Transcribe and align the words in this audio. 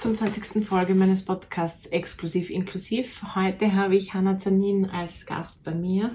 28. 0.00 0.64
Folge 0.64 0.94
meines 0.94 1.26
Podcasts 1.26 1.84
Exklusiv 1.86 2.48
Inklusiv. 2.48 3.22
Heute 3.34 3.74
habe 3.74 3.96
ich 3.96 4.14
Hanna 4.14 4.38
Zanin 4.38 4.86
als 4.86 5.26
Gast 5.26 5.62
bei 5.62 5.74
mir. 5.74 6.12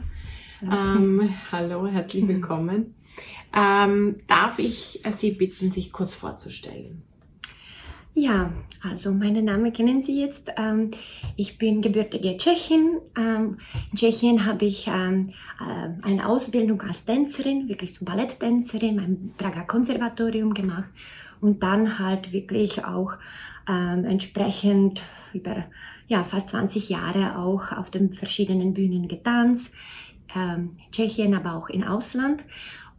Ähm, 0.63 1.29
hallo, 1.51 1.85
herzlich 1.85 2.27
willkommen. 2.27 2.95
Ähm, 3.57 4.17
darf 4.27 4.59
ich 4.59 5.01
Sie 5.11 5.31
bitten, 5.31 5.71
sich 5.71 5.93
kurz 5.93 6.13
vorzustellen? 6.13 7.03
Ja, 8.13 8.51
also 8.83 9.13
meinen 9.13 9.45
Namen 9.45 9.71
kennen 9.71 10.03
Sie 10.03 10.19
jetzt. 10.19 10.51
Ähm, 10.57 10.91
ich 11.37 11.57
bin 11.57 11.81
gebürtige 11.81 12.35
Tschechin. 12.35 12.99
Ähm, 13.17 13.59
in 13.91 13.97
Tschechien 13.97 14.45
habe 14.45 14.65
ich 14.65 14.87
ähm, 14.87 15.31
äh, 15.61 16.05
eine 16.05 16.27
Ausbildung 16.27 16.81
als 16.81 17.05
Tänzerin, 17.05 17.69
wirklich 17.69 17.93
so 17.93 18.03
Balletttänzerin, 18.03 18.97
mein 18.97 19.33
Prager 19.37 19.63
Konservatorium 19.63 20.53
gemacht 20.53 20.89
und 21.41 21.63
dann 21.63 21.99
halt 21.99 22.31
wirklich 22.31 22.85
auch 22.85 23.13
ähm, 23.67 24.05
entsprechend 24.05 25.01
über 25.33 25.65
ja, 26.07 26.23
fast 26.23 26.49
20 26.49 26.89
Jahre 26.89 27.37
auch 27.37 27.71
auf 27.71 27.89
den 27.89 28.13
verschiedenen 28.13 28.73
Bühnen 28.73 29.07
getanzt, 29.07 29.73
ähm, 30.35 30.77
Tschechien, 30.91 31.33
aber 31.33 31.55
auch 31.55 31.69
im 31.69 31.83
Ausland. 31.83 32.43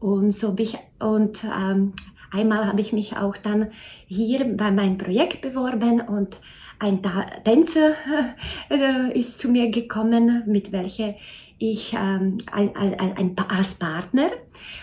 Und 0.00 0.32
so 0.32 0.54
bin 0.54 0.66
ich, 0.66 0.78
und 0.98 1.44
ähm, 1.44 1.92
einmal 2.32 2.66
habe 2.66 2.80
ich 2.80 2.92
mich 2.92 3.16
auch 3.16 3.36
dann 3.36 3.70
hier 4.06 4.44
bei 4.56 4.70
meinem 4.70 4.98
Projekt 4.98 5.40
beworben 5.40 6.00
und 6.00 6.36
ein 6.78 7.00
Tänzer 7.44 7.94
äh, 8.70 9.18
ist 9.18 9.38
zu 9.38 9.48
mir 9.48 9.70
gekommen, 9.70 10.44
mit 10.46 10.72
welcher 10.72 11.14
ich 11.58 11.94
ähm, 11.94 12.36
ein, 12.52 13.34
als 13.48 13.74
Partner 13.74 14.28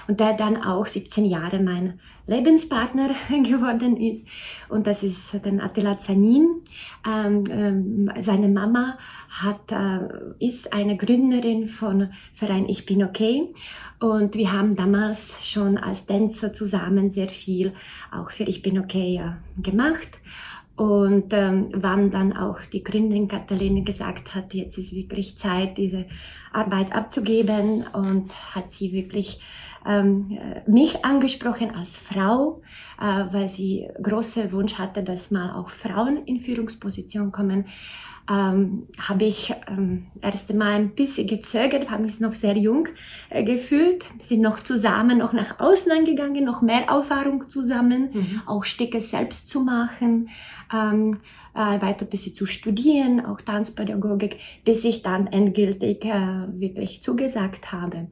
und 0.08 0.20
der 0.20 0.34
dann 0.34 0.58
auch 0.58 0.88
17 0.88 1.26
Jahre 1.26 1.60
mein 1.60 2.00
Lebenspartner 2.26 3.10
geworden 3.30 3.98
ist. 3.98 4.26
Und 4.70 4.88
das 4.88 5.04
ist 5.04 5.36
dann 5.44 5.60
Attila 5.60 6.00
Zanin. 6.00 6.62
Ähm, 7.08 7.44
ähm, 7.50 8.12
seine 8.22 8.48
Mama 8.48 8.98
hat, 9.30 9.72
äh, 9.72 10.00
ist 10.40 10.74
eine 10.74 10.98
Gründerin 10.98 11.68
von 11.68 12.10
Verein 12.34 12.68
Ich 12.68 12.86
bin 12.86 13.04
okay. 13.04 13.54
Und 14.00 14.36
wir 14.36 14.52
haben 14.52 14.76
damals 14.76 15.46
schon 15.46 15.78
als 15.78 16.06
Tänzer 16.06 16.54
zusammen 16.54 17.12
sehr 17.12 17.30
viel 17.30 17.74
auch 18.12 18.32
für 18.32 18.44
Ich 18.44 18.62
bin 18.62 18.80
okay 18.80 19.22
äh, 19.22 19.62
gemacht. 19.62 20.20
Und 20.76 21.34
ähm, 21.34 21.70
wann 21.74 22.10
dann 22.10 22.36
auch 22.36 22.60
die 22.62 22.84
Gründerin 22.84 23.28
Kathaline 23.28 23.84
gesagt 23.84 24.34
hat, 24.34 24.54
jetzt 24.56 24.78
ist 24.78 24.96
wirklich 24.96 25.38
Zeit, 25.38 25.78
diese 25.78 26.06
Arbeit 26.52 26.96
abzugeben 26.96 27.86
und 27.94 28.56
hat 28.56 28.72
sie 28.72 28.92
wirklich 28.92 29.40
ähm, 29.86 30.40
mich 30.66 31.06
angesprochen 31.06 31.76
als 31.76 31.98
Frau, 31.98 32.62
äh, 33.00 33.26
weil 33.32 33.50
sie 33.50 33.88
große 34.02 34.52
Wunsch 34.52 34.76
hatte, 34.76 35.04
dass 35.04 35.30
mal 35.30 35.56
auch 35.56 35.70
Frauen 35.70 36.26
in 36.26 36.40
Führungsposition 36.40 37.32
kommen. 37.32 37.66
Ähm, 38.30 38.88
habe 38.98 39.26
ich 39.26 39.54
ähm, 39.68 40.08
erst 40.22 40.54
mal 40.54 40.74
ein 40.74 40.92
bisschen 40.92 41.28
gezögert, 41.28 41.90
habe 41.90 42.04
mich 42.04 42.22
noch 42.22 42.36
sehr 42.36 42.58
jung 42.58 42.88
äh, 43.30 43.44
gefühlt, 43.44 44.06
sind 44.22 44.42
noch 44.42 44.62
zusammen 44.62 45.18
noch 45.18 45.34
nach 45.34 45.60
Ausland 45.60 46.06
gegangen, 46.06 46.46
noch 46.46 46.62
mehr 46.62 46.88
Erfahrung 46.88 47.50
zusammen, 47.50 48.12
mhm. 48.14 48.42
auch 48.46 48.64
Stücke 48.64 49.02
selbst 49.02 49.50
zu 49.50 49.60
machen. 49.60 50.30
Ähm, 50.74 51.18
äh, 51.54 51.82
weiter 51.82 52.06
ein 52.06 52.10
bisschen 52.10 52.34
zu 52.34 52.46
studieren, 52.46 53.26
auch 53.26 53.40
Tanzpädagogik, 53.42 54.40
bis 54.66 54.84
ich 54.84 55.04
dann 55.04 55.28
endgültig 55.28 56.04
äh, 56.06 56.48
wirklich 56.60 57.02
zugesagt 57.02 57.72
habe. 57.72 58.08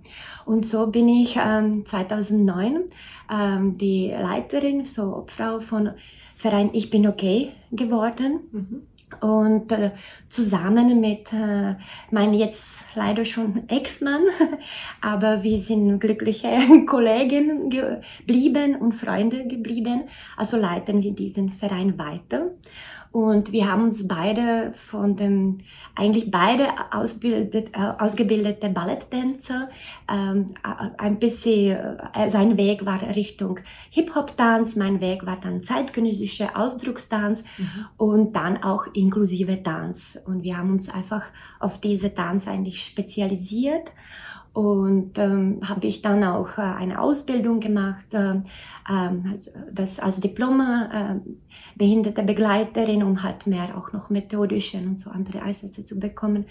Und 0.46 0.66
so 0.66 0.88
bin 0.88 1.08
ich 1.08 1.38
ähm, 1.44 1.86
2009 1.86 2.84
ähm, 3.32 3.78
die 3.78 4.10
Leiterin, 4.10 4.86
so 4.86 5.16
Obfrau 5.16 5.60
von 5.60 5.92
Verein 6.36 6.72
Ich 6.74 6.90
bin 6.90 7.08
okay 7.08 7.52
geworden. 7.72 8.40
Mhm. 8.52 8.82
Und 9.20 9.72
äh, 9.72 9.92
zusammen 10.30 11.00
mit 11.00 11.34
äh, 11.34 11.76
meinem 12.12 12.34
jetzt 12.34 12.86
leider 12.96 13.26
schon 13.26 13.68
Ex-Mann, 13.68 14.24
aber 15.02 15.44
wir 15.44 15.60
sind 15.60 16.00
glückliche 16.00 16.50
Kollegen 16.88 17.70
geblieben 17.70 18.76
und 18.76 18.94
Freunde 18.94 19.48
geblieben. 19.48 20.04
Also 20.38 20.58
leiten 20.58 21.04
wir 21.04 21.12
diesen 21.12 21.50
Verein 21.50 21.98
weiter. 22.00 22.52
Und 23.12 23.52
wir 23.52 23.70
haben 23.70 23.84
uns 23.84 24.08
beide 24.08 24.74
von 24.74 25.18
dem, 25.18 25.60
eigentlich 25.96 26.32
beide 26.32 26.68
ausbildet, 26.92 27.72
äh, 27.74 27.92
ausgebildete 28.00 28.70
Balletttänzer, 28.70 29.70
ähm, 30.10 30.48
ein 30.98 31.20
bisschen, 31.20 31.78
äh, 32.14 32.30
sein 32.30 32.56
Weg 32.56 32.86
war 32.86 33.02
Richtung 33.02 33.60
Hip-Hop-Tanz, 33.90 34.78
mein 34.78 35.02
Weg 35.02 35.26
war 35.26 35.38
dann 35.42 35.62
zeitgenössische 35.62 36.56
Ausdruckstanz 36.56 37.44
mhm. 37.58 37.86
und 37.98 38.36
dann 38.38 38.64
auch 38.64 38.86
inklusive 38.94 39.62
Tanz. 39.62 40.18
Und 40.26 40.44
wir 40.44 40.58
haben 40.58 40.72
uns 40.72 40.90
einfach 40.90 41.24
auf 41.60 41.82
diese 41.82 42.14
Tanz 42.14 42.48
eigentlich 42.48 42.86
spezialisiert. 42.86 43.92
Und 44.54 45.18
ähm, 45.18 45.62
habe 45.64 45.88
ich 45.88 46.02
dann 46.02 46.24
auch 46.26 46.58
äh, 46.58 46.62
eine 46.62 47.00
Ausbildung 47.00 47.62
gemacht, 47.62 48.14
äh, 48.14 48.34
äh, 48.34 49.10
das 49.72 50.00
als 50.00 50.20
Diplom 50.20 50.60
äh, 50.60 51.16
behinderte 51.76 52.24
Begleiterin, 52.24 53.02
um 53.02 53.24
halt 53.24 53.48
mehr 53.48 53.78
auch 53.78 53.94
noch 53.94 54.10
methodische 54.10 54.78
und 54.78 55.00
so 55.00 55.10
andere 55.10 55.42
Einsätze 55.42 55.86
zu 55.86 55.98
bekommen. 55.98 56.46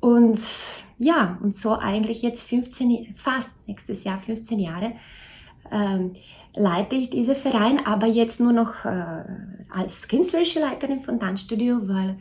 Und 0.00 0.40
ja, 0.98 1.38
und 1.42 1.54
so 1.54 1.78
eigentlich 1.78 2.22
jetzt 2.22 2.48
15, 2.48 3.14
fast 3.16 3.52
nächstes 3.66 4.02
Jahr 4.04 4.18
15 4.18 4.58
Jahre 4.58 4.92
ähm, 5.70 6.14
leite 6.54 6.96
ich 6.96 7.10
diese 7.10 7.34
Verein, 7.34 7.84
aber 7.86 8.06
jetzt 8.06 8.40
nur 8.40 8.52
noch 8.52 8.84
äh, 8.84 9.24
als 9.70 10.08
künstlerische 10.08 10.60
Leiterin 10.60 11.00
von 11.00 11.20
Tanzstudio, 11.20 11.88
weil 11.88 12.18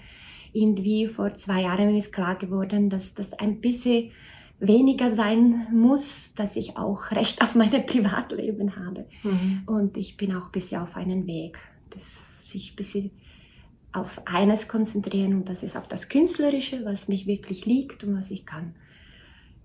irgendwie 0.53 1.07
vor 1.07 1.35
zwei 1.35 1.61
Jahren 1.61 1.95
ist 1.95 2.13
klar 2.13 2.35
geworden, 2.35 2.89
dass 2.89 3.13
das 3.13 3.33
ein 3.33 3.61
bisschen 3.61 4.11
weniger 4.59 5.13
sein 5.13 5.67
muss, 5.71 6.33
dass 6.33 6.55
ich 6.55 6.77
auch 6.77 7.11
Recht 7.11 7.41
auf 7.41 7.55
mein 7.55 7.69
Privatleben 7.85 8.75
habe. 8.75 9.05
Mhm. 9.23 9.63
Und 9.65 9.97
ich 9.97 10.17
bin 10.17 10.35
auch 10.35 10.47
ein 10.47 10.51
bisschen 10.51 10.81
auf 10.81 10.95
einem 10.95 11.27
Weg, 11.27 11.57
dass 11.91 12.49
sich 12.51 12.73
ein 12.73 12.75
bisschen 12.75 13.11
auf 13.93 14.21
eines 14.25 14.67
konzentrieren 14.67 15.33
und 15.33 15.49
das 15.49 15.63
ist 15.63 15.75
auf 15.75 15.87
das 15.87 16.09
Künstlerische, 16.09 16.85
was 16.85 17.07
mich 17.07 17.25
wirklich 17.25 17.65
liegt 17.65 18.03
und 18.03 18.17
was 18.17 18.31
ich 18.31 18.45
kann. 18.45 18.75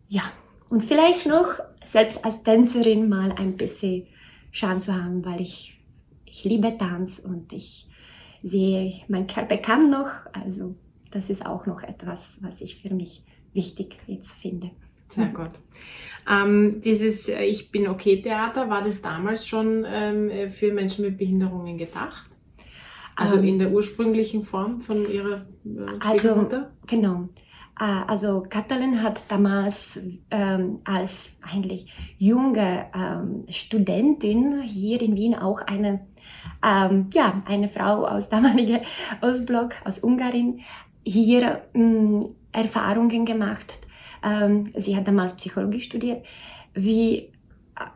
Ja, 0.09 0.23
und 0.69 0.85
vielleicht 0.85 1.27
noch 1.27 1.59
selbst 1.85 2.25
als 2.25 2.43
Tänzerin 2.43 3.09
mal 3.09 3.33
ein 3.33 3.57
bisschen 3.57 4.07
Chance 4.53 4.87
zu 4.87 4.95
haben, 4.95 5.25
weil 5.25 5.41
ich, 5.41 5.79
ich 6.25 6.45
liebe 6.45 6.77
Tanz 6.79 7.19
und 7.19 7.53
ich 7.53 7.89
sehe, 8.43 9.01
mein 9.09 9.27
Körper 9.27 9.57
kann 9.57 9.91
noch, 9.91 10.11
also 10.33 10.75
das 11.11 11.31
ist 11.31 11.45
auch 11.45 11.67
noch 11.67 11.83
etwas, 11.83 12.39
was 12.43 12.61
ich 12.61 12.77
für 12.77 12.95
mich 12.95 13.23
wichtig 13.55 13.97
jetzt 14.07 14.33
finde. 14.33 14.71
Sehr 15.09 15.27
gut. 15.27 15.51
Ähm, 16.31 16.81
dieses 16.81 17.29
äh, 17.29 17.45
Ich 17.45 17.71
bin 17.71 17.89
okay 17.89 18.23
Theater, 18.23 18.71
war 18.71 18.83
das 18.83 19.03
damals 19.03 19.47
schon 19.47 19.85
ähm, 19.87 20.51
für 20.51 20.73
Menschen 20.73 21.05
mit 21.05 21.19
Behinderungen 21.19 21.77
gedacht? 21.77 22.31
Also 23.17 23.37
ähm, 23.37 23.45
in 23.45 23.59
der 23.59 23.71
ursprünglichen 23.71 24.45
Form 24.45 24.81
von 24.81 25.05
ihrer 25.11 25.45
äh, 25.65 25.87
Also, 26.01 26.49
genau. 26.87 27.29
äh, 27.79 27.85
also 27.85 28.45
Katalin 28.49 29.03
hat 29.03 29.25
damals 29.29 30.01
ähm, 30.31 30.79
als 30.85 31.31
eigentlich 31.43 31.93
junge 32.19 32.87
ähm, 32.95 33.45
Studentin 33.51 34.63
hier 34.63 35.03
in 35.03 35.15
Wien 35.15 35.35
auch 35.35 35.61
eine, 35.63 36.07
ähm, 36.65 37.11
ja, 37.13 37.43
eine 37.47 37.69
Frau 37.69 38.07
aus 38.07 38.29
damaliger 38.31 38.81
Ostblock, 39.21 39.75
aus 39.85 39.99
Ungarn, 39.99 40.61
hier 41.05 41.63
mh, 41.75 42.27
Erfahrungen 42.53 43.25
gemacht. 43.25 43.79
Ähm, 44.25 44.73
sie 44.77 44.97
hat 44.97 45.09
damals 45.09 45.37
Psychologie 45.37 45.81
studiert. 45.81 46.25
Wie, 46.75 47.31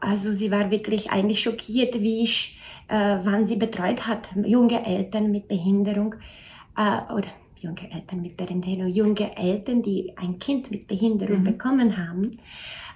also 0.01 0.33
sie 0.33 0.51
war 0.51 0.71
wirklich 0.71 1.11
eigentlich 1.11 1.41
schockiert, 1.41 2.01
wie 2.01 2.25
ich, 2.25 2.59
äh, 2.89 3.19
wann 3.23 3.47
sie 3.47 3.57
betreut 3.57 4.07
hat, 4.07 4.29
junge 4.45 4.85
Eltern 4.85 5.31
mit 5.31 5.49
Behinderung 5.49 6.15
äh, 6.77 7.13
oder 7.13 7.29
junge 7.59 7.91
Eltern 7.91 8.23
mit 8.23 8.37
Behinderung, 8.37 8.89
junge 8.89 9.37
Eltern, 9.37 9.83
die 9.83 10.13
ein 10.17 10.39
Kind 10.39 10.71
mit 10.71 10.87
Behinderung 10.87 11.41
mhm. 11.41 11.45
bekommen 11.45 11.97
haben, 11.97 12.39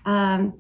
äh, 0.06 0.50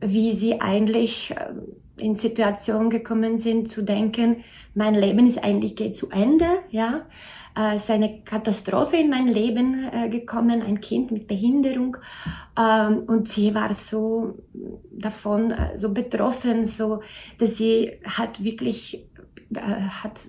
wie 0.00 0.34
sie 0.34 0.60
eigentlich 0.60 1.30
äh, 1.32 1.54
in 1.96 2.16
Situationen 2.16 2.90
gekommen 2.90 3.38
sind 3.38 3.68
zu 3.68 3.82
denken, 3.82 4.44
mein 4.74 4.94
Leben 4.94 5.26
ist 5.26 5.42
eigentlich 5.42 5.76
geht 5.76 5.96
zu 5.96 6.10
Ende, 6.10 6.46
ja, 6.70 7.06
äh, 7.56 7.76
ist 7.76 7.90
eine 7.90 8.22
Katastrophe 8.22 8.96
in 8.96 9.10
mein 9.10 9.28
Leben 9.28 9.88
äh, 9.92 10.08
gekommen, 10.08 10.62
ein 10.62 10.80
Kind 10.80 11.10
mit 11.10 11.26
Behinderung. 11.26 11.96
Ähm, 12.58 13.04
und 13.06 13.28
sie 13.28 13.54
war 13.54 13.74
so 13.74 14.38
davon, 14.90 15.50
äh, 15.50 15.78
so 15.78 15.92
betroffen, 15.92 16.64
so, 16.64 17.02
dass 17.38 17.56
sie 17.56 17.92
hat 18.04 18.42
wirklich, 18.42 19.06
äh, 19.54 19.60
hat 19.60 20.20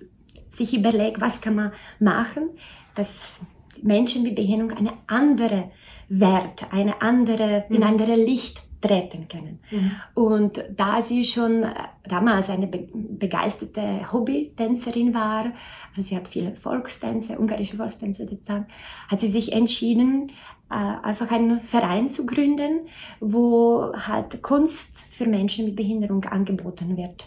sich 0.50 0.76
überlegt, 0.76 1.20
was 1.20 1.40
kann 1.40 1.54
man 1.54 1.72
machen, 1.98 2.50
dass 2.94 3.40
Menschen 3.82 4.22
mit 4.22 4.36
Behinderung 4.36 4.76
eine 4.76 4.92
andere 5.06 5.70
Wert, 6.08 6.72
eine 6.72 7.02
andere, 7.02 7.64
mhm. 7.68 7.76
in 7.76 7.82
andere 7.82 8.14
Licht 8.14 8.65
treten 8.86 9.28
können. 9.28 9.60
Mhm. 9.70 9.90
Und 10.14 10.64
da 10.76 11.02
sie 11.02 11.24
schon 11.24 11.62
äh, 11.62 11.72
damals 12.08 12.50
eine 12.50 12.66
begeisterte 12.66 14.12
Hobbytänzerin 14.12 15.14
war, 15.14 15.52
also 15.96 16.02
sie 16.02 16.16
hat 16.16 16.28
viele 16.28 16.54
Volkstänze, 16.54 17.38
ungarische 17.38 17.76
Volkstänze 17.76 18.26
hat 19.08 19.20
sie 19.20 19.28
sich 19.28 19.52
entschieden, 19.52 20.28
äh, 20.70 20.74
einfach 20.74 21.30
einen 21.30 21.60
Verein 21.60 22.10
zu 22.10 22.26
gründen, 22.26 22.88
wo 23.20 23.92
halt 23.94 24.42
Kunst 24.42 24.98
für 24.98 25.26
Menschen 25.26 25.64
mit 25.64 25.76
Behinderung 25.76 26.24
angeboten 26.24 26.96
wird. 26.96 27.26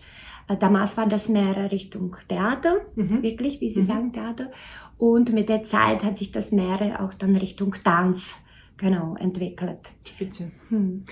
Damals 0.60 0.98
war 0.98 1.06
das 1.06 1.30
mehr 1.30 1.72
Richtung 1.72 2.16
Theater, 2.28 2.78
mhm. 2.96 3.22
wirklich, 3.22 3.62
wie 3.62 3.70
Sie 3.70 3.82
mhm. 3.82 3.86
sagen, 3.86 4.14
Theater. 4.14 4.50
Und 4.98 5.32
mit 5.32 5.48
der 5.48 5.64
Zeit 5.64 6.04
hat 6.04 6.18
sich 6.18 6.32
das 6.32 6.52
mehr 6.52 7.00
auch 7.00 7.14
dann 7.14 7.36
Richtung 7.36 7.76
Tanz 7.84 8.36
genau 8.80 9.16
entwickelt. 9.16 9.92
Spitze. 10.04 10.52
Hm. 10.70 11.04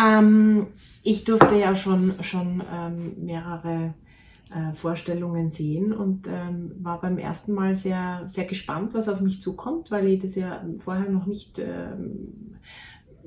Ähm, 0.00 0.68
ich 1.02 1.24
durfte 1.24 1.56
ja 1.56 1.76
schon, 1.76 2.14
schon 2.22 2.62
ähm, 2.72 3.24
mehrere 3.24 3.94
äh, 4.50 4.72
Vorstellungen 4.74 5.50
sehen 5.50 5.92
und 5.92 6.26
ähm, 6.28 6.72
war 6.80 7.00
beim 7.00 7.18
ersten 7.18 7.52
Mal 7.52 7.74
sehr, 7.74 8.22
sehr 8.26 8.44
gespannt, 8.44 8.94
was 8.94 9.08
auf 9.08 9.20
mich 9.20 9.42
zukommt, 9.42 9.90
weil 9.90 10.06
ich 10.06 10.22
das 10.22 10.36
ja 10.36 10.64
vorher 10.78 11.10
noch 11.10 11.26
nicht 11.26 11.58
ähm, 11.58 12.56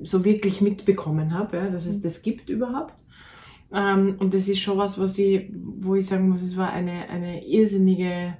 so 0.02 0.24
wirklich 0.24 0.60
mitbekommen 0.62 1.34
habe, 1.34 1.58
ja, 1.58 1.68
dass 1.68 1.86
es 1.86 1.96
hm. 1.96 2.02
das 2.02 2.22
gibt 2.22 2.48
überhaupt. 2.48 2.94
Ähm, 3.72 4.16
und 4.18 4.34
das 4.34 4.48
ist 4.48 4.60
schon 4.60 4.78
was, 4.78 4.98
was 4.98 5.16
ich, 5.18 5.52
wo 5.52 5.94
ich 5.94 6.06
sagen 6.06 6.28
muss, 6.28 6.42
es 6.42 6.56
war 6.56 6.72
eine, 6.72 7.08
eine 7.08 7.46
irrsinnige, 7.46 8.36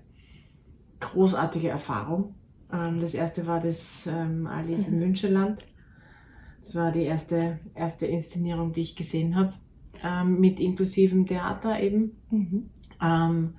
großartige 0.99 1.69
Erfahrung 1.69 2.35
das 2.70 3.14
erste 3.14 3.46
war 3.46 3.61
das 3.61 4.06
ähm, 4.06 4.46
Alice 4.46 4.88
im 4.88 4.99
Müncheland. 4.99 5.67
Das 6.62 6.75
war 6.76 6.93
die 6.93 7.02
erste, 7.02 7.58
erste 7.75 8.06
Inszenierung, 8.06 8.72
die 8.72 8.82
ich 8.82 8.96
gesehen 8.96 9.34
habe, 9.34 9.55
ähm, 10.05 10.38
mit 10.38 10.61
inklusivem 10.61 11.26
Theater 11.26 11.81
eben. 11.81 12.17
Mhm. 12.31 12.70
Ähm, 13.02 13.55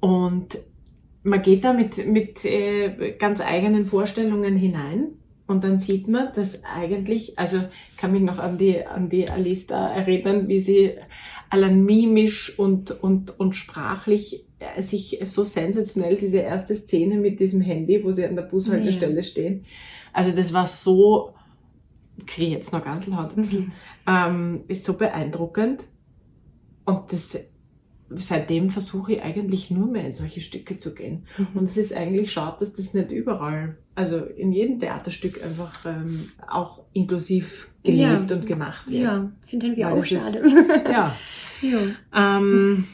und 0.00 0.58
man 1.22 1.42
geht 1.42 1.64
da 1.64 1.72
mit, 1.72 2.06
mit 2.06 2.44
äh, 2.44 3.16
ganz 3.18 3.40
eigenen 3.40 3.86
Vorstellungen 3.86 4.56
hinein 4.56 5.18
und 5.46 5.64
dann 5.64 5.78
sieht 5.78 6.08
man, 6.08 6.32
dass 6.34 6.62
eigentlich, 6.64 7.38
also 7.38 7.56
ich 7.90 7.96
kann 7.96 8.12
mich 8.12 8.22
noch 8.22 8.38
an 8.38 8.58
die, 8.58 8.86
an 8.86 9.08
die 9.08 9.28
Alice 9.28 9.66
da 9.66 9.88
erinnern, 9.88 10.48
wie 10.48 10.60
sie 10.60 10.92
allein 11.50 11.84
mimisch 11.84 12.58
und, 12.58 12.90
und, 13.02 13.40
und 13.40 13.56
sprachlich 13.56 14.44
sich 14.80 15.18
so 15.24 15.44
sensationell 15.44 16.16
diese 16.16 16.38
erste 16.38 16.76
Szene 16.76 17.16
mit 17.16 17.40
diesem 17.40 17.60
Handy, 17.60 18.02
wo 18.04 18.12
sie 18.12 18.24
an 18.24 18.36
der 18.36 18.42
Bushaltestelle 18.42 19.16
ja. 19.16 19.22
stehen. 19.22 19.64
Also 20.12 20.32
das 20.32 20.52
war 20.52 20.66
so, 20.66 21.34
kriege 22.26 22.52
jetzt 22.52 22.72
noch 22.72 22.84
ganz 22.84 23.06
laut, 23.06 23.30
ähm, 24.06 24.64
ist 24.68 24.84
so 24.84 24.94
beeindruckend. 24.94 25.86
Und 26.84 27.12
das, 27.12 27.38
seitdem 28.10 28.70
versuche 28.70 29.14
ich 29.14 29.22
eigentlich 29.22 29.70
nur 29.70 29.86
mehr 29.86 30.06
in 30.06 30.14
solche 30.14 30.40
Stücke 30.40 30.78
zu 30.78 30.94
gehen. 30.94 31.26
Mhm. 31.36 31.46
Und 31.54 31.64
es 31.66 31.76
ist 31.76 31.92
eigentlich 31.92 32.32
schade, 32.32 32.56
dass 32.60 32.74
das 32.74 32.94
nicht 32.94 33.12
überall, 33.12 33.76
also 33.94 34.18
in 34.18 34.52
jedem 34.52 34.80
Theaterstück 34.80 35.42
einfach 35.44 35.84
ähm, 35.86 36.30
auch 36.48 36.84
inklusiv 36.94 37.68
gelebt 37.84 38.30
ja. 38.30 38.36
und 38.36 38.46
gemacht 38.46 38.88
wird. 38.88 39.02
Ja, 39.02 39.32
finden 39.46 39.76
wir 39.76 39.86
Weil 39.86 40.00
auch 40.00 40.04
schade. 40.04 40.38
Ist, 40.38 40.54
ja. 40.90 41.14
ja. 41.62 42.38
Ähm, 42.38 42.86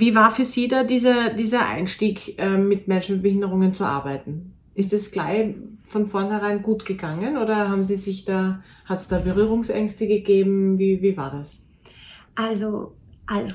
wie 0.00 0.14
war 0.14 0.30
für 0.30 0.44
Sie 0.44 0.68
da 0.68 0.84
dieser, 0.84 1.30
dieser 1.30 1.66
Einstieg, 1.66 2.38
äh, 2.38 2.56
mit 2.56 2.88
Menschen 2.88 3.16
mit 3.16 3.22
Behinderungen 3.22 3.74
zu 3.74 3.84
arbeiten? 3.84 4.54
Ist 4.74 4.92
es 4.92 5.10
gleich 5.10 5.54
von 5.84 6.06
vornherein 6.06 6.62
gut 6.62 6.84
gegangen 6.84 7.36
oder 7.36 7.68
haben 7.68 7.84
Sie 7.84 7.96
sich 7.96 8.24
da, 8.24 8.62
hat 8.86 9.00
es 9.00 9.08
da 9.08 9.18
Berührungsängste 9.18 10.06
gegeben? 10.06 10.78
Wie, 10.78 11.00
wie 11.02 11.16
war 11.16 11.30
das? 11.30 11.64
Also, 12.34 12.92
als 13.26 13.54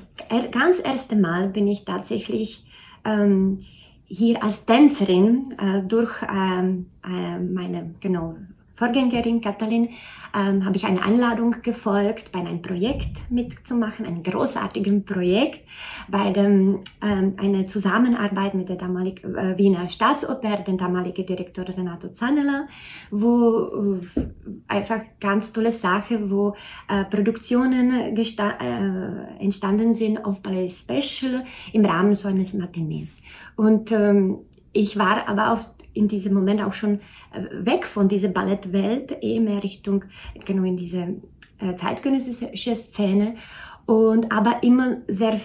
ganz 0.52 0.80
erste 0.84 1.16
Mal 1.16 1.50
bin 1.50 1.68
ich 1.68 1.86
tatsächlich 1.86 2.66
ähm, 3.06 3.60
hier 4.06 4.44
als 4.44 4.66
Tänzerin 4.66 5.56
äh, 5.60 5.84
durch 5.84 6.22
ähm, 6.24 6.88
äh, 7.04 7.40
meine 7.40 7.94
genau 8.00 8.36
Vorgängerin 8.80 9.42
Katalin 9.42 9.90
ähm, 10.34 10.64
habe 10.64 10.78
ich 10.78 10.86
eine 10.86 11.04
Einladung 11.04 11.56
gefolgt, 11.62 12.32
bei 12.32 12.40
einem 12.40 12.62
Projekt 12.62 13.30
mitzumachen, 13.30 14.06
einem 14.06 14.24
großartigen 14.24 15.04
Projekt, 15.04 15.68
bei 16.08 16.32
dem 16.32 16.80
ähm, 17.02 17.34
eine 17.36 17.66
Zusammenarbeit 17.66 18.54
mit 18.54 18.70
der 18.70 18.78
damaligen 18.78 19.36
äh, 19.36 19.58
Wiener 19.58 19.90
Staatsoper, 19.90 20.58
den 20.66 20.78
damaligen 20.78 21.26
Direktor 21.26 21.68
Renato 21.68 22.08
Zanella, 22.10 22.68
wo 23.12 24.00
äh, 24.16 24.22
einfach 24.70 25.02
ganz 25.20 25.52
tolle 25.52 25.74
Sache, 25.74 26.32
wo 26.32 26.56
äh, 26.88 27.04
Produktionen 27.04 28.16
äh, 28.16 29.44
entstanden 29.44 29.94
sind 29.94 30.24
auf 30.24 30.42
Ballet 30.42 30.72
Special 30.72 31.44
im 31.74 31.84
Rahmen 31.84 32.16
so 32.16 32.30
eines 32.30 32.54
Matinees. 32.54 33.24
Und 33.58 33.92
ähm, 33.92 34.38
ich 34.72 34.98
war 34.98 35.28
aber 35.28 35.52
auf 35.52 35.70
in 36.00 36.08
diesem 36.08 36.34
Moment 36.34 36.62
auch 36.62 36.74
schon 36.74 37.02
äh, 37.34 37.66
weg 37.66 37.86
von 37.86 38.08
dieser 38.08 38.30
Ballettwelt, 38.30 39.18
eher 39.22 39.42
mehr 39.42 39.62
Richtung, 39.62 40.06
genau 40.46 40.64
in 40.64 40.78
diese 40.78 41.16
äh, 41.60 41.76
zeitgenössische 41.76 42.76
Szene 42.76 43.36
und 43.86 44.32
aber 44.32 44.64
immer 44.64 44.98
sehr 45.08 45.40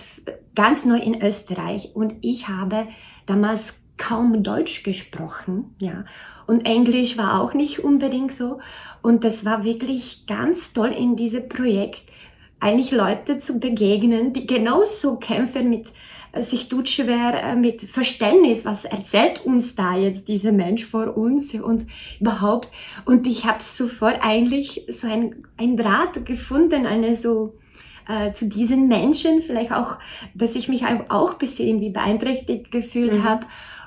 ganz 0.55 0.85
neu 0.85 0.99
in 0.99 1.21
Österreich 1.21 1.91
und 1.95 2.15
ich 2.21 2.49
habe 2.49 2.87
damals 3.27 3.81
kaum 3.97 4.43
Deutsch 4.43 4.83
gesprochen, 4.83 5.75
ja. 5.79 6.05
Und 6.47 6.67
Englisch 6.67 7.17
war 7.17 7.41
auch 7.41 7.55
nicht 7.55 7.79
unbedingt 7.79 8.35
so. 8.35 8.59
Und 9.03 9.25
das 9.25 9.45
war 9.45 9.65
wirklich 9.65 10.27
ganz 10.27 10.73
toll 10.73 10.91
in 10.91 11.17
diesem 11.17 11.49
Projekt, 11.49 12.03
eigentlich 12.61 12.91
Leute 12.91 13.39
zu 13.39 13.59
begegnen, 13.59 14.33
die 14.33 14.47
genauso 14.47 15.17
kämpfen 15.17 15.71
mit 15.71 15.89
sich 16.43 16.69
tut 16.69 16.89
schwer 16.89 17.43
äh, 17.43 17.57
mit 17.57 17.83
Verständnis, 17.83 18.65
was 18.65 18.85
erzählt 18.85 19.45
uns 19.45 19.75
da 19.75 19.97
jetzt 19.97 20.29
dieser 20.29 20.53
Mensch 20.53 20.85
vor 20.85 21.17
uns 21.17 21.55
und 21.55 21.87
überhaupt. 22.21 22.69
Und 23.05 23.27
ich 23.27 23.45
habe 23.45 23.63
sofort 23.63 24.19
eigentlich 24.21 24.87
so 24.89 25.07
ein, 25.07 25.45
ein 25.57 25.77
Draht 25.77 26.27
gefunden, 26.27 26.87
eine 26.87 27.17
so 27.17 27.55
äh, 28.09 28.33
zu 28.33 28.47
diesen 28.47 28.89
Menschen, 28.89 29.43
vielleicht 29.43 29.73
auch, 29.73 29.99
dass 30.35 30.57
ich 30.57 30.69
mich 30.69 30.85
auch 31.09 31.35
bisschen 31.35 31.81
wie 31.81 31.91
beeinträchtigt 31.91 32.71
gefühlt 32.71 33.15
mhm. 33.15 33.25
habe. 33.25 33.47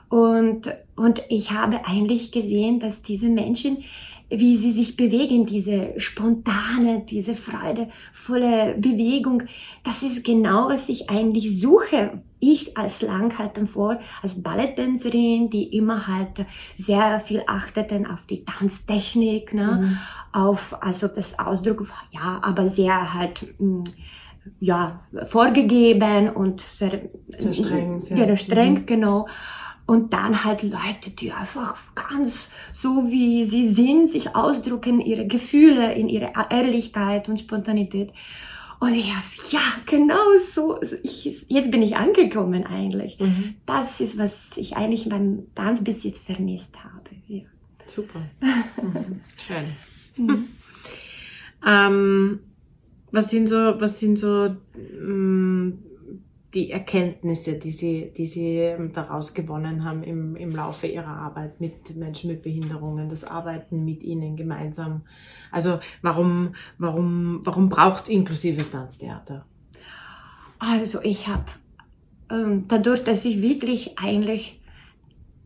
Und, 0.10 0.74
und 0.96 1.24
ich 1.30 1.52
habe 1.52 1.86
eigentlich 1.86 2.32
gesehen, 2.32 2.80
dass 2.80 3.02
diese 3.02 3.28
Menschen 3.28 3.84
wie 4.30 4.58
sie 4.58 4.72
sich 4.72 4.98
bewegen, 4.98 5.46
diese 5.46 5.94
spontane, 5.98 7.06
diese 7.10 7.34
freudevolle 7.36 8.76
Bewegung, 8.78 9.44
das 9.84 10.04
ist 10.04 10.24
genau, 10.24 10.68
was 10.68 10.90
ich 10.90 11.10
eigentlich 11.10 11.62
suche. 11.62 12.22
Ich 12.40 12.78
als 12.78 13.02
Langhalten 13.02 13.68
vor, 13.68 14.00
als 14.22 14.44
Balletttänzerin, 14.44 15.50
die 15.50 15.76
immer 15.76 16.08
halt 16.08 16.46
sehr 16.78 17.20
viel 17.20 17.44
achteten 17.48 18.06
auf 18.06 18.26
die 18.30 18.46
Tanztechnik, 18.46 19.54
ne, 19.54 19.80
mhm. 19.82 19.98
auf, 20.34 20.76
also 20.82 21.08
das 21.08 21.40
Ausdruck, 21.40 21.88
ja, 22.12 22.40
aber 22.44 22.68
sehr 22.68 23.14
halt, 23.14 23.60
mm, 23.60 23.84
ja, 24.60 25.02
vorgegeben 25.28 26.30
und 26.30 26.62
sehr, 26.62 27.10
sehr 27.38 27.54
streng, 27.54 28.02
sehr, 28.02 28.38
streng, 28.38 28.74
mhm. 28.74 28.86
genau. 28.86 29.28
Und 29.86 30.14
dann 30.14 30.44
halt 30.44 30.64
Leute, 30.64 31.12
die 31.12 31.32
einfach 31.32 31.78
ganz 31.96 32.50
so 32.74 33.10
wie 33.10 33.46
sie 33.46 33.70
sind, 33.70 34.10
sich 34.10 34.36
ausdrücken, 34.36 35.00
ihre 35.00 35.26
Gefühle 35.28 35.94
in 35.94 36.10
ihre 36.10 36.34
Ehrlichkeit 36.50 37.30
und 37.30 37.40
Spontanität. 37.40 38.12
Und 38.80 38.94
ich 38.94 39.12
habe 39.14 39.26
ja, 39.50 39.62
genau 39.86 40.38
so. 40.38 40.80
Ich, 41.04 41.48
jetzt 41.50 41.72
bin 41.72 41.82
ich 41.82 41.96
angekommen 41.96 42.66
eigentlich. 42.66 43.20
Mhm. 43.20 43.56
Das 43.66 44.00
ist, 44.00 44.18
was 44.18 44.52
ich 44.56 44.76
eigentlich 44.78 45.10
beim 45.10 45.48
Tanz 45.56 45.84
bis 45.84 46.04
jetzt 46.04 46.24
vermisst 46.24 46.76
habe. 46.84 47.10
Ja. 47.28 47.44
Super. 47.88 48.22
Mhm. 48.40 49.22
Schön. 49.38 49.66
Mhm. 50.18 50.48
ähm, 51.66 52.40
was 53.12 53.30
sind 53.30 53.48
so, 53.48 53.80
was 53.80 54.00
sind 54.00 54.20
so 54.20 54.56
ähm, 54.76 55.80
die 56.58 56.72
Erkenntnisse, 56.72 57.60
die 57.60 57.72
Sie, 57.72 58.12
die 58.18 58.26
Sie 58.26 58.58
ähm, 58.58 58.92
daraus 58.92 59.36
gewonnen 59.36 59.86
haben 59.86 60.02
im, 60.02 60.36
im 60.36 60.50
Laufe 60.50 60.88
Ihrer 60.88 61.16
Arbeit 61.16 61.62
mit 61.62 61.96
Menschen 61.96 62.32
mit 62.32 62.42
Behinderungen, 62.42 63.10
das 63.10 63.24
Arbeiten 63.24 63.86
mit 63.86 64.02
ihnen 64.02 64.36
gemeinsam? 64.36 65.04
Also 65.52 65.80
warum, 66.02 66.56
warum, 66.80 67.42
warum 67.44 67.70
braucht 67.70 68.06
es 68.06 68.10
inklusives 68.10 68.72
Tanztheater? 68.72 69.46
Also 70.58 71.00
ich 71.04 71.28
habe 71.28 71.46
ähm, 72.32 72.66
dadurch, 72.68 73.04
dass 73.04 73.24
ich 73.24 73.40
wirklich 73.44 74.00
eigentlich 74.00 74.60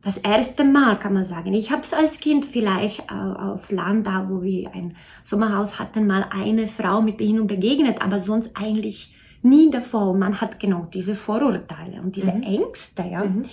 das 0.01 0.17
erste 0.17 0.63
Mal, 0.63 0.97
kann 0.97 1.13
man 1.13 1.25
sagen. 1.25 1.53
Ich 1.53 1.71
habe 1.71 1.81
es 1.81 1.93
als 1.93 2.21
Kind 2.21 2.45
vielleicht 2.45 3.11
auf 3.11 3.69
Land, 3.69 4.07
da 4.07 4.29
wo 4.29 4.41
wir 4.41 4.73
ein 4.73 4.95
Sommerhaus 5.23 5.77
hatten, 5.77 6.07
mal 6.07 6.25
eine 6.31 6.69
Frau 6.69 7.01
mit 7.01 7.17
Behinderung 7.17 7.47
begegnet, 7.47 8.01
aber 8.01 8.21
sonst 8.21 8.55
eigentlich 8.55 9.13
nie 9.43 9.69
davor. 9.69 10.13
Man 10.13 10.39
hat 10.39 10.59
genau 10.59 10.87
diese 10.93 11.15
Vorurteile 11.15 12.01
und 12.01 12.15
diese 12.15 12.31
mhm. 12.31 12.43
Ängste, 12.43 13.03
ja. 13.03 13.23
Mhm. 13.23 13.45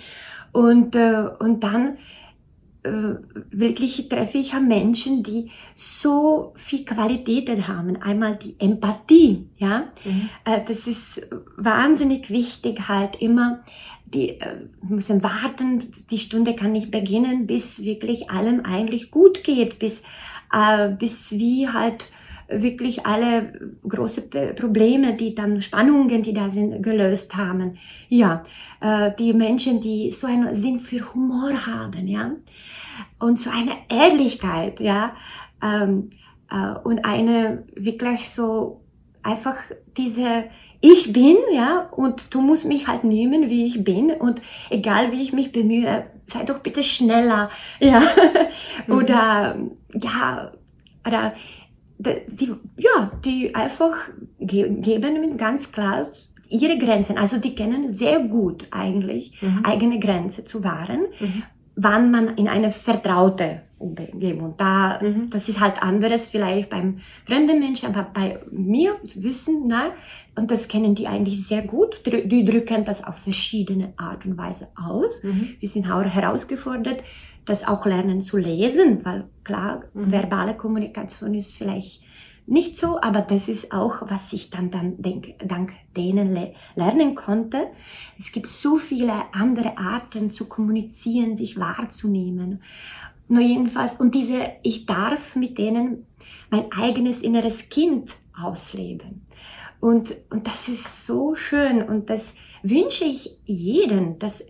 Und, 0.51 0.95
äh, 0.95 1.29
und 1.39 1.63
dann 1.63 1.97
äh, 2.83 3.15
wirklich 3.51 4.07
treffe 4.09 4.37
ich 4.37 4.57
Menschen, 4.59 5.21
die 5.21 5.51
so 5.75 6.53
viel 6.55 6.85
Qualitäten 6.85 7.67
haben. 7.67 8.01
Einmal 8.01 8.37
die 8.37 8.55
Empathie, 8.59 9.49
ja. 9.57 9.89
Mhm. 10.05 10.29
Äh, 10.45 10.61
das 10.65 10.87
ist 10.87 11.21
wahnsinnig 11.57 12.29
wichtig, 12.29 12.87
halt 12.87 13.21
immer 13.21 13.63
die 14.13 14.29
äh, 14.39 14.67
müssen 14.81 15.23
warten, 15.23 15.91
die 16.09 16.19
Stunde 16.19 16.55
kann 16.55 16.71
nicht 16.71 16.91
beginnen, 16.91 17.47
bis 17.47 17.83
wirklich 17.83 18.29
allem 18.29 18.65
eigentlich 18.65 19.11
gut 19.11 19.43
geht, 19.43 19.79
bis, 19.79 20.01
äh, 20.51 20.89
bis 20.89 21.31
wie 21.31 21.69
halt 21.69 22.09
wirklich 22.49 23.05
alle 23.05 23.53
große 23.87 24.23
Probleme, 24.55 25.15
die 25.15 25.35
dann 25.35 25.61
Spannungen, 25.61 26.23
die 26.23 26.33
da 26.33 26.49
sind, 26.49 26.81
gelöst 26.81 27.35
haben. 27.35 27.77
Ja, 28.07 28.43
äh, 28.81 29.11
die 29.17 29.33
Menschen, 29.33 29.81
die 29.81 30.11
so 30.11 30.27
einen 30.27 30.55
Sinn 30.55 30.79
für 30.79 31.13
Humor 31.13 31.65
haben, 31.65 32.07
ja, 32.07 32.31
und 33.19 33.39
so 33.39 33.49
eine 33.49 33.73
Ehrlichkeit, 33.89 34.79
ja, 34.79 35.13
ähm, 35.61 36.09
äh, 36.49 36.77
und 36.83 37.05
eine 37.05 37.63
wirklich 37.75 38.29
so 38.29 38.81
einfach 39.23 39.57
diese 39.97 40.45
ich 40.81 41.11
bin, 41.11 41.35
ja, 41.53 41.89
und 41.91 42.33
du 42.33 42.41
musst 42.41 42.65
mich 42.65 42.87
halt 42.87 43.03
nehmen, 43.03 43.49
wie 43.49 43.65
ich 43.65 43.83
bin 43.83 44.11
und 44.11 44.41
egal 44.69 45.11
wie 45.11 45.21
ich 45.21 45.33
mich 45.33 45.51
bemühe, 45.51 46.05
sei 46.27 46.43
doch 46.43 46.59
bitte 46.59 46.83
schneller, 46.83 47.49
ja, 47.79 48.01
mhm. 48.87 48.93
oder, 48.93 49.57
ja, 49.93 50.51
oder, 51.05 51.33
die, 51.99 52.55
ja, 52.77 53.11
die 53.25 53.53
einfach 53.53 53.95
geben 54.39 55.37
ganz 55.37 55.71
klar 55.71 56.07
ihre 56.49 56.77
Grenzen, 56.79 57.17
also 57.17 57.37
die 57.37 57.53
kennen 57.53 57.93
sehr 57.93 58.19
gut 58.19 58.67
eigentlich 58.71 59.39
mhm. 59.41 59.61
eigene 59.63 59.99
Grenze 59.99 60.45
zu 60.45 60.63
wahren, 60.63 61.01
mhm. 61.19 61.43
wann 61.75 62.09
man 62.09 62.37
in 62.37 62.47
eine 62.47 62.71
vertraute 62.71 63.61
Umgebung. 63.77 64.55
Da, 64.57 64.99
mhm. 65.01 65.29
das 65.29 65.47
ist 65.47 65.59
halt 65.59 65.81
anderes 65.81 66.27
vielleicht 66.27 66.69
beim 66.69 66.99
fremden 67.25 67.59
Menschen, 67.59 67.93
aber 67.93 68.09
bei 68.13 68.39
mir 68.51 68.95
wissen, 69.15 69.65
na, 69.67 69.91
und 70.35 70.51
das 70.51 70.67
kennen 70.67 70.95
die 70.95 71.07
eigentlich 71.07 71.47
sehr 71.47 71.61
gut. 71.61 72.01
Die 72.05 72.45
drücken 72.45 72.85
das 72.85 73.03
auf 73.03 73.17
verschiedene 73.17 73.93
Art 73.97 74.25
und 74.25 74.37
Weise 74.37 74.69
aus. 74.75 75.23
Mhm. 75.23 75.55
Wir 75.59 75.69
sind 75.69 75.89
auch 75.89 76.03
herausgefordert, 76.03 77.03
das 77.45 77.67
auch 77.67 77.85
lernen 77.85 78.23
zu 78.23 78.37
lesen, 78.37 79.03
weil 79.03 79.27
klar, 79.43 79.83
mhm. 79.93 80.11
verbale 80.11 80.55
Kommunikation 80.55 81.33
ist 81.33 81.53
vielleicht 81.53 82.03
nicht 82.49 82.77
so, 82.77 82.99
aber 82.99 83.21
das 83.21 83.47
ist 83.47 83.71
auch, 83.71 84.09
was 84.09 84.33
ich 84.33 84.49
dann, 84.49 84.71
dann 84.71 84.99
denk, 85.01 85.35
dank 85.47 85.73
denen 85.95 86.33
le 86.33 86.53
lernen 86.75 87.13
konnte. 87.13 87.67
Es 88.17 88.31
gibt 88.31 88.47
so 88.47 88.77
viele 88.77 89.13
andere 89.33 89.77
Arten 89.77 90.31
zu 90.31 90.45
kommunizieren, 90.45 91.37
sich 91.37 91.59
wahrzunehmen. 91.59 92.63
Nur 93.27 93.41
jedenfalls, 93.41 93.95
und 93.99 94.15
diese, 94.15 94.51
ich 94.63 94.87
darf 94.87 95.35
mit 95.35 95.59
denen 95.59 96.07
mein 96.49 96.71
eigenes 96.71 97.21
inneres 97.21 97.69
Kind 97.69 98.13
ausleben. 98.35 99.21
Und, 99.79 100.15
und 100.31 100.47
das 100.47 100.67
ist 100.67 101.05
so 101.05 101.35
schön 101.35 101.83
und 101.83 102.09
das 102.09 102.33
wünsche 102.63 103.05
ich 103.05 103.37
jedem. 103.45 104.19
Das, 104.19 104.43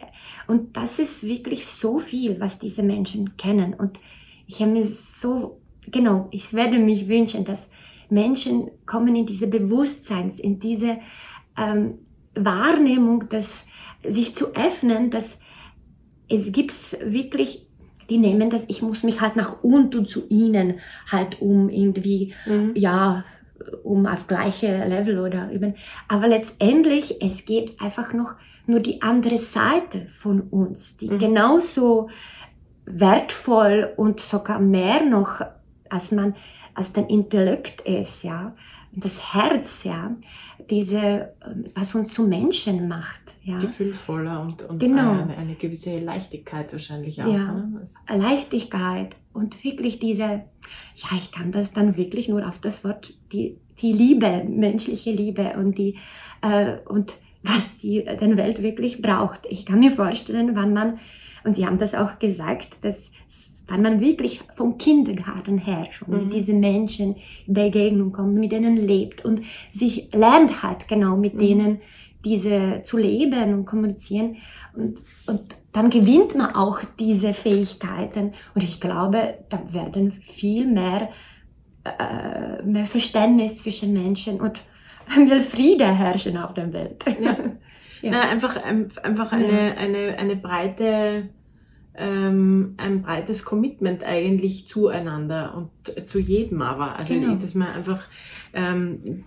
und 0.47 0.75
das 0.75 0.99
ist 0.99 1.23
wirklich 1.23 1.65
so 1.65 1.99
viel, 1.99 2.39
was 2.39 2.59
diese 2.59 2.83
Menschen 2.83 3.37
kennen. 3.37 3.73
Und 3.73 3.99
ich 4.47 4.61
habe 4.61 4.71
mir 4.71 4.85
so, 4.85 5.61
genau, 5.87 6.27
ich 6.31 6.53
werde 6.53 6.79
mich 6.79 7.07
wünschen, 7.07 7.45
dass 7.45 7.69
Menschen 8.09 8.71
kommen 8.85 9.15
in 9.15 9.25
diese 9.25 9.47
Bewusstseins, 9.47 10.39
in 10.39 10.59
diese 10.59 10.99
ähm, 11.57 11.99
Wahrnehmung, 12.35 13.29
dass 13.29 13.63
sich 14.03 14.33
zu 14.33 14.55
öffnen, 14.55 15.11
dass 15.11 15.39
es 16.27 16.51
gibt 16.51 16.71
wirklich 17.03 17.69
die 18.09 18.17
nehmen 18.17 18.49
das, 18.49 18.65
ich 18.69 18.81
muss 18.81 19.03
mich 19.03 19.21
halt 19.21 19.35
nach 19.35 19.63
unten 19.63 20.07
zu 20.07 20.23
ihnen 20.29 20.79
halt 21.11 21.41
um 21.41 21.69
irgendwie, 21.69 22.33
mhm. 22.45 22.71
ja, 22.75 23.23
um 23.83 24.05
auf 24.05 24.27
gleiche 24.27 24.85
Level 24.85 25.19
oder 25.19 25.51
eben. 25.51 25.75
Aber 26.07 26.27
letztendlich, 26.27 27.21
es 27.21 27.45
gibt 27.45 27.81
einfach 27.81 28.13
noch 28.13 28.35
nur 28.65 28.79
die 28.79 29.01
andere 29.01 29.37
Seite 29.37 30.07
von 30.13 30.41
uns, 30.41 30.97
die 30.97 31.09
mhm. 31.09 31.19
genauso 31.19 32.09
wertvoll 32.85 33.91
und 33.97 34.19
sogar 34.19 34.59
mehr 34.59 35.03
noch, 35.03 35.41
als 35.89 36.11
man, 36.11 36.35
als 36.73 36.93
dein 36.93 37.07
Intellekt 37.07 37.81
ist, 37.81 38.23
ja, 38.23 38.53
das 38.91 39.33
Herz, 39.33 39.83
ja, 39.83 40.15
diese, 40.69 41.33
was 41.75 41.95
uns 41.95 42.13
zu 42.13 42.23
Menschen 42.23 42.87
macht. 42.87 43.28
Ja. 43.41 43.59
Gefühlvoller 43.59 44.41
und, 44.41 44.63
und 44.63 44.79
genau. 44.79 45.11
eine, 45.11 45.37
eine, 45.37 45.55
gewisse 45.55 45.97
Leichtigkeit 45.99 46.71
wahrscheinlich 46.71 47.23
auch. 47.23 47.33
Ja. 47.33 47.53
Ne? 47.53 47.87
Leichtigkeit 48.09 49.15
und 49.33 49.63
wirklich 49.63 49.99
diese, 49.99 50.23
ja, 50.23 51.17
ich 51.17 51.31
kann 51.31 51.51
das 51.51 51.71
dann 51.71 51.95
wirklich 51.95 52.27
nur 52.27 52.47
auf 52.47 52.59
das 52.59 52.83
Wort, 52.83 53.13
die, 53.31 53.57
die 53.81 53.93
Liebe, 53.93 54.43
menschliche 54.47 55.11
Liebe 55.11 55.53
und 55.57 55.77
die, 55.77 55.97
äh, 56.41 56.77
und 56.85 57.13
was 57.41 57.77
die 57.77 58.03
den 58.03 58.35
Welt 58.35 58.61
wirklich 58.61 59.01
braucht. 59.01 59.41
Ich 59.49 59.65
kann 59.65 59.79
mir 59.79 59.91
vorstellen, 59.91 60.55
wann 60.55 60.73
man, 60.73 60.99
und 61.45 61.55
Sie 61.55 61.65
haben 61.65 61.77
das 61.77 61.95
auch 61.95 62.19
gesagt, 62.19 62.83
dass 62.83 63.09
weil 63.69 63.79
man 63.79 63.99
wirklich 63.99 64.41
vom 64.55 64.77
Kindergarten 64.77 65.57
her 65.59 65.87
schon 65.91 66.09
mhm. 66.09 66.23
mit 66.23 66.33
diesen 66.33 66.59
Menschen 66.59 67.15
in 67.45 67.53
Begegnung 67.53 68.11
kommt, 68.11 68.33
mit 68.35 68.51
denen 68.51 68.75
lebt 68.75 69.23
und 69.23 69.41
sich 69.71 70.09
lernt 70.11 70.63
halt 70.63 70.87
genau 70.87 71.15
mit 71.15 71.35
mhm. 71.35 71.39
denen 71.39 71.81
diese 72.25 72.81
zu 72.83 72.97
leben 72.97 73.53
und 73.53 73.65
kommunizieren 73.65 74.37
und, 74.73 74.99
und 75.27 75.55
dann 75.71 75.89
gewinnt 75.89 76.35
man 76.35 76.55
auch 76.55 76.79
diese 76.99 77.33
Fähigkeiten 77.33 78.33
und 78.55 78.63
ich 78.63 78.81
glaube, 78.81 79.39
da 79.49 79.61
werden 79.71 80.11
viel 80.11 80.67
mehr, 80.67 81.09
äh, 81.83 82.61
mehr 82.63 82.85
Verständnis 82.85 83.57
zwischen 83.57 83.93
Menschen 83.93 84.41
und 84.41 84.59
mehr 85.17 85.41
Friede 85.41 85.85
herrschen 85.85 86.37
auf 86.37 86.53
der 86.53 86.73
Welt. 86.73 87.03
Ja. 87.21 87.37
ja. 88.01 88.11
Na, 88.11 88.29
einfach 88.29 88.57
einfach 88.63 89.31
eine, 89.31 89.67
ja. 89.69 89.73
eine, 89.75 90.17
eine 90.17 90.35
breite 90.35 91.29
ähm, 91.99 92.75
ein 92.77 93.01
breites 93.01 93.43
Commitment 93.43 94.03
eigentlich 94.03 94.67
zueinander 94.67 95.53
und 95.55 96.09
zu 96.09 96.19
jedem 96.19 96.61
aber. 96.61 96.95
Also 96.95 97.13
genau. 97.13 97.35
dass 97.35 97.55
man 97.55 97.67
einfach 97.67 98.03
ähm, 98.53 99.25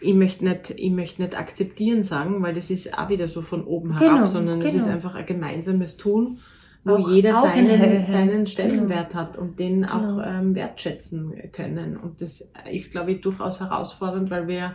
ich 0.00 0.14
möchte 0.14 0.44
nicht, 0.44 0.70
ich 0.70 0.90
möchte 0.90 1.22
nicht 1.22 1.38
akzeptieren 1.38 2.02
sagen, 2.02 2.42
weil 2.42 2.54
das 2.54 2.70
ist 2.70 2.96
auch 2.98 3.08
wieder 3.08 3.28
so 3.28 3.42
von 3.42 3.64
oben 3.64 3.98
herab, 3.98 4.14
genau, 4.14 4.26
sondern 4.26 4.62
es 4.62 4.72
genau. 4.72 4.84
ist 4.84 4.90
einfach 4.90 5.14
ein 5.14 5.26
gemeinsames 5.26 5.96
Tun, 5.96 6.38
wo 6.84 6.94
auch, 6.94 7.10
jeder 7.10 7.38
auch 7.38 7.44
seinen, 7.44 8.04
seinen 8.04 8.46
Stellenwert 8.46 9.10
genau. 9.10 9.20
hat 9.20 9.36
und 9.36 9.58
den 9.58 9.84
auch 9.84 10.00
genau. 10.00 10.22
ähm, 10.22 10.54
wertschätzen 10.54 11.34
können. 11.52 11.96
Und 11.96 12.22
das 12.22 12.48
ist, 12.70 12.92
glaube 12.92 13.12
ich, 13.12 13.20
durchaus 13.20 13.60
herausfordernd, 13.60 14.30
weil 14.30 14.48
wir 14.48 14.74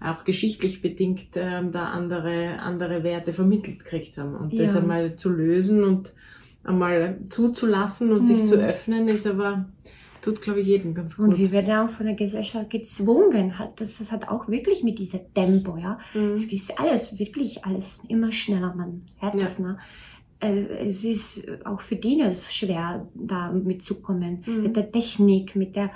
auch 0.00 0.24
geschichtlich 0.24 0.82
bedingt 0.82 1.30
ähm, 1.34 1.72
da 1.72 1.86
andere, 1.86 2.60
andere 2.60 3.02
Werte 3.02 3.32
vermittelt 3.32 3.80
gekriegt 3.80 4.16
haben. 4.18 4.34
Und 4.34 4.52
ja. 4.52 4.64
das 4.64 4.76
einmal 4.76 5.16
zu 5.16 5.30
lösen 5.30 5.82
und 5.82 6.12
einmal 6.62 7.20
zuzulassen 7.22 8.12
und 8.12 8.20
mhm. 8.20 8.24
sich 8.24 8.44
zu 8.44 8.56
mhm. 8.56 8.62
öffnen, 8.62 9.08
ist 9.08 9.26
aber, 9.26 9.66
tut, 10.28 10.42
glaube 10.42 10.60
ich, 10.60 10.66
jedem 10.66 10.94
ganz 10.94 11.16
gut. 11.16 11.28
Und 11.28 11.38
wir 11.38 11.52
werden 11.52 11.74
auch 11.74 11.90
von 11.90 12.06
der 12.06 12.14
Gesellschaft 12.14 12.70
gezwungen, 12.70 13.52
das, 13.76 13.98
das 13.98 14.12
hat 14.12 14.28
auch 14.28 14.48
wirklich 14.48 14.82
mit 14.82 14.98
diesem 14.98 15.20
Tempo, 15.34 15.76
ja. 15.76 15.98
Mhm. 16.14 16.32
Es 16.32 16.44
ist 16.52 16.78
alles, 16.78 17.18
wirklich 17.18 17.64
alles 17.64 18.02
immer 18.08 18.32
schneller, 18.32 18.74
man 18.74 19.02
hört 19.18 19.34
ja. 19.34 19.40
das, 19.42 19.58
ne? 19.58 19.78
äh, 20.40 20.88
es 20.88 21.04
ist 21.04 21.46
auch 21.64 21.80
für 21.80 21.96
Dieners 21.96 22.52
schwer, 22.54 23.06
da 23.14 23.50
mitzukommen. 23.52 24.44
Mhm. 24.46 24.62
Mit 24.62 24.76
der 24.76 24.90
Technik, 24.92 25.56
mit 25.56 25.74
der, 25.76 25.90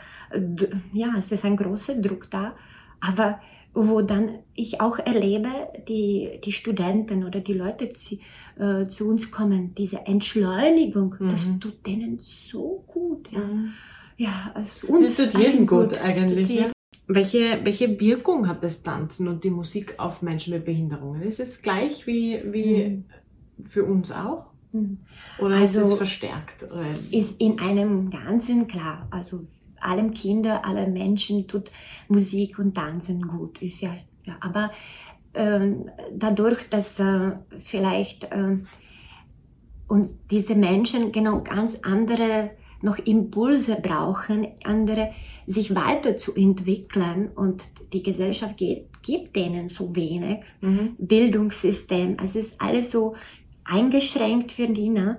ja, 0.92 1.14
es 1.18 1.30
ist 1.32 1.44
ein 1.44 1.56
großer 1.56 1.94
Druck 1.96 2.30
da. 2.30 2.52
Aber 3.00 3.40
wo 3.74 4.02
dann 4.02 4.40
ich 4.54 4.80
auch 4.80 4.98
erlebe, 4.98 5.48
die, 5.88 6.40
die 6.44 6.52
Studenten 6.52 7.24
oder 7.24 7.40
die 7.40 7.54
Leute 7.54 7.92
zu, 7.92 8.18
äh, 8.58 8.86
zu 8.86 9.08
uns 9.08 9.30
kommen, 9.30 9.74
diese 9.74 10.06
Entschleunigung, 10.06 11.16
das 11.20 11.46
Mhm. 11.46 11.60
tut 11.60 11.86
denen 11.86 12.18
so 12.20 12.84
gut. 12.86 13.30
Ja, 13.32 13.40
Mhm. 13.40 13.72
Ja 14.16 14.54
es 14.62 14.82
Es 14.84 15.16
tut 15.16 15.34
jedem 15.38 15.66
gut, 15.66 15.92
Es 15.92 16.00
eigentlich. 16.00 16.48
Ja. 16.48 16.72
Welche, 17.08 17.60
welche 17.64 17.98
Wirkung 18.00 18.48
hat 18.48 18.62
das 18.62 18.82
Tanzen 18.82 19.28
und 19.28 19.42
die 19.44 19.50
Musik 19.50 19.94
auf 19.98 20.22
Menschen 20.22 20.54
mit 20.54 20.64
Behinderungen? 20.64 21.22
Ist 21.22 21.40
es 21.40 21.60
gleich 21.60 22.06
wie, 22.06 22.40
wie 22.52 22.84
Mhm. 22.88 23.04
für 23.60 23.84
uns 23.84 24.12
auch? 24.12 24.46
Mhm. 24.72 24.98
Oder 25.38 25.56
Also- 25.56 25.80
ist 25.82 25.88
es 25.88 25.94
verstärkt? 25.94 26.62
Oder? 26.70 26.86
ist 27.10 27.40
in 27.40 27.58
einem 27.58 28.10
Ganzen 28.10 28.66
klar. 28.66 29.08
Also 29.10 29.44
allen 29.80 30.12
Kinder, 30.14 30.64
allen 30.64 30.92
Menschen 30.92 31.46
tut 31.48 31.70
Musik 32.08 32.58
und 32.58 32.74
Tanzen 32.74 33.26
gut. 33.26 33.60
Ist 33.62 33.80
ja, 33.80 33.94
ja. 34.24 34.36
Aber 34.40 34.70
ähm, 35.34 35.90
dadurch, 36.14 36.68
dass 36.70 36.98
äh, 37.00 37.32
vielleicht 37.58 38.28
ähm, 38.30 38.66
und 39.88 40.08
diese 40.30 40.54
Menschen 40.54 41.10
genau 41.12 41.42
ganz 41.42 41.78
andere 41.82 42.50
noch 42.82 42.98
Impulse 42.98 43.76
brauchen, 43.80 44.48
andere 44.64 45.12
sich 45.46 45.74
weiterzuentwickeln 45.74 47.30
und 47.34 47.64
die 47.92 48.02
Gesellschaft 48.02 48.56
gibt, 48.56 49.02
gibt 49.02 49.36
denen 49.36 49.68
so 49.68 49.94
wenig. 49.96 50.40
Mhm. 50.60 50.96
Bildungssystem. 50.98 52.16
Es 52.22 52.36
ist 52.36 52.60
alles 52.60 52.90
so 52.90 53.14
eingeschränkt 53.64 54.52
für 54.52 54.68
die, 54.68 54.88
ne? 54.88 55.18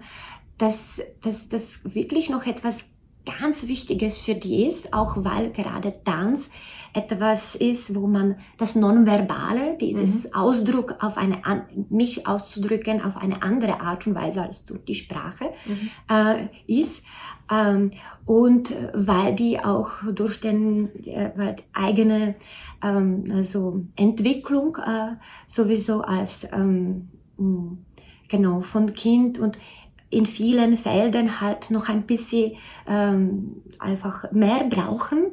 dass, 0.57 1.01
dass 1.21 1.49
das 1.49 1.93
wirklich 1.93 2.29
noch 2.29 2.45
etwas 2.45 2.85
ganz 3.25 3.67
Wichtiges 3.67 4.19
für 4.19 4.35
die 4.35 4.65
ist, 4.65 4.93
auch 4.93 5.15
weil 5.17 5.51
gerade 5.51 5.93
Tanz 6.03 6.49
etwas 6.93 7.55
ist, 7.55 7.95
wo 7.95 8.07
man 8.07 8.35
das 8.57 8.75
Nonverbale, 8.75 9.77
dieses 9.79 10.33
Ausdruck 10.33 10.97
auf 10.99 11.17
eine, 11.17 11.41
mich 11.89 12.27
auszudrücken 12.27 13.01
auf 13.01 13.17
eine 13.17 13.41
andere 13.41 13.81
Art 13.81 14.05
und 14.05 14.15
Weise 14.15 14.43
als 14.43 14.65
durch 14.65 14.83
die 14.85 14.95
Sprache 14.95 15.45
Mhm. 15.65 15.89
äh, 16.09 16.47
ist. 16.67 17.03
Ähm, 17.51 17.91
und 18.25 18.73
weil 18.93 19.35
die 19.35 19.59
auch 19.59 19.89
durch 20.13 20.39
den 20.39 20.89
äh, 21.05 21.55
eigene 21.73 22.35
ähm, 22.81 23.25
also 23.33 23.83
Entwicklung 23.95 24.77
äh, 24.77 25.15
sowieso 25.47 26.01
als 26.01 26.47
ähm, 26.53 27.09
genau 28.29 28.61
von 28.61 28.93
Kind 28.93 29.39
und 29.39 29.57
in 30.13 30.25
vielen 30.25 30.77
Feldern 30.77 31.41
halt 31.41 31.71
noch 31.71 31.89
ein 31.89 32.03
bisschen 32.03 32.53
ähm, 32.87 33.63
einfach 33.79 34.31
mehr 34.31 34.63
brauchen, 34.69 35.31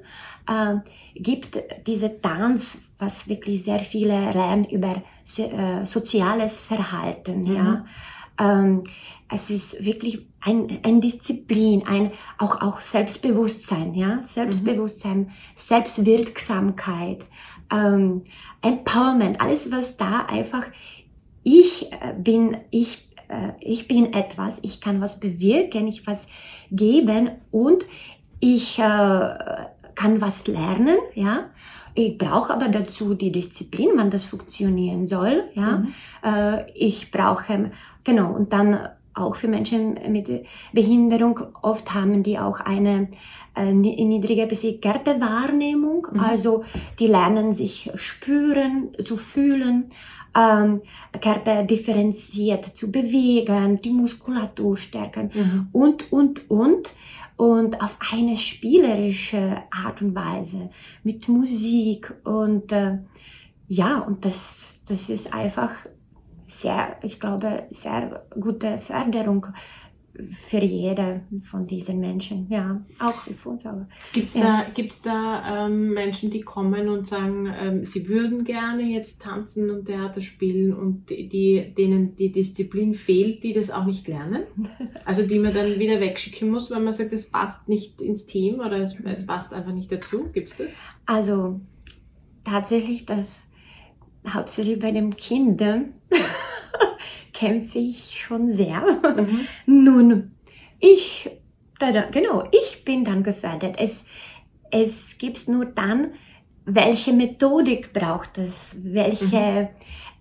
äh, 0.49 0.77
gibt 1.15 1.59
diese 1.87 2.21
Tanz, 2.21 2.83
was 2.99 3.29
wirklich 3.29 3.65
sehr 3.65 3.81
viele 3.81 4.33
lernen 4.33 4.65
über 4.65 5.03
so, 5.25 5.45
äh, 5.45 5.87
soziales 5.87 6.61
Verhalten, 6.61 7.43
Mhm. 7.43 7.55
ja. 7.55 7.85
Ähm, 8.39 8.85
es 9.33 9.49
ist 9.51 9.85
wirklich 9.85 10.27
ein, 10.41 10.81
ein 10.83 11.01
Disziplin, 11.01 11.87
ein 11.87 12.11
auch 12.39 12.61
auch 12.63 12.81
Selbstbewusstsein, 12.81 13.95
ja, 13.95 14.23
Selbstbewusstsein, 14.23 15.31
Selbstwirksamkeit, 15.57 17.27
ähm, 17.71 18.25
Empowerment, 18.63 19.41
alles 19.41 19.71
was 19.71 19.97
da 19.97 20.27
einfach 20.27 20.65
ich 21.43 21.93
äh, 21.93 22.15
bin 22.19 22.57
ich 22.71 23.09
äh, 23.31 23.53
ich 23.61 23.89
bin 23.89 24.13
etwas, 24.13 24.59
ich 24.63 24.81
kann 24.81 25.01
was 25.01 25.21
bewirken, 25.21 25.87
ich 25.87 26.07
was 26.07 26.27
geben 26.71 27.31
und 27.51 27.85
ich 28.41 28.79
äh, 28.79 28.83
kann 29.95 30.21
was 30.21 30.47
lernen, 30.47 30.99
ja. 31.15 31.51
Ich 31.95 32.17
brauche 32.19 32.55
aber 32.55 32.69
dazu 32.69 33.15
die 33.15 33.33
Disziplin, 33.33 33.91
wann 33.97 34.11
das 34.11 34.25
funktionieren 34.25 35.07
soll, 35.09 35.45
ja. 35.55 35.79
Mhm. 35.79 35.95
Äh, 36.25 36.71
ich 36.75 37.11
brauche, 37.11 37.73
genau, 38.05 38.33
und 38.33 38.53
dann 38.53 38.79
auch 39.13 39.35
für 39.35 39.49
Menschen 39.49 39.99
mit 40.09 40.29
Behinderung, 40.73 41.41
oft 41.63 41.93
haben 41.93 42.23
die 42.23 42.39
auch 42.39 42.61
eine 42.61 43.09
äh, 43.57 43.73
ni- 43.73 44.03
niedrige 44.05 44.47
bis 44.47 44.65
Körperwahrnehmung, 44.81 46.07
Mhm. 46.13 46.21
also 46.21 46.65
die 46.99 47.09
lernen 47.09 47.53
sich 47.53 47.91
spüren, 47.97 48.91
zu 49.05 49.17
fühlen, 49.17 49.91
ähm, 50.37 50.83
Körper 51.21 51.63
differenziert 51.65 52.65
zu 52.77 52.91
bewegen, 52.91 53.81
die 53.83 53.91
Muskulatur 53.91 54.77
stärken 54.77 55.31
Mhm. 55.35 55.69
und, 55.73 56.13
und, 56.13 56.51
und. 56.51 56.95
Und 57.37 57.81
auf 57.83 57.97
eine 58.13 58.37
spielerische 58.37 59.63
Art 59.71 60.03
und 60.03 60.15
Weise 60.15 60.69
mit 61.05 61.27
Musik 61.27 62.13
und 62.23 62.71
äh, 62.71 62.99
ja, 63.67 64.01
und 64.01 64.27
das, 64.27 64.83
das 64.87 65.09
ist 65.09 65.33
einfach 65.33 65.71
sehr, 66.49 66.97
ich 67.03 67.19
glaube, 67.19 67.63
sehr 67.71 68.27
gute 68.39 68.77
Förderung 68.77 69.47
für 70.49 70.63
jede 70.63 71.23
von 71.51 71.67
diesen 71.67 72.01
Menschen. 72.01 72.47
Ja, 72.49 72.81
auch 72.99 73.23
für 73.23 73.49
uns. 73.49 73.65
Aber. 73.67 73.89
Gibt's 74.13 74.35
Ja. 74.35 74.41
da, 74.43 74.67
gibt's 74.75 75.03
da 75.03 75.67
ähm, 75.67 75.93
Menschen, 75.95 76.31
die 76.31 76.41
kommen 76.41 76.89
und 76.89 77.07
sagen, 77.07 77.53
ähm, 77.61 77.85
sie 77.85 78.09
würden 78.09 78.45
gerne 78.45 78.83
jetzt 78.83 79.23
tanzen 79.23 79.71
und 79.71 79.87
Theater 79.87 80.21
spielen 80.21 80.73
und 80.73 81.11
die, 81.11 81.29
die, 81.29 81.75
denen 81.77 82.17
die 82.17 82.33
Disziplin 82.33 82.95
fehlt, 82.95 83.43
die 83.43 83.53
das 83.53 83.71
auch 83.71 83.85
nicht 83.85 84.09
lernen? 84.09 84.43
Also 85.05 85.23
die 85.23 85.39
man 85.39 85.55
dann 85.55 85.79
wieder 85.79 86.01
wegschicken 86.01 86.51
muss, 86.51 86.71
weil 86.71 86.81
man 86.81 86.95
sagt, 86.95 87.13
es 87.13 87.29
passt 87.29 87.69
nicht 87.69 88.01
ins 88.01 88.27
Team 88.27 88.61
oder 88.61 88.79
es, 88.79 88.95
es 89.05 89.27
passt 89.27 89.53
einfach 89.53 89.73
nicht 89.73 89.91
dazu? 89.91 90.29
Gibt's 90.33 90.57
das? 90.57 90.71
Also 91.07 91.61
tatsächlich, 92.45 93.07
das 93.07 93.47
hauptsächlich 94.29 94.79
bei 94.79 94.91
den 94.91 95.17
Kindern 95.17 95.95
kämpfe 97.41 97.79
ich 97.79 98.21
schon 98.21 98.53
sehr. 98.53 98.83
Mhm. 99.17 99.47
Nun, 99.85 100.33
ich, 100.79 101.31
genau, 102.13 102.45
ich 102.53 102.85
bin 102.85 103.05
dann 103.05 103.23
gefördert. 103.23 103.77
Es, 103.79 104.05
es 104.71 105.17
gibt 105.17 105.49
nur 105.49 105.65
dann, 105.65 106.13
welche 106.67 107.13
Methodik 107.15 107.95
braucht 107.95 108.37
es, 108.37 108.77
welche, 108.83 109.71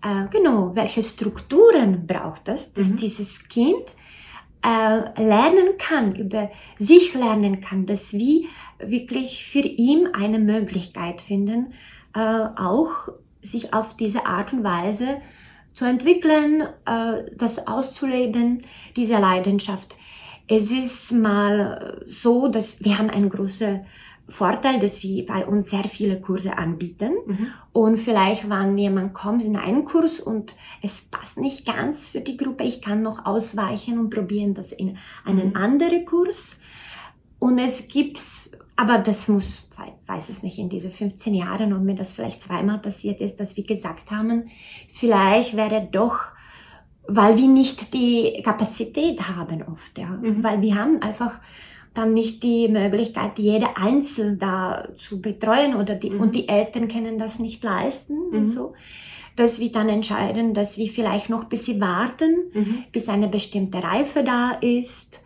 äh, 0.02 0.26
genau, 0.30 0.74
welche 0.74 1.02
Strukturen 1.02 2.06
braucht 2.06 2.48
es, 2.48 2.72
dass 2.72 2.88
Mhm. 2.88 2.96
dieses 2.96 3.46
Kind 3.48 3.84
äh, 4.64 5.22
lernen 5.22 5.76
kann, 5.78 6.14
über 6.14 6.50
sich 6.78 7.12
lernen 7.14 7.60
kann, 7.60 7.84
dass 7.86 8.14
wir 8.14 8.44
wirklich 8.78 9.44
für 9.44 9.66
ihn 9.86 10.08
eine 10.14 10.38
Möglichkeit 10.38 11.20
finden, 11.20 11.74
äh, 12.14 12.20
auch 12.20 12.90
sich 13.42 13.72
auf 13.74 13.94
diese 13.96 14.24
Art 14.26 14.52
und 14.54 14.64
Weise 14.64 15.20
zu 15.80 15.86
entwickeln, 15.86 16.64
äh, 16.84 17.22
das 17.34 17.66
auszuleben, 17.66 18.64
diese 18.96 19.14
Leidenschaft. 19.14 19.96
Es 20.46 20.70
ist 20.70 21.10
mal 21.10 22.02
so, 22.06 22.48
dass 22.48 22.84
wir 22.84 22.98
haben 22.98 23.08
einen 23.08 23.30
großen 23.30 23.86
Vorteil, 24.28 24.78
dass 24.78 25.02
wir 25.02 25.24
bei 25.24 25.46
uns 25.46 25.70
sehr 25.70 25.84
viele 25.84 26.20
Kurse 26.20 26.58
anbieten. 26.58 27.12
Mhm. 27.24 27.46
Und 27.72 27.96
vielleicht, 27.96 28.50
wenn 28.50 28.76
jemand 28.76 29.14
kommt 29.14 29.42
in 29.42 29.56
einen 29.56 29.84
Kurs 29.84 30.20
und 30.20 30.54
es 30.82 31.00
passt 31.00 31.38
nicht 31.38 31.64
ganz 31.64 32.10
für 32.10 32.20
die 32.20 32.36
Gruppe, 32.36 32.64
ich 32.64 32.82
kann 32.82 33.00
noch 33.00 33.24
ausweichen 33.24 33.98
und 33.98 34.10
probieren 34.10 34.52
das 34.52 34.72
in 34.72 34.98
einen 35.24 35.48
Mhm. 35.48 35.56
anderen 35.56 36.04
Kurs. 36.04 36.60
Und 37.38 37.58
es 37.58 37.88
gibt's, 37.88 38.50
aber 38.76 38.98
das 38.98 39.28
muss, 39.28 39.66
weiß 40.06 40.28
es 40.28 40.42
nicht, 40.42 40.58
in 40.58 40.68
diese 40.68 40.90
15 40.90 41.34
Jahren 41.34 41.72
und 41.72 41.84
mir 41.84 41.94
das 41.94 42.12
vielleicht 42.12 42.42
zweimal 42.42 42.78
passiert 42.78 43.20
ist, 43.20 43.40
dass 43.40 43.56
wir 43.56 43.64
gesagt 43.64 44.10
haben, 44.10 44.48
vielleicht 44.88 45.56
wäre 45.56 45.88
doch, 45.90 46.18
weil 47.06 47.36
wir 47.36 47.48
nicht 47.48 47.92
die 47.94 48.40
Kapazität 48.44 49.20
haben 49.36 49.62
oft, 49.62 49.98
ja, 49.98 50.08
Mhm. 50.08 50.42
weil 50.42 50.60
wir 50.62 50.74
haben 50.76 51.02
einfach 51.02 51.40
dann 51.94 52.14
nicht 52.14 52.42
die 52.44 52.68
Möglichkeit, 52.68 53.32
jede 53.38 53.76
einzeln 53.76 54.38
da 54.38 54.88
zu 54.96 55.20
betreuen 55.20 55.74
oder 55.74 55.96
die, 55.96 56.10
Mhm. 56.10 56.20
und 56.20 56.34
die 56.36 56.48
Eltern 56.48 56.86
können 56.88 57.18
das 57.18 57.38
nicht 57.40 57.64
leisten 57.64 58.14
Mhm. 58.30 58.36
und 58.36 58.48
so, 58.48 58.74
dass 59.36 59.58
wir 59.58 59.72
dann 59.72 59.88
entscheiden, 59.88 60.54
dass 60.54 60.76
wir 60.78 60.88
vielleicht 60.88 61.30
noch 61.30 61.42
ein 61.44 61.48
bisschen 61.48 61.80
warten, 61.80 62.50
Mhm. 62.54 62.84
bis 62.92 63.08
eine 63.08 63.26
bestimmte 63.28 63.82
Reife 63.82 64.22
da 64.22 64.52
ist 64.60 65.24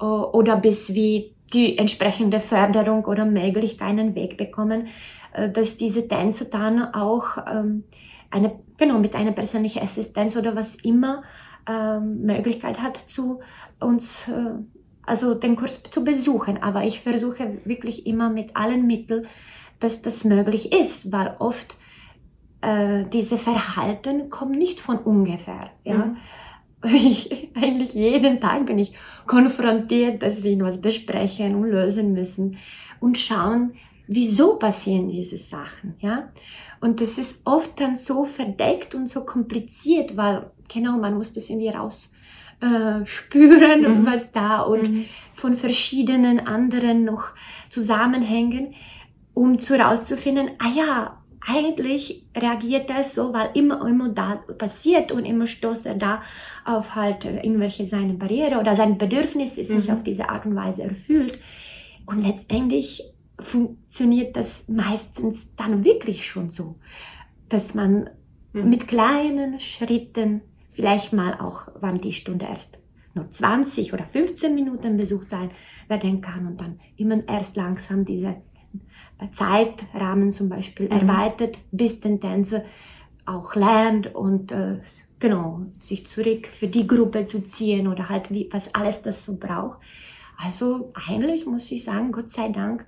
äh, 0.00 0.04
oder 0.04 0.56
bis 0.56 0.94
wir 0.94 1.24
die 1.52 1.78
entsprechende 1.78 2.40
Förderung 2.40 3.04
oder 3.04 3.24
Möglichkeit 3.24 3.88
einen 3.88 4.14
Weg 4.14 4.36
bekommen, 4.36 4.88
äh, 5.32 5.50
dass 5.50 5.76
diese 5.76 6.08
Tänzer 6.08 6.46
dann 6.46 6.94
auch 6.94 7.38
ähm, 7.50 7.84
eine, 8.30 8.58
genau, 8.76 8.98
mit 8.98 9.14
einer 9.14 9.32
persönlichen 9.32 9.82
Assistenz 9.82 10.36
oder 10.36 10.54
was 10.54 10.74
immer 10.76 11.22
ähm, 11.68 12.22
Möglichkeit 12.22 12.80
hat, 12.80 12.96
zu 13.08 13.40
uns, 13.80 14.28
äh, 14.28 14.62
also 15.02 15.34
den 15.34 15.56
Kurs 15.56 15.82
zu 15.82 16.04
besuchen. 16.04 16.62
Aber 16.62 16.84
ich 16.84 17.00
versuche 17.00 17.58
wirklich 17.64 18.06
immer 18.06 18.30
mit 18.30 18.56
allen 18.56 18.86
Mitteln, 18.86 19.26
dass 19.80 20.02
das 20.02 20.24
möglich 20.24 20.72
ist, 20.72 21.12
weil 21.12 21.36
oft 21.38 21.76
äh, 22.60 23.04
diese 23.12 23.38
Verhalten 23.38 24.30
kommen 24.30 24.58
nicht 24.58 24.80
von 24.80 24.98
ungefähr. 24.98 25.70
Ja? 25.84 25.96
Mhm. 25.96 26.16
Ich, 26.84 27.50
eigentlich 27.54 27.94
jeden 27.94 28.40
Tag 28.40 28.66
bin 28.66 28.78
ich 28.78 28.94
konfrontiert, 29.26 30.22
dass 30.22 30.42
wir 30.42 30.58
was 30.60 30.80
besprechen 30.80 31.54
und 31.54 31.70
lösen 31.70 32.12
müssen 32.12 32.58
und 33.00 33.18
schauen, 33.18 33.74
wieso 34.06 34.56
passieren 34.56 35.08
diese 35.08 35.38
Sachen, 35.38 35.94
ja? 36.00 36.30
Und 36.80 37.00
das 37.00 37.18
ist 37.18 37.40
oft 37.44 37.80
dann 37.80 37.96
so 37.96 38.24
verdeckt 38.24 38.94
und 38.94 39.08
so 39.08 39.24
kompliziert, 39.24 40.16
weil 40.16 40.50
genau, 40.72 40.96
man 40.96 41.16
muss 41.16 41.32
das 41.32 41.50
irgendwie 41.50 41.70
raus 41.70 42.12
äh, 42.60 43.04
spüren, 43.04 44.02
mhm. 44.02 44.06
was 44.06 44.32
da 44.32 44.60
und 44.60 44.82
mhm. 44.82 45.04
von 45.34 45.56
verschiedenen 45.56 46.40
anderen 46.40 47.04
noch 47.04 47.30
zusammenhängen, 47.68 48.74
um 49.34 49.58
zu 49.58 49.74
rauszufinden, 49.74 50.50
ah 50.58 50.70
ja, 50.74 51.22
eigentlich 51.48 52.26
reagiert 52.36 52.90
er 52.90 53.04
so, 53.04 53.32
weil 53.32 53.50
immer, 53.54 53.86
immer 53.86 54.10
da 54.10 54.36
passiert 54.58 55.12
und 55.12 55.24
immer 55.24 55.46
stoßt 55.46 55.86
er 55.86 55.94
da 55.94 56.22
auf 56.64 56.94
halt 56.94 57.24
irgendwelche 57.24 57.86
seine 57.86 58.14
Barriere 58.14 58.58
oder 58.58 58.76
sein 58.76 58.98
Bedürfnis 58.98 59.56
ist 59.56 59.70
mhm. 59.70 59.76
nicht 59.78 59.90
auf 59.90 60.02
diese 60.02 60.28
Art 60.28 60.44
und 60.44 60.56
Weise 60.56 60.82
erfüllt. 60.82 61.38
Und 62.06 62.26
letztendlich 62.26 63.02
funktioniert 63.40 64.36
das 64.36 64.68
meistens 64.68 65.54
dann 65.56 65.84
wirklich 65.84 66.26
schon 66.26 66.50
so, 66.50 66.76
dass 67.48 67.74
man 67.74 68.10
mhm. 68.52 68.68
mit 68.68 68.88
kleinen 68.88 69.60
Schritten 69.60 70.42
vielleicht 70.72 71.12
mal 71.12 71.40
auch, 71.40 71.68
wann 71.80 72.00
die 72.00 72.12
Stunde 72.12 72.46
erst 72.46 72.78
nur 73.14 73.30
20 73.30 73.92
oder 73.92 74.04
15 74.04 74.54
Minuten 74.54 74.96
besucht 74.96 75.28
sein 75.28 75.50
werden 75.88 76.20
kann 76.20 76.46
und 76.46 76.60
dann 76.60 76.78
immer 76.96 77.26
erst 77.26 77.56
langsam 77.56 78.04
diese 78.04 78.36
Zeitrahmen 79.32 80.32
zum 80.32 80.48
Beispiel 80.48 80.86
mhm. 80.86 81.08
erweitert, 81.08 81.58
bis 81.70 82.00
den 82.00 82.20
Tänzer 82.20 82.64
auch 83.26 83.54
lernt 83.54 84.14
und 84.14 84.52
äh, 84.52 84.80
genau 85.18 85.62
sich 85.80 86.06
zurück 86.06 86.46
für 86.46 86.68
die 86.68 86.86
Gruppe 86.86 87.26
zu 87.26 87.42
ziehen 87.42 87.88
oder 87.88 88.08
halt 88.08 88.30
wie 88.30 88.48
was 88.52 88.74
alles 88.74 89.02
das 89.02 89.24
so 89.24 89.36
braucht. 89.36 89.78
Also 90.36 90.92
eigentlich 90.94 91.46
muss 91.46 91.70
ich 91.70 91.84
sagen, 91.84 92.12
Gott 92.12 92.30
sei 92.30 92.48
Dank 92.48 92.86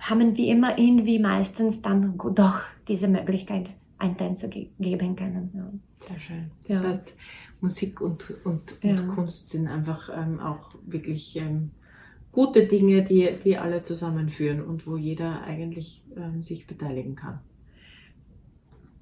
haben 0.00 0.36
wir 0.36 0.46
immer 0.46 0.78
irgendwie 0.78 1.18
meistens 1.18 1.82
dann 1.82 2.16
doch 2.16 2.60
diese 2.86 3.08
Möglichkeit, 3.08 3.70
einen 3.98 4.16
Tänzer 4.16 4.48
ge 4.48 4.68
geben 4.78 5.16
können. 5.16 5.50
Ja. 5.54 6.06
Sehr 6.08 6.20
schön. 6.20 6.50
Das 6.68 6.82
ja. 6.82 6.88
heißt, 6.88 7.14
Musik 7.60 8.00
und, 8.00 8.30
und, 8.44 8.82
und 8.82 8.98
ja. 8.98 9.06
Kunst 9.14 9.50
sind 9.50 9.68
einfach 9.68 10.08
ähm, 10.14 10.40
auch 10.40 10.74
wirklich 10.86 11.36
ähm, 11.36 11.70
gute 12.32 12.66
Dinge, 12.66 13.04
die, 13.04 13.28
die 13.44 13.58
alle 13.58 13.82
zusammenführen 13.82 14.62
und 14.62 14.86
wo 14.86 14.96
jeder 14.96 15.42
eigentlich 15.42 16.02
ähm, 16.16 16.42
sich 16.42 16.66
beteiligen 16.66 17.14
kann. 17.14 17.40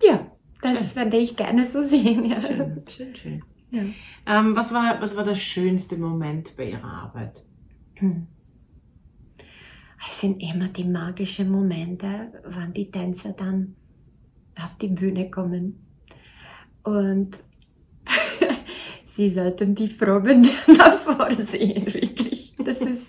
Ja, 0.03 0.31
das 0.61 0.93
schön. 0.93 0.97
werde 0.97 1.17
ich 1.19 1.37
gerne 1.37 1.65
so 1.65 1.83
sehen. 1.83 2.25
Ja. 2.25 2.41
Schön, 2.41 2.83
schön, 2.89 3.15
schön. 3.15 3.43
Ja. 3.71 3.83
Ähm, 4.27 4.57
was, 4.57 4.75
war, 4.75 5.01
was 5.01 5.17
war 5.17 5.25
der 5.25 5.37
schönste 5.37 5.97
Moment 5.97 6.57
bei 6.57 6.71
Ihrer 6.71 6.85
Arbeit? 6.85 7.43
Hm. 7.95 8.27
Es 10.09 10.21
sind 10.21 10.41
immer 10.43 10.69
die 10.69 10.85
magischen 10.85 11.51
Momente, 11.51 12.33
wann 12.45 12.73
die 12.73 12.91
Tänzer 12.91 13.33
dann 13.33 13.77
auf 14.59 14.77
die 14.81 14.89
Bühne 14.89 15.31
kommen. 15.31 15.87
Und 16.83 17.39
sie 19.07 19.29
sollten 19.31 19.75
die 19.75 19.89
Proben 19.89 20.43
davor 20.67 21.33
sehen. 21.35 22.10
Das 22.81 22.89
ist, 22.89 23.07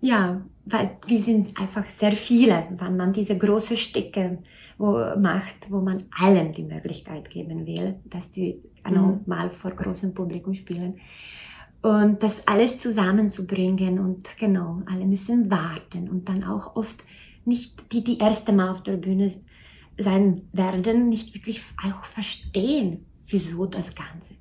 ja, 0.00 0.42
weil 0.64 0.98
wir 1.06 1.22
sind 1.22 1.58
einfach 1.58 1.84
sehr 1.86 2.12
viele, 2.12 2.68
wenn 2.76 2.96
man 2.96 3.12
diese 3.12 3.36
großen 3.36 3.76
Stücke 3.76 4.38
wo, 4.76 4.98
macht, 5.18 5.70
wo 5.70 5.80
man 5.80 6.04
allen 6.18 6.52
die 6.52 6.62
Möglichkeit 6.62 7.30
geben 7.30 7.66
will, 7.66 7.96
dass 8.04 8.30
die 8.30 8.62
mhm. 8.88 9.20
mal 9.26 9.50
vor 9.50 9.72
großem 9.72 10.14
Publikum 10.14 10.54
spielen. 10.54 11.00
Und 11.82 12.22
das 12.22 12.46
alles 12.46 12.78
zusammenzubringen 12.78 13.98
und 13.98 14.28
genau, 14.38 14.82
alle 14.86 15.06
müssen 15.06 15.50
warten 15.50 16.08
und 16.08 16.28
dann 16.28 16.42
auch 16.44 16.74
oft 16.74 17.04
nicht 17.44 17.92
die, 17.92 18.02
die 18.02 18.18
erste 18.18 18.52
Mal 18.52 18.70
auf 18.70 18.82
der 18.82 18.96
Bühne 18.96 19.32
sein 19.96 20.42
werden, 20.52 21.08
nicht 21.08 21.34
wirklich 21.34 21.62
auch 21.84 22.04
verstehen, 22.04 23.06
wieso 23.28 23.66
das 23.66 23.94
Ganze. 23.94 24.34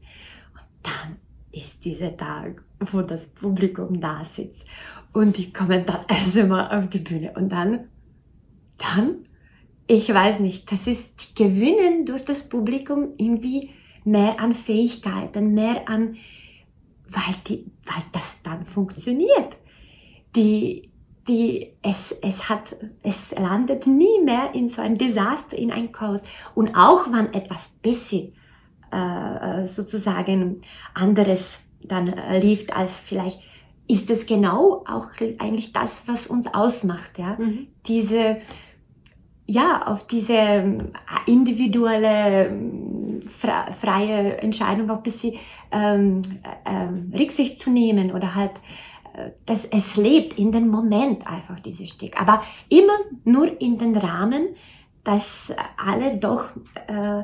Und 0.54 0.66
dann 0.84 1.18
ist 1.52 1.86
dieser 1.86 2.16
Tag, 2.16 2.64
wo 2.92 3.02
das 3.02 3.26
Publikum 3.28 4.00
da 4.00 4.26
sitzt 4.26 4.66
und 5.14 5.38
die 5.38 5.52
kommen 5.52 5.86
dann 5.86 6.06
erst 6.08 6.38
einmal 6.38 6.78
auf 6.78 6.90
die 6.90 7.00
Bühne 7.00 7.34
und 7.36 7.50
dann, 7.50 7.88
dann, 8.78 9.26
ich 9.88 10.14
weiß 10.14 10.40
nicht, 10.40 10.72
das 10.72 10.86
ist, 10.88 11.36
gewinnen 11.36 12.06
durch 12.06 12.26
das 12.26 12.48
Publikum 12.48 13.14
irgendwie 13.18 13.72
mehr 14.04 14.40
an 14.40 14.54
Fähigkeiten, 14.54 15.54
mehr 15.54 15.90
an, 15.90 16.18
weil 17.10 17.36
die, 17.48 17.66
weil 17.86 18.04
das 18.12 18.42
dann 18.44 18.66
funktioniert. 18.66 19.58
Die, 20.36 20.92
die, 21.28 21.74
es, 21.82 22.12
es 22.12 22.48
hat, 22.48 22.76
es 23.04 23.32
landet 23.32 23.88
nie 23.88 24.22
mehr 24.24 24.54
in 24.54 24.70
so 24.70 24.82
ein 24.82 24.96
Desaster, 24.96 25.58
in 25.58 25.72
ein 25.72 25.92
Chaos. 25.92 26.24
Und 26.56 26.76
auch 26.76 27.12
wenn 27.12 27.34
etwas 27.34 27.70
bisschen, 27.70 28.34
äh, 28.92 29.68
sozusagen 29.68 30.62
anderes 30.94 31.60
dann 31.82 32.08
äh, 32.08 32.40
lief 32.40 32.68
als 32.72 33.00
vielleicht, 33.00 33.40
ist 33.88 34.10
es 34.10 34.26
genau 34.26 34.84
auch 34.86 35.08
eigentlich 35.40 35.72
das, 35.72 36.04
was 36.08 36.28
uns 36.28 36.54
ausmacht, 36.54 37.18
ja. 37.18 37.38
Mhm. 37.40 37.68
Diese, 37.86 38.38
ja, 39.46 39.88
auf 39.88 40.08
diese 40.08 40.34
äh, 40.34 40.84
individuelle, 41.26 42.54
freie 43.80 44.38
Entscheidung 44.38 44.90
auch 44.90 44.98
ein 44.98 45.04
bisschen 45.04 45.36
ähm, 45.72 46.22
äh, 46.66 47.18
Rücksicht 47.18 47.60
zu 47.60 47.70
nehmen 47.70 48.12
oder 48.12 48.36
halt 48.36 48.52
dass 49.48 49.66
es 49.66 49.96
lebt 49.96 50.38
in 50.38 50.52
dem 50.52 50.68
Moment 50.68 51.26
einfach 51.26 51.60
dieses 51.60 51.90
Stück. 51.90 52.20
Aber 52.22 52.44
immer 52.70 52.98
nur 53.24 53.60
in 53.60 53.78
den 53.80 53.98
Rahmen, 53.98 54.50
dass 55.08 55.54
alle 55.78 56.18
doch 56.18 56.50
äh, 56.88 57.24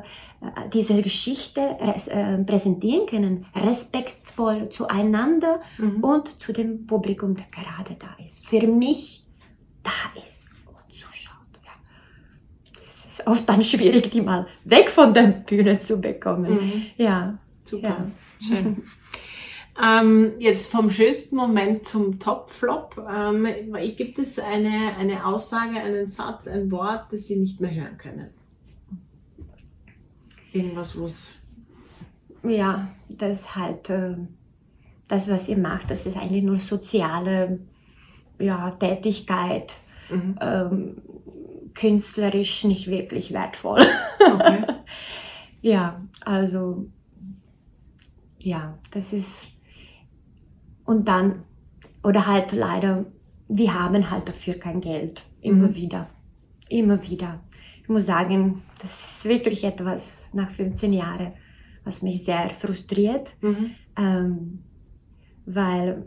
diese 0.72 1.02
Geschichte 1.02 1.60
äh, 1.60 2.38
präsentieren 2.38 3.06
können, 3.06 3.44
respektvoll 3.54 4.70
zueinander 4.70 5.60
mhm. 5.76 6.02
und 6.02 6.40
zu 6.40 6.54
dem 6.54 6.86
Publikum, 6.86 7.36
der 7.36 7.44
gerade 7.50 7.94
da 7.98 8.24
ist. 8.24 8.46
Für 8.46 8.66
mich 8.66 9.26
da 9.82 9.90
ist 10.18 10.46
und 10.66 10.94
zuschaut. 10.94 11.34
Ja. 11.62 11.72
Es 12.80 13.04
ist 13.18 13.26
oft 13.26 13.46
dann 13.46 13.62
schwierig, 13.62 14.10
die 14.10 14.22
mal 14.22 14.46
weg 14.64 14.88
von 14.88 15.12
der 15.12 15.26
Bühne 15.26 15.78
zu 15.78 16.00
bekommen. 16.00 16.54
Mhm. 16.54 16.86
Ja, 16.96 17.38
super. 17.66 17.88
Ja. 17.88 18.06
Schön. 18.40 18.82
Ähm, 19.82 20.34
jetzt 20.38 20.70
vom 20.70 20.90
schönsten 20.90 21.36
Moment 21.36 21.86
zum 21.86 22.20
Top-Flop. 22.20 23.04
Ähm, 23.10 23.46
gibt 23.96 24.18
es 24.18 24.38
eine, 24.38 24.96
eine 24.96 25.26
Aussage, 25.26 25.80
einen 25.80 26.10
Satz, 26.10 26.46
ein 26.46 26.70
Wort, 26.70 27.06
das 27.12 27.26
Sie 27.26 27.36
nicht 27.36 27.60
mehr 27.60 27.74
hören 27.74 27.98
können? 27.98 28.30
Irgendwas, 30.52 31.00
was. 31.00 31.30
Ja, 32.44 32.88
das 33.08 33.40
ist 33.40 33.56
halt 33.56 33.90
äh, 33.90 34.14
das, 35.08 35.28
was 35.28 35.48
ihr 35.48 35.56
macht, 35.56 35.90
das 35.90 36.06
ist 36.06 36.16
eigentlich 36.16 36.44
nur 36.44 36.60
soziale 36.60 37.58
ja, 38.38 38.70
Tätigkeit. 38.72 39.74
Mhm. 40.10 40.38
Ähm, 40.40 41.02
künstlerisch 41.74 42.64
nicht 42.64 42.86
wirklich 42.86 43.32
wertvoll. 43.32 43.84
Okay. 44.20 44.64
ja, 45.62 46.00
also 46.24 46.86
ja, 48.38 48.78
das 48.90 49.12
ist 49.12 49.53
und 50.84 51.08
dann, 51.08 51.42
oder 52.02 52.26
halt 52.26 52.52
leider, 52.52 53.06
wir 53.48 53.74
haben 53.74 54.10
halt 54.10 54.28
dafür 54.28 54.54
kein 54.54 54.80
Geld. 54.80 55.22
Immer 55.40 55.68
mhm. 55.68 55.74
wieder. 55.74 56.10
Immer 56.68 57.02
wieder. 57.02 57.40
Ich 57.82 57.88
muss 57.88 58.06
sagen, 58.06 58.62
das 58.80 59.18
ist 59.18 59.24
wirklich 59.26 59.64
etwas 59.64 60.28
nach 60.32 60.50
15 60.50 60.92
Jahren, 60.92 61.32
was 61.84 62.02
mich 62.02 62.24
sehr 62.24 62.50
frustriert. 62.50 63.30
Mhm. 63.40 63.70
Ähm, 63.96 64.58
weil 65.46 66.06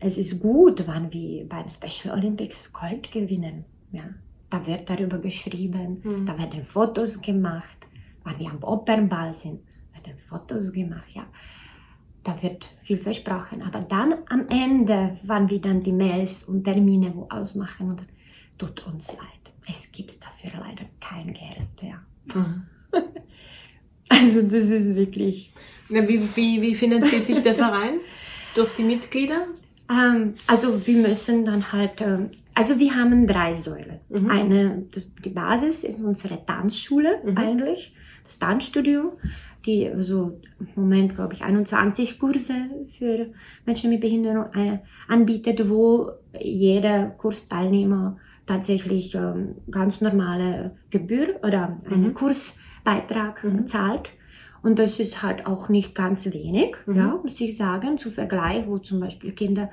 es 0.00 0.18
ist 0.18 0.40
gut, 0.40 0.86
wenn 0.86 1.12
wir 1.12 1.48
beim 1.48 1.68
Special 1.68 2.16
Olympics 2.16 2.72
Gold 2.72 3.10
gewinnen. 3.12 3.64
Ja. 3.92 4.02
Da 4.50 4.66
wird 4.66 4.90
darüber 4.90 5.18
geschrieben, 5.18 6.00
mhm. 6.02 6.26
da 6.26 6.36
werden 6.38 6.64
Fotos 6.64 7.20
gemacht. 7.20 7.78
Wenn 8.24 8.38
wir 8.38 8.50
am 8.50 8.62
Opernball 8.62 9.32
sind, 9.32 9.60
werden 9.94 10.18
Fotos 10.28 10.72
gemacht. 10.72 11.08
Ja 11.14 11.26
da 12.24 12.40
wird 12.42 12.68
viel 12.84 12.98
versprochen. 12.98 13.62
Aber 13.62 13.80
dann 13.80 14.14
am 14.28 14.48
Ende, 14.48 15.18
wann 15.24 15.48
wir 15.50 15.60
dann 15.60 15.82
die 15.82 15.92
Mails 15.92 16.44
und 16.44 16.64
Termine 16.64 17.12
ausmachen, 17.30 17.90
und 17.90 18.02
tut 18.58 18.86
uns 18.86 19.08
leid. 19.08 19.52
Es 19.68 19.90
gibt 19.92 20.18
dafür 20.22 20.60
leider 20.60 20.84
kein 21.00 21.32
Geld. 21.32 21.68
Ja. 21.82 22.02
Mhm. 22.34 22.62
Also 24.08 24.42
das 24.42 24.68
ist 24.68 24.94
wirklich. 24.94 25.52
Ja, 25.88 26.06
wie, 26.06 26.20
wie, 26.36 26.60
wie 26.60 26.74
finanziert 26.74 27.24
sich 27.24 27.42
der 27.42 27.54
Verein? 27.54 27.94
Durch 28.54 28.74
die 28.74 28.82
Mitglieder? 28.82 29.46
Ähm, 29.90 30.34
also 30.46 30.86
wir 30.86 30.98
müssen 31.08 31.46
dann 31.46 31.72
halt 31.72 32.00
ähm, 32.02 32.30
Also 32.54 32.78
wir 32.78 32.94
haben 32.94 33.26
drei 33.26 33.54
Säulen. 33.54 34.00
Mhm. 34.10 34.30
Eine, 34.30 34.82
das, 34.92 35.06
die 35.24 35.30
Basis 35.30 35.82
ist 35.82 36.00
unsere 36.02 36.44
Tanzschule 36.44 37.22
Mhm. 37.24 37.38
eigentlich, 37.38 37.94
das 38.24 38.38
Tanzstudio, 38.38 39.18
die 39.66 39.90
so 40.00 40.40
im 40.58 40.68
Moment, 40.74 41.14
glaube 41.14 41.34
ich, 41.34 41.42
21 41.44 42.18
Kurse 42.18 42.54
für 42.98 43.28
Menschen 43.64 43.90
mit 43.90 44.00
Behinderung 44.00 44.46
äh, 44.54 44.78
anbietet, 45.08 45.68
wo 45.68 46.10
jeder 46.40 47.06
Kursteilnehmer 47.06 48.16
tatsächlich 48.46 49.14
ähm, 49.14 49.54
ganz 49.70 50.00
normale 50.00 50.76
Gebühr 50.90 51.36
oder 51.44 51.78
einen 51.88 52.08
Mhm. 52.08 52.14
Kursbeitrag 52.14 53.44
Mhm. 53.44 53.66
zahlt. 53.68 54.10
Und 54.62 54.78
das 54.78 54.98
ist 55.00 55.22
halt 55.22 55.46
auch 55.46 55.68
nicht 55.68 55.94
ganz 55.94 56.26
wenig, 56.32 56.74
Mhm. 56.86 56.96
ja, 56.96 57.20
muss 57.22 57.40
ich 57.40 57.56
sagen, 57.56 57.98
zu 57.98 58.10
Vergleich, 58.10 58.66
wo 58.66 58.78
zum 58.78 59.00
Beispiel 59.00 59.32
Kinder 59.32 59.70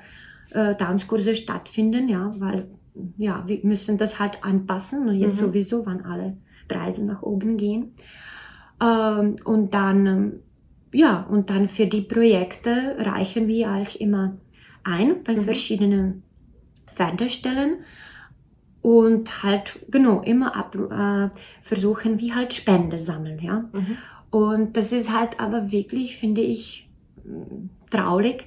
äh, 0.52 0.74
Tanzkurse 0.74 1.36
stattfinden, 1.36 2.08
ja, 2.08 2.34
weil 2.38 2.68
ja, 3.16 3.44
wir 3.46 3.60
müssen 3.62 3.98
das 3.98 4.18
halt 4.18 4.42
anpassen 4.42 5.08
und 5.08 5.14
jetzt 5.14 5.40
Mhm. 5.40 5.46
sowieso, 5.46 5.86
wann 5.86 6.04
alle 6.04 6.36
Preise 6.66 7.04
nach 7.04 7.22
oben 7.22 7.56
gehen. 7.56 7.92
Ähm, 8.80 9.36
und 9.44 9.74
dann, 9.74 10.06
ähm, 10.06 10.32
ja, 10.92 11.22
und 11.30 11.50
dann 11.50 11.68
für 11.68 11.86
die 11.86 12.00
Projekte 12.02 12.96
reichen 12.98 13.46
wir 13.46 13.70
eigentlich 13.70 14.00
immer 14.00 14.36
ein 14.84 15.22
bei 15.24 15.34
Mhm. 15.36 15.44
verschiedenen 15.44 16.22
Förderstellen 16.94 17.78
und 18.82 19.42
halt, 19.42 19.78
genau, 19.90 20.22
immer 20.22 20.56
ab, 20.56 20.74
äh, 20.74 21.28
versuchen 21.62 22.18
wir 22.18 22.34
halt 22.34 22.54
Spende 22.54 22.98
sammeln, 22.98 23.38
ja. 23.40 23.68
Mhm. 23.72 23.98
Und 24.30 24.76
das 24.76 24.92
ist 24.92 25.12
halt 25.12 25.38
aber 25.40 25.70
wirklich, 25.70 26.16
finde 26.16 26.40
ich, 26.40 26.88
traurig, 27.90 28.44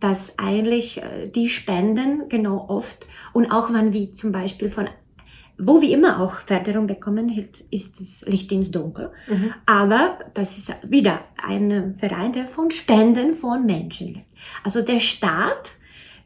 dass 0.00 0.38
eigentlich 0.38 1.02
äh, 1.02 1.28
die 1.28 1.48
Spenden 1.48 2.28
genau 2.28 2.66
oft 2.68 3.06
und 3.32 3.50
auch 3.50 3.72
wenn 3.72 3.92
wir 3.92 4.12
zum 4.14 4.32
Beispiel 4.32 4.70
von, 4.70 4.88
wo 5.58 5.80
wir 5.80 5.90
immer 5.90 6.20
auch 6.20 6.34
Förderung 6.46 6.86
bekommen, 6.86 7.30
ist 7.70 8.00
das 8.00 8.24
Licht 8.26 8.50
ins 8.52 8.70
Dunkel. 8.70 9.10
Mhm. 9.28 9.54
Aber 9.66 10.18
das 10.34 10.58
ist 10.58 10.74
wieder 10.88 11.20
ein 11.42 11.96
Verein, 11.98 12.32
der 12.32 12.48
von 12.48 12.70
Spenden 12.70 13.34
von 13.34 13.64
Menschen 13.64 14.14
lebt. 14.14 14.26
Also 14.64 14.82
der 14.82 15.00
Staat, 15.00 15.72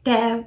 der, 0.05 0.45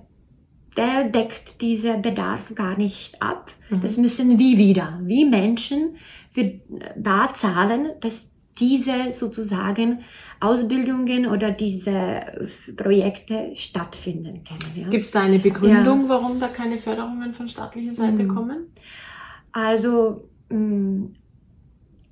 der 0.77 1.05
deckt 1.05 1.61
diesen 1.61 2.03
Bedarf 2.03 2.55
gar 2.55 2.77
nicht 2.77 3.21
ab. 3.23 3.51
Mhm. 3.69 3.81
Das 3.81 3.97
müssen 3.97 4.39
wir 4.39 4.59
wieder, 4.59 4.99
wie 5.03 5.25
Menschen, 5.25 5.97
für 6.33 6.61
da 6.97 7.33
zahlen, 7.33 7.91
dass 8.01 8.30
diese 8.61 9.11
sozusagen 9.13 10.01
Ausbildungen 10.41 11.27
oder 11.27 11.51
diese 11.51 11.91
äh, 11.91 12.47
Projekte 12.77 13.53
stattfinden 13.55 14.45
können. 14.45 14.73
Ja? 14.77 14.89
Gibt 14.89 15.05
es 15.07 15.11
da 15.11 15.23
eine 15.23 15.39
Begründung, 15.39 16.09
warum 16.09 16.39
da 16.39 16.49
keine 16.49 16.79
Förderungen 16.79 17.35
von 17.35 17.49
staatlicher 17.49 17.95
Seite 17.95 18.23
Mhm. 18.25 18.29
kommen? 18.29 18.67
Also 19.53 20.29
mh, 20.51 21.09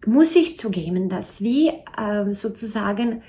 muss 0.07 0.35
ich 0.37 0.59
zugeben, 0.59 1.09
dass 1.09 1.41
wir 1.41 1.75
ähm, 1.99 2.35
sozusagen 2.35 3.23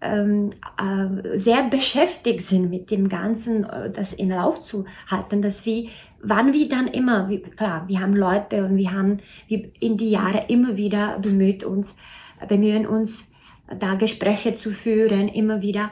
ähm, 0.00 0.50
äh, 0.78 1.38
sehr 1.38 1.64
beschäftigt 1.70 2.42
sind 2.42 2.70
mit 2.70 2.90
dem 2.90 3.08
Ganzen, 3.08 3.64
äh, 3.64 3.90
das 3.90 4.12
in 4.12 4.28
Lauf 4.28 4.62
zu 4.62 4.84
halten, 5.10 5.40
dass 5.40 5.64
wir, 5.64 5.88
wann 6.22 6.52
wir 6.52 6.68
dann 6.68 6.86
immer, 6.88 7.28
wie, 7.30 7.40
klar, 7.40 7.84
wir 7.88 8.00
haben 8.00 8.14
Leute 8.14 8.64
und 8.64 8.76
wir 8.76 8.92
haben 8.92 9.18
wir 9.48 9.70
in 9.80 9.96
die 9.96 10.10
Jahre 10.10 10.44
immer 10.48 10.76
wieder 10.76 11.18
bemüht 11.20 11.64
uns, 11.64 11.96
bemühen 12.48 12.86
uns, 12.86 13.30
da 13.78 13.94
Gespräche 13.94 14.54
zu 14.56 14.70
führen, 14.72 15.28
immer 15.28 15.62
wieder. 15.62 15.90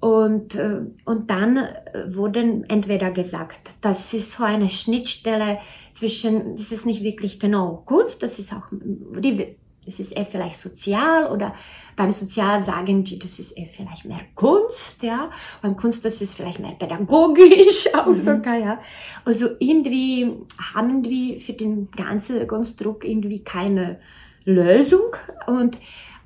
Und, 0.00 0.56
äh, 0.56 0.80
und 1.04 1.30
dann 1.30 1.56
äh, 1.58 2.14
wurden 2.14 2.64
entweder 2.68 3.12
gesagt, 3.12 3.60
das 3.82 4.12
ist 4.12 4.32
so 4.32 4.42
eine 4.44 4.68
Schnittstelle 4.68 5.58
zwischen, 5.92 6.56
das 6.56 6.72
ist 6.72 6.86
nicht 6.86 7.02
wirklich 7.04 7.38
genau 7.38 7.82
Kunst, 7.86 8.22
das 8.22 8.40
ist 8.40 8.52
auch, 8.52 8.66
die, 8.72 9.56
das 9.84 10.00
ist 10.00 10.12
eher 10.12 10.26
vielleicht 10.26 10.56
sozial 10.56 11.30
oder 11.30 11.54
beim 11.94 12.12
Sozial 12.12 12.62
sagen 12.64 13.04
die, 13.04 13.18
das 13.18 13.38
ist 13.38 13.52
eher 13.52 13.66
vielleicht 13.66 14.04
mehr 14.04 14.20
Kunst, 14.34 15.02
ja. 15.02 15.30
Beim 15.60 15.76
Kunst, 15.76 16.04
das 16.04 16.20
ist 16.20 16.34
vielleicht 16.34 16.58
mehr 16.58 16.72
pädagogisch 16.72 17.88
auch 17.94 18.06
Mhm. 18.06 18.24
sogar, 18.24 18.56
ja. 18.56 18.80
Also 19.24 19.50
irgendwie 19.60 20.32
haben 20.74 21.04
wir 21.04 21.40
für 21.40 21.52
den 21.52 21.90
ganzen 21.92 22.44
Konstrukt 22.48 23.04
irgendwie 23.04 23.44
keine 23.44 24.00
Lösung 24.44 25.16
und, 25.46 25.78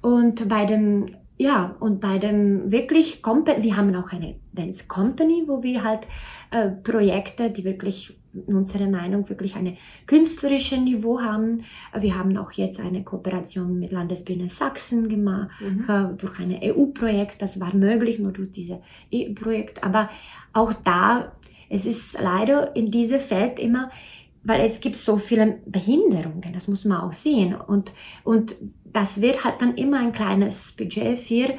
und 0.03 0.49
bei 0.49 0.67
dem, 0.67 1.11
ja, 1.39 1.77
und 1.81 2.01
bei 2.01 2.19
dem 2.19 2.71
wirklich 2.71 3.23
Company, 3.23 3.63
wir 3.63 3.77
haben 3.77 3.95
auch 3.97 4.13
eine 4.13 4.37
Dance 4.53 4.87
Company, 4.89 5.45
wo 5.47 5.63
wir 5.63 5.85
halt 5.85 6.07
äh, 6.51 6.69
Projekte, 6.69 7.51
die 7.51 7.65
wirklich 7.65 8.17
in 8.47 8.55
unserer 8.55 8.87
Meinung 8.89 9.29
wirklich 9.29 9.57
eine 9.57 9.77
künstlerische 10.07 10.77
Niveau 10.77 11.21
haben. 11.21 11.63
Wir 11.99 12.19
haben 12.19 12.37
auch 12.37 12.53
jetzt 12.53 12.81
eine 12.81 13.03
Kooperation 13.03 13.79
mit 13.79 13.93
Landesbühne 13.93 14.49
Sachsen 14.49 15.09
gemacht 15.09 15.49
Mhm. 15.61 15.85
äh, 15.89 16.17
durch 16.17 16.39
ein 16.39 16.59
EU-Projekt. 16.63 17.41
Das 17.41 17.59
war 17.61 17.75
möglich 17.75 18.19
nur 18.19 18.33
durch 18.33 18.53
dieses 18.53 18.77
EU-Projekt. 19.13 19.83
Aber 19.83 20.11
auch 20.53 20.73
da, 20.73 21.33
es 21.71 21.87
ist 21.87 22.21
leider 22.21 22.77
in 22.77 22.91
diesem 22.91 23.21
Feld 23.21 23.59
immer, 23.59 23.91
weil 24.47 24.61
es 24.61 24.81
gibt 24.81 24.97
so 24.97 25.19
viele 25.19 25.59
Behinderungen, 25.67 26.53
das 26.53 26.69
muss 26.69 26.85
man 26.85 27.01
auch 27.01 27.13
sehen. 27.13 27.55
Und, 27.55 27.93
und 28.23 28.55
das 28.85 29.21
wird 29.21 29.45
halt 29.45 29.57
dann 29.61 29.75
immer 29.75 29.99
ein 29.99 30.13
kleines 30.13 30.73
Budget 30.73 31.19
für 31.19 31.55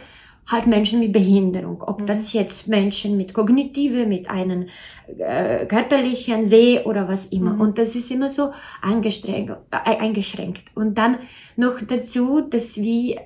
halt 0.47 0.67
Menschen 0.67 1.01
mit 1.01 1.11
Behinderung. 1.11 1.81
Ob 1.81 1.99
Mhm. 1.99 2.05
das 2.05 2.31
jetzt 2.31 2.69
Menschen 2.69 3.17
mit 3.17 3.33
kognitive, 3.33 4.05
mit 4.05 4.29
einem 4.29 4.69
äh, 5.17 5.65
körperlichen 5.65 6.45
Seh 6.45 6.79
oder 6.85 7.09
was 7.09 7.25
immer. 7.25 7.55
Mhm. 7.55 7.61
Und 7.61 7.77
das 7.77 7.95
ist 7.95 8.09
immer 8.09 8.29
so 8.29 8.53
eingeschränkt, 8.81 9.51
äh, 9.71 9.97
eingeschränkt. 9.97 10.63
Und 10.73 10.97
dann 10.97 11.17
noch 11.57 11.81
dazu, 11.85 12.39
dass 12.39 12.77
wir 12.77 13.17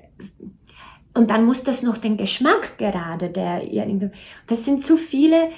und 1.14 1.30
dann 1.30 1.44
muss 1.44 1.62
das 1.62 1.82
noch 1.82 1.98
den 1.98 2.16
Geschmack 2.16 2.78
gerade 2.78 3.28
der 3.28 3.60
das 4.46 4.64
sind 4.64 4.82
zu 4.82 4.96
viele 4.96 5.50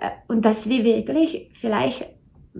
äh, 0.00 0.10
und 0.26 0.44
dass 0.44 0.68
wir 0.68 0.84
wirklich 0.84 1.48
vielleicht 1.54 2.15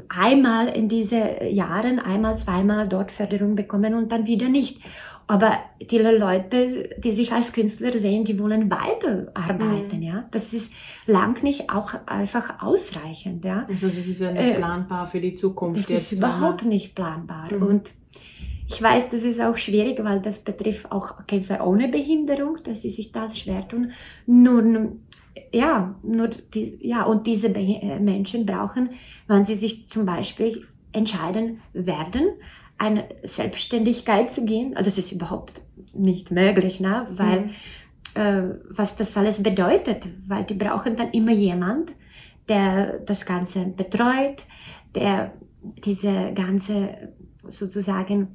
einmal 0.09 0.69
in 0.69 0.89
diese 0.89 1.45
Jahren 1.45 1.99
einmal 1.99 2.37
zweimal 2.39 2.89
dort 2.89 3.11
Förderung 3.13 3.55
bekommen 3.57 3.95
und 3.95 4.13
dann 4.13 4.27
wieder 4.27 4.49
nicht 4.49 4.81
aber 5.29 5.59
die 5.91 5.99
Leute 5.99 6.91
die 6.99 7.13
sich 7.13 7.33
als 7.33 7.53
Künstler 7.53 7.93
sehen 7.93 8.25
die 8.25 8.39
wollen 8.39 8.71
weiterarbeiten 8.71 9.99
Mhm. 9.99 10.03
ja 10.03 10.25
das 10.31 10.53
ist 10.53 10.73
lang 11.07 11.43
nicht 11.43 11.69
auch 11.71 11.95
einfach 12.07 12.63
ausreichend 12.63 13.45
ja 13.45 13.67
Also 13.69 13.89
es 13.89 14.07
ist 14.07 14.21
ja 14.21 14.31
nicht 14.33 14.43
Äh, 14.43 14.55
planbar 14.55 15.07
für 15.07 15.21
die 15.21 15.35
Zukunft. 15.35 15.81
das 15.81 15.89
jetzt, 15.89 16.13
ist 16.13 16.19
überhaupt 16.19 16.65
nicht 16.65 16.95
planbar. 16.95 17.53
Mhm. 17.53 17.63
Und 17.63 17.91
ich 18.69 18.83
weiß, 18.83 19.11
das 19.11 19.23
ist 19.23 19.41
auch 19.41 19.57
schwierig, 19.59 20.03
weil 20.03 20.21
das 20.21 20.41
betrifft 20.41 20.91
auch 20.91 21.25
Künstler 21.29 21.65
ohne 21.65 21.87
Behinderung, 21.89 22.59
dass 22.65 22.83
sie 22.83 22.91
sich 22.91 23.13
das 23.13 23.39
schwer 23.39 23.67
tun. 23.69 23.93
Nur, 24.27 24.61
ja, 25.57 25.95
nur 26.03 26.29
die, 26.29 26.79
ja, 26.81 27.05
und 27.05 27.27
diese 27.27 27.49
äh, 27.49 27.99
Menschen 27.99 28.45
brauchen, 28.45 28.91
wenn 29.27 29.45
sie 29.45 29.55
sich 29.55 29.89
zum 29.89 30.05
Beispiel 30.05 30.67
entscheiden 30.93 31.61
werden, 31.73 32.29
eine 32.79 33.09
Selbstständigkeit 33.23 34.33
zu 34.33 34.45
gehen. 34.45 34.77
Also 34.77 34.89
das 34.89 34.99
ist 34.99 35.13
überhaupt 35.13 35.63
nicht 35.95 36.31
möglich, 36.31 36.81
ne? 36.81 37.07
weil 37.11 37.41
Mhm. 37.41 37.51
äh, 38.15 38.55
was 38.69 38.97
das 38.97 39.17
alles 39.17 39.43
bedeutet, 39.43 40.07
weil 40.29 40.45
die 40.45 40.55
brauchen 40.55 40.95
dann 40.97 41.11
immer 41.13 41.33
jemand, 41.33 41.93
der 42.49 42.99
das 43.01 43.25
Ganze 43.25 43.65
betreut, 43.65 44.45
der 44.95 45.33
diese 45.85 46.33
ganze 46.35 47.13
sozusagen 47.49 48.29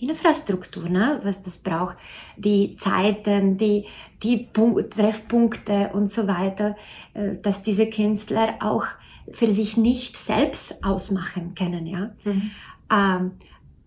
Infrastruktur, 0.00 0.88
ne, 0.88 1.20
was 1.22 1.42
das 1.42 1.58
braucht, 1.58 1.96
die 2.36 2.76
Zeiten, 2.76 3.56
die, 3.56 3.86
die 4.22 4.48
Punkt, 4.52 4.94
Treffpunkte 4.94 5.90
und 5.92 6.10
so 6.10 6.26
weiter, 6.26 6.76
äh, 7.14 7.36
dass 7.42 7.62
diese 7.62 7.88
Künstler 7.88 8.56
auch 8.60 8.84
für 9.32 9.48
sich 9.48 9.76
nicht 9.76 10.16
selbst 10.16 10.84
ausmachen 10.84 11.54
können, 11.54 11.86
ja. 11.86 12.10
Mhm. 12.24 12.50
Ähm, 12.90 13.32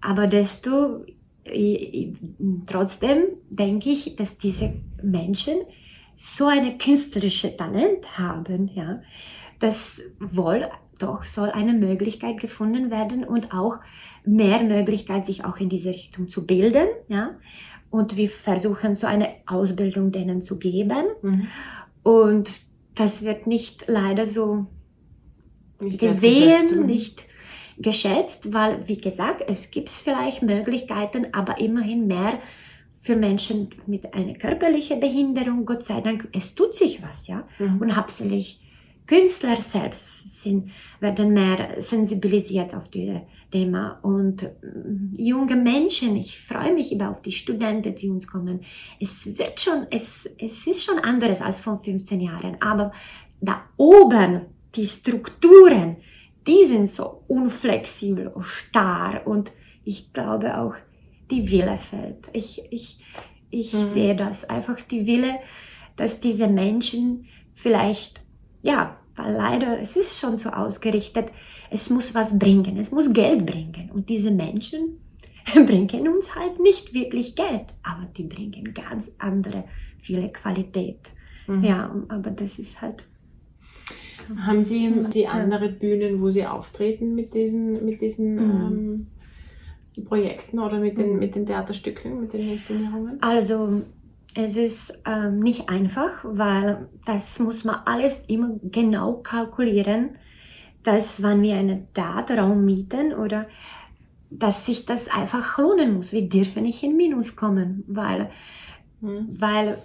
aber 0.01 0.27
desto 0.27 1.05
trotzdem 2.67 3.23
denke 3.49 3.89
ich, 3.89 4.15
dass 4.15 4.37
diese 4.37 4.73
Menschen 5.01 5.57
so 6.15 6.47
eine 6.47 6.77
künstlerische 6.77 7.55
Talent 7.55 8.17
haben, 8.17 8.69
ja, 8.73 9.01
dass 9.59 10.01
wohl 10.19 10.67
doch 10.99 11.23
soll 11.23 11.49
eine 11.49 11.73
Möglichkeit 11.73 12.39
gefunden 12.39 12.91
werden 12.91 13.23
und 13.23 13.53
auch 13.53 13.77
mehr 14.25 14.63
Möglichkeit, 14.63 15.25
sich 15.25 15.45
auch 15.45 15.57
in 15.57 15.69
diese 15.69 15.89
Richtung 15.89 16.29
zu 16.29 16.45
bilden, 16.45 16.87
ja. 17.07 17.31
Und 17.89 18.17
wir 18.17 18.29
versuchen 18.29 18.93
so 18.93 19.07
eine 19.07 19.29
Ausbildung 19.47 20.11
denen 20.11 20.43
zu 20.43 20.59
geben. 20.59 21.05
Mhm. 21.23 21.47
Und 22.03 22.51
das 22.93 23.23
wird 23.23 23.47
nicht 23.47 23.85
leider 23.87 24.25
so 24.27 24.67
Nicht 25.79 25.99
gesehen, 25.99 26.85
nicht 26.85 27.23
geschätzt, 27.77 28.53
weil, 28.53 28.87
wie 28.87 28.99
gesagt, 28.99 29.43
es 29.47 29.71
gibt 29.71 29.89
vielleicht 29.89 30.43
Möglichkeiten, 30.43 31.27
aber 31.31 31.59
immerhin 31.59 32.07
mehr 32.07 32.33
für 33.01 33.15
Menschen 33.15 33.69
mit 33.87 34.13
einer 34.13 34.33
körperlichen 34.33 34.99
Behinderung, 34.99 35.65
Gott 35.65 35.85
sei 35.85 36.01
Dank, 36.01 36.27
es 36.33 36.53
tut 36.53 36.75
sich 36.75 37.01
was, 37.01 37.27
ja. 37.27 37.47
Mhm. 37.57 37.77
Und 37.81 37.95
hauptsächlich 37.95 38.59
Künstler 39.09 39.55
selbst 39.55 40.39
sind, 40.39 40.69
werden 40.99 41.33
mehr 41.33 41.81
sensibilisiert 41.81 42.75
auf 42.75 42.89
dieses 42.89 43.21
Thema 43.49 43.99
und 44.03 44.43
mm, 44.43 45.15
junge 45.17 45.55
Menschen, 45.55 46.15
ich 46.15 46.39
freue 46.39 46.75
mich 46.75 46.91
über 46.91 47.09
auf 47.09 47.23
die 47.23 47.31
Studenten, 47.31 47.95
die 47.95 48.07
uns 48.07 48.27
kommen. 48.27 48.61
Es 48.99 49.25
wird 49.39 49.59
schon, 49.59 49.87
es, 49.89 50.29
es 50.37 50.67
ist 50.67 50.83
schon 50.83 50.99
anderes 50.99 51.41
als 51.41 51.59
vor 51.59 51.81
15 51.83 52.21
Jahren, 52.21 52.57
aber 52.61 52.91
da 53.41 53.63
oben 53.77 54.41
die 54.75 54.85
Strukturen, 54.87 55.97
die 56.45 56.67
sind 56.67 56.87
so 56.87 57.23
unflexibel 57.27 58.27
und 58.27 58.45
starr 58.45 59.25
und 59.25 59.51
ich 59.85 60.13
glaube 60.13 60.55
auch 60.55 60.75
die 61.31 61.49
Wille 61.49 61.79
fällt. 61.79 62.29
Ich, 62.33 62.61
ich, 62.69 62.99
ich 63.49 63.73
mhm. 63.73 63.89
sehe 63.89 64.15
das 64.15 64.47
einfach, 64.47 64.79
die 64.81 65.07
Wille, 65.07 65.39
dass 65.95 66.19
diese 66.19 66.47
Menschen 66.47 67.25
vielleicht, 67.55 68.21
ja, 68.61 68.98
weil 69.19 69.33
leider, 69.33 69.79
es 69.79 69.95
ist 69.95 70.19
schon 70.19 70.37
so 70.37 70.49
ausgerichtet, 70.49 71.27
es 71.69 71.89
muss 71.89 72.15
was 72.15 72.37
bringen, 72.37 72.77
es 72.77 72.91
muss 72.91 73.11
Geld 73.11 73.45
bringen. 73.45 73.91
Und 73.93 74.09
diese 74.09 74.31
Menschen 74.31 74.99
bringen 75.53 76.07
uns 76.07 76.35
halt 76.35 76.59
nicht 76.59 76.93
wirklich 76.93 77.35
Geld, 77.35 77.73
aber 77.83 78.07
die 78.15 78.23
bringen 78.23 78.73
ganz 78.73 79.11
andere, 79.17 79.65
viele 79.99 80.29
Qualität. 80.29 80.99
Mhm. 81.47 81.63
Ja, 81.63 81.95
aber 82.07 82.31
das 82.31 82.59
ist 82.59 82.81
halt. 82.81 83.03
Haben 84.37 84.63
Sie 84.63 84.93
die 85.11 85.27
andere 85.27 85.69
Bühnen, 85.69 86.21
wo 86.21 86.29
Sie 86.29 86.45
auftreten 86.45 87.15
mit 87.15 87.33
diesen, 87.33 87.83
mit 87.83 87.99
diesen 87.99 88.35
mhm. 88.35 89.07
ähm, 89.97 90.05
Projekten 90.05 90.59
oder 90.59 90.79
mit 90.79 90.97
den, 90.99 91.13
mhm. 91.13 91.19
mit 91.19 91.33
den 91.33 91.47
Theaterstücken, 91.47 92.21
mit 92.21 92.33
den 92.33 92.51
Inszenierungen? 92.51 93.17
Also 93.21 93.81
es 94.35 94.55
ist 94.55 95.01
ähm, 95.05 95.39
nicht 95.39 95.69
einfach, 95.69 96.23
weil 96.23 96.87
das 97.05 97.39
muss 97.39 97.63
man 97.63 97.77
alles 97.85 98.23
immer 98.27 98.59
genau 98.63 99.15
kalkulieren, 99.15 100.17
dass 100.83 101.21
wenn 101.23 101.41
wir 101.41 101.55
einen 101.55 101.87
Theaterraum 101.93 102.63
mieten 102.63 103.13
oder 103.13 103.47
dass 104.29 104.65
sich 104.65 104.85
das 104.85 105.07
einfach 105.09 105.57
lohnen 105.57 105.95
muss. 105.95 106.13
Wir 106.13 106.29
dürfen 106.29 106.63
nicht 106.63 106.83
in 106.83 106.95
Minus 106.95 107.35
kommen, 107.35 107.83
weil, 107.87 108.29
mhm. 109.01 109.27
weil 109.31 109.77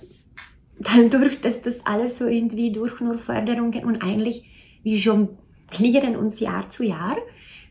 dadurch, 0.78 1.40
dass 1.40 1.62
das 1.62 1.84
alles 1.86 2.18
so 2.18 2.26
irgendwie 2.26 2.72
durch 2.72 3.00
nur 3.00 3.18
Förderungen 3.18 3.84
und 3.84 4.02
eigentlich 4.02 4.50
wir 4.82 4.98
jonglieren 4.98 6.16
uns 6.16 6.40
Jahr 6.40 6.68
zu 6.68 6.84
Jahr, 6.84 7.16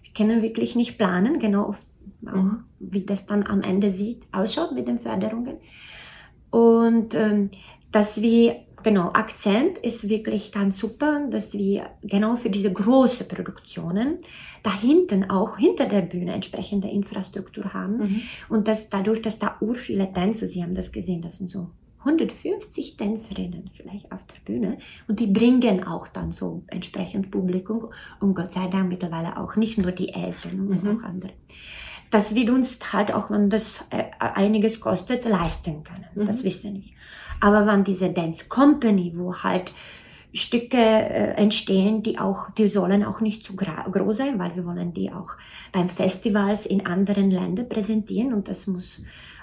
wir 0.01 0.13
können 0.15 0.41
wirklich 0.41 0.75
nicht 0.75 0.97
planen, 0.97 1.37
genau 1.37 1.75
mhm. 2.21 2.63
wie 2.79 3.05
das 3.05 3.27
dann 3.27 3.45
am 3.45 3.61
Ende 3.61 3.91
sieht, 3.91 4.23
ausschaut 4.31 4.71
mit 4.73 4.87
den 4.87 4.99
Förderungen. 4.99 5.57
Und 6.53 7.15
ähm, 7.15 7.49
dass 7.91 8.21
wir, 8.21 8.57
genau, 8.83 9.09
Akzent 9.13 9.79
ist 9.79 10.07
wirklich 10.07 10.51
ganz 10.51 10.77
super, 10.77 11.27
dass 11.31 11.55
wir 11.55 11.87
genau 12.03 12.35
für 12.35 12.51
diese 12.51 12.71
großen 12.71 13.27
Produktionen 13.27 14.19
da 14.61 14.71
hinten 14.71 15.31
auch 15.31 15.57
hinter 15.57 15.87
der 15.87 16.01
Bühne 16.01 16.31
entsprechende 16.31 16.89
Infrastruktur 16.89 17.73
haben. 17.73 17.97
Mhm. 17.97 18.21
Und 18.49 18.67
dass 18.67 18.87
dadurch, 18.87 19.23
dass 19.23 19.39
da 19.39 19.57
ur 19.61 19.73
viele 19.73 20.13
Tänzer, 20.13 20.45
Sie 20.45 20.61
haben 20.61 20.75
das 20.75 20.91
gesehen, 20.91 21.23
das 21.23 21.39
sind 21.39 21.49
so 21.49 21.71
150 22.01 22.97
Tänzerinnen 22.97 23.71
vielleicht 23.75 24.11
auf 24.11 24.19
der 24.27 24.53
Bühne 24.53 24.77
und 25.07 25.19
die 25.19 25.27
bringen 25.27 25.83
auch 25.87 26.07
dann 26.07 26.33
so 26.33 26.63
entsprechend 26.67 27.31
Publikum 27.31 27.89
und 28.19 28.35
Gott 28.35 28.53
sei 28.53 28.67
Dank 28.67 28.89
mittlerweile 28.89 29.37
auch 29.37 29.55
nicht 29.55 29.79
nur 29.79 29.91
die 29.91 30.09
Eltern, 30.09 30.67
sondern 30.67 30.83
mhm. 30.83 30.99
auch 30.99 31.03
andere 31.03 31.31
dass 32.13 32.35
wir 32.35 32.53
uns 32.53 32.79
halt 32.93 33.13
auch, 33.13 33.31
wenn 33.31 33.49
das 33.49 33.83
äh, 33.89 34.03
einiges 34.19 34.79
kostet, 34.79 35.25
leisten 35.25 35.83
können. 35.83 36.05
Mhm. 36.13 36.27
Das 36.27 36.43
wissen 36.43 36.75
wir. 36.75 36.91
Aber 37.41 37.65
wenn 37.65 37.83
diese 37.83 38.11
Dance 38.11 38.47
Company, 38.47 39.13
wo 39.15 39.35
halt 39.35 39.71
Stücke 40.33 40.77
äh, 40.77 41.33
entstehen, 41.35 42.03
die 42.03 42.19
auch, 42.19 42.49
die 42.51 42.67
sollen 42.67 43.03
auch 43.03 43.19
nicht 43.19 43.43
zu 43.43 43.55
groß 43.55 44.17
sein, 44.17 44.39
weil 44.39 44.55
wir 44.55 44.65
wollen 44.65 44.93
die 44.93 45.11
auch 45.11 45.31
beim 45.71 45.89
Festivals 45.89 46.65
in 46.65 46.85
anderen 46.85 47.31
Ländern 47.31 47.67
präsentieren 47.69 48.33
und 48.33 48.47
das 48.47 48.65
muss 48.67 49.01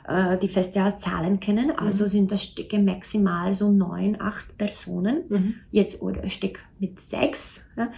äh, 0.09 0.39
die 0.39 0.49
Festivals 0.49 1.03
zahlen 1.03 1.41
können. 1.41 1.71
Also 1.71 2.05
mhm. 2.05 2.09
sind 2.09 2.33
das 2.33 2.43
Stücke 2.43 2.79
maximal 2.79 3.55
so 3.55 3.71
neun, 3.71 4.21
acht 4.21 4.57
Personen. 4.59 5.25
Mhm. 5.29 5.55
Jetzt 5.71 6.03
oder 6.03 6.23
ein 6.23 6.31
Stück 6.31 6.61
mit 6.79 7.01
sechs. 7.01 7.69
Ja. 7.77 7.91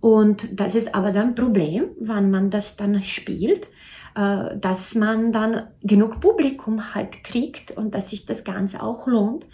Und 0.00 0.60
das 0.60 0.74
ist 0.74 0.94
aber 0.94 1.12
dann 1.12 1.28
ein 1.28 1.34
Problem, 1.34 1.86
wenn 1.98 2.30
man 2.30 2.50
das 2.50 2.76
dann 2.76 3.02
spielt, 3.02 3.68
äh, 4.14 4.56
dass 4.58 4.94
man 4.94 5.32
dann 5.32 5.68
genug 5.82 6.20
Publikum 6.20 6.94
halt 6.94 7.24
kriegt 7.24 7.70
und 7.72 7.94
dass 7.94 8.10
sich 8.10 8.26
das 8.26 8.44
Ganze 8.44 8.82
auch 8.82 9.06
lohnt. 9.06 9.46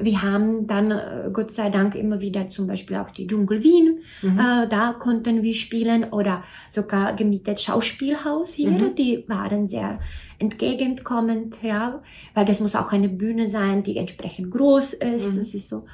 Wir 0.00 0.22
haben 0.22 0.68
dann 0.68 0.92
äh, 0.92 1.28
Gott 1.32 1.50
sei 1.50 1.70
Dank 1.70 1.96
immer 1.96 2.20
wieder 2.20 2.48
zum 2.50 2.68
Beispiel 2.68 2.96
auch 2.96 3.10
die 3.10 3.26
Dschungel 3.26 3.64
Wien, 3.64 3.98
mhm. 4.22 4.38
äh, 4.38 4.68
da 4.68 4.94
konnten 4.98 5.42
wir 5.42 5.54
spielen 5.54 6.04
oder 6.12 6.44
sogar 6.70 7.16
gemietet 7.16 7.60
Schauspielhaus 7.60 8.52
hier, 8.52 8.70
mhm. 8.70 8.94
die 8.94 9.24
waren 9.26 9.66
sehr 9.66 9.98
entgegenkommend, 10.38 11.56
ja, 11.62 12.00
weil 12.34 12.44
das 12.44 12.60
muss 12.60 12.76
auch 12.76 12.92
eine 12.92 13.08
Bühne 13.08 13.48
sein, 13.48 13.82
die 13.82 13.96
entsprechend 13.96 14.52
groß 14.52 14.94
ist, 14.94 15.34
mhm. 15.34 15.38
das 15.38 15.52
ist 15.52 15.68
so. 15.68 15.84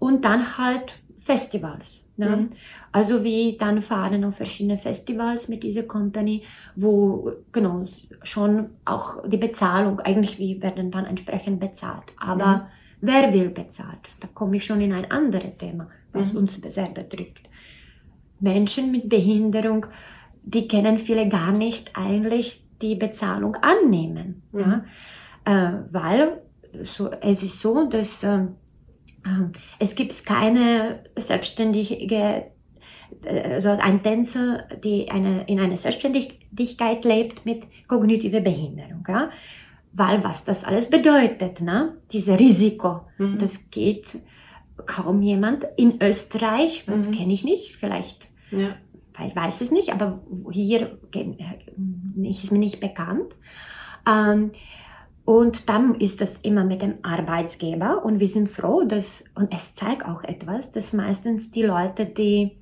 Und 0.00 0.24
dann 0.24 0.58
halt 0.58 0.94
Festivals. 1.20 2.01
Ne? 2.16 2.28
Mhm. 2.28 2.50
Also 2.92 3.24
wir 3.24 3.56
dann 3.56 3.82
fahren 3.82 4.24
auf 4.24 4.36
verschiedene 4.36 4.78
Festivals 4.78 5.48
mit 5.48 5.62
dieser 5.62 5.84
Company, 5.84 6.42
wo 6.76 7.32
genau 7.52 7.86
schon 8.22 8.70
auch 8.84 9.26
die 9.26 9.38
Bezahlung, 9.38 10.00
eigentlich 10.00 10.38
wir 10.38 10.62
werden 10.62 10.90
dann 10.90 11.06
entsprechend 11.06 11.60
bezahlt. 11.60 12.04
Aber 12.18 12.56
mhm. 12.56 12.62
wer 13.00 13.32
will 13.32 13.48
bezahlt? 13.48 14.00
Da 14.20 14.28
komme 14.34 14.56
ich 14.56 14.64
schon 14.64 14.80
in 14.80 14.92
ein 14.92 15.10
anderes 15.10 15.56
Thema, 15.58 15.88
was 16.12 16.32
mhm. 16.32 16.40
uns 16.40 16.60
sehr 16.60 16.88
betrifft. 16.88 17.48
Menschen 18.40 18.90
mit 18.90 19.08
Behinderung, 19.08 19.86
die 20.42 20.68
können 20.68 20.98
viele 20.98 21.28
gar 21.28 21.52
nicht 21.52 21.92
eigentlich 21.94 22.62
die 22.82 22.96
Bezahlung 22.96 23.56
annehmen. 23.56 24.42
Ja? 24.52 24.66
Mhm. 24.66 24.84
Äh, 25.44 25.72
weil 25.92 26.42
so, 26.82 27.10
es 27.20 27.42
ist 27.42 27.60
so, 27.60 27.84
dass 27.88 28.22
äh, 28.22 28.46
es 29.78 29.94
gibt 29.94 30.24
keine 30.24 31.04
selbstständige, 31.16 32.46
also 33.24 33.68
ein 33.68 34.02
Tänzer, 34.02 34.64
die 34.82 35.10
eine, 35.10 35.44
in 35.44 35.60
einer 35.60 35.76
Selbstständigkeit 35.76 37.04
lebt 37.04 37.46
mit 37.46 37.66
kognitiver 37.88 38.40
Behinderung. 38.40 39.04
Ja? 39.08 39.30
Weil 39.92 40.24
was 40.24 40.44
das 40.44 40.64
alles 40.64 40.88
bedeutet, 40.88 41.60
ne? 41.60 41.96
dieses 42.12 42.38
Risiko, 42.38 43.02
mhm. 43.18 43.38
das 43.38 43.70
geht 43.70 44.18
kaum 44.86 45.22
jemand. 45.22 45.66
In 45.76 46.02
Österreich, 46.02 46.86
mhm. 46.86 47.12
kenne 47.12 47.32
ich 47.32 47.44
nicht, 47.44 47.76
vielleicht, 47.76 48.28
ja. 48.50 48.74
ich 49.24 49.36
weiß 49.36 49.60
es 49.60 49.70
nicht, 49.70 49.92
aber 49.92 50.22
hier 50.50 50.98
ist 52.16 52.50
mir 52.50 52.58
nicht 52.58 52.80
bekannt. 52.80 53.34
Ähm, 54.08 54.50
und 55.32 55.70
dann 55.70 55.94
ist 55.94 56.20
das 56.20 56.36
immer 56.42 56.62
mit 56.62 56.82
dem 56.82 56.96
Arbeitsgeber 57.00 58.04
und 58.04 58.20
wir 58.20 58.28
sind 58.28 58.50
froh, 58.50 58.82
dass, 58.82 59.24
und 59.34 59.50
es 59.54 59.74
zeigt 59.74 60.04
auch 60.04 60.22
etwas, 60.24 60.72
dass 60.72 60.92
meistens 60.92 61.50
die 61.50 61.62
Leute, 61.62 62.04
die 62.04 62.58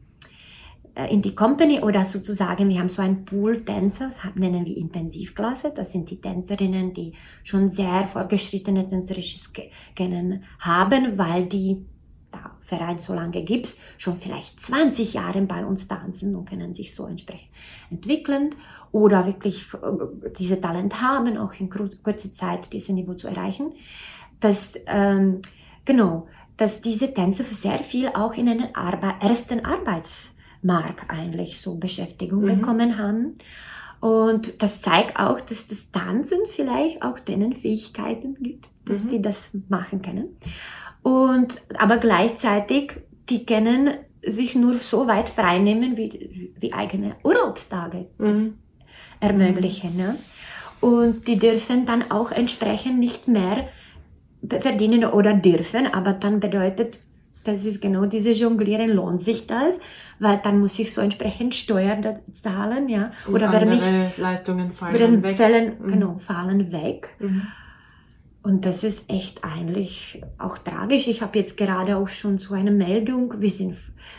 äh, 0.95 1.13
in 1.13 1.21
die 1.21 1.35
Company 1.35 1.81
oder 1.81 2.05
sozusagen, 2.05 2.69
wir 2.69 2.79
haben 2.79 2.89
so 2.89 3.03
ein 3.03 3.25
Pool 3.25 3.65
Tänzer, 3.65 4.11
nennen 4.37 4.67
wir 4.67 4.77
Intensivklasse, 4.77 5.73
das 5.75 5.91
sind 5.91 6.11
die 6.11 6.21
Tänzerinnen, 6.21 6.95
die 6.95 7.15
schon 7.43 7.71
sehr 7.71 8.07
fortgeschrittene 8.07 8.87
tänzerisches 8.87 9.53
Kennen 9.97 10.45
haben, 10.61 11.19
weil 11.19 11.47
die 11.47 11.85
da 12.31 12.57
Verein 12.61 13.01
so 13.01 13.15
lange 13.15 13.43
gibt's, 13.43 13.81
schon 13.99 14.17
vielleicht 14.17 14.61
20 14.61 15.15
Jahre 15.15 15.41
bei 15.43 15.65
uns 15.65 15.89
tanzen 15.89 16.37
und 16.37 16.49
können 16.49 16.73
sich 16.75 16.95
so 16.95 17.07
entsprechend 17.07 17.51
entwickeln 17.91 18.55
oder 18.93 19.27
wirklich 19.27 19.73
äh, 19.75 20.31
diese 20.39 20.61
Talent 20.61 21.01
haben, 21.01 21.37
auch 21.37 21.53
in 21.59 21.71
kurzer 21.71 22.33
Zeit 22.33 22.73
dieses 22.73 22.91
Niveau 22.91 23.15
zu 23.15 23.29
erreichen, 23.29 23.73
dass, 24.41 24.75
ähm, 24.87 25.43
genau, 25.85 26.29
dass 26.57 26.81
diese 26.81 27.13
Tänzer 27.13 27.45
sehr 27.45 27.81
viel 27.81 28.09
auch 28.09 28.35
in 28.35 28.49
einen 28.49 28.75
Arbe 28.75 29.15
ersten 29.21 29.65
Arbeitsmarkt 29.65 31.09
eigentlich 31.09 31.61
so 31.61 31.77
Beschäftigung 31.77 32.43
mhm. 32.43 32.61
bekommen 32.61 32.99
haben. 32.99 33.35
Und 34.01 34.63
das 34.63 34.81
zeigt 34.81 35.19
auch, 35.19 35.41
dass 35.41 35.67
das 35.67 35.91
Tanzen 35.91 36.39
vielleicht 36.47 37.03
auch 37.03 37.19
denen 37.19 37.55
Fähigkeiten 37.55 38.35
gibt, 38.41 38.69
dass 38.87 39.05
mhm. 39.05 39.11
die 39.11 39.23
das 39.23 39.51
machen 39.69 40.01
können. 40.01 40.37
Und, 41.03 41.63
aber 41.79 41.99
gleichzeitig, 41.99 42.93
die 43.29 43.47
können 43.47 43.91
sich 44.27 44.55
nur 44.55 44.79
so 44.81 45.07
weit 45.07 45.29
freinehmen 45.29 45.97
wie, 45.97 46.53
wie 46.59 46.73
eigene 46.73 47.17
Urlaubstage. 47.23 48.07
Mhm 48.19 48.59
ermöglichen. 49.21 49.99
Ja? 49.99 50.15
Und 50.81 51.29
die 51.29 51.39
dürfen 51.39 51.87
dann 51.87 52.11
auch 52.11 52.33
entsprechend 52.33 52.99
nicht 52.99 53.29
mehr 53.29 53.69
verdienen 54.49 55.05
oder 55.05 55.35
dürfen, 55.35 55.87
aber 55.87 56.15
dann 56.15 56.41
bedeutet, 56.41 56.99
das 57.45 57.65
ist 57.65 57.81
genau 57.81 58.07
diese 58.07 58.33
Jonglieren, 58.33 58.91
lohnt 58.91 59.23
sich 59.23 59.47
das, 59.47 59.79
weil 60.19 60.41
dann 60.43 60.61
muss 60.61 60.79
ich 60.79 60.93
so 60.93 61.01
entsprechend 61.01 61.55
Steuern 61.55 62.19
zahlen, 62.33 62.89
ja. 62.89 63.13
Und 63.27 63.35
oder 63.35 63.53
werden 63.53 63.71
mich, 63.71 64.19
Leistungen 64.19 64.73
fallen 64.73 65.23
weg. 65.23 65.37
Fällen, 65.37 65.73
mhm. 65.79 65.93
Genau, 65.93 66.19
fallen 66.19 66.73
weg. 66.73 67.11
Mhm. 67.19 67.43
Und 68.43 68.65
das 68.65 68.85
ist 68.85 69.11
echt 69.11 69.45
eigentlich 69.45 70.23
auch 70.39 70.57
tragisch. 70.57 71.09
Ich 71.09 71.21
habe 71.21 71.39
jetzt 71.39 71.59
gerade 71.59 71.99
auch 71.99 72.09
schon 72.09 72.39
so 72.39 72.55
eine 72.55 72.71
Meldung, 72.71 73.39
wir 73.39 73.51
sind, 73.51 73.77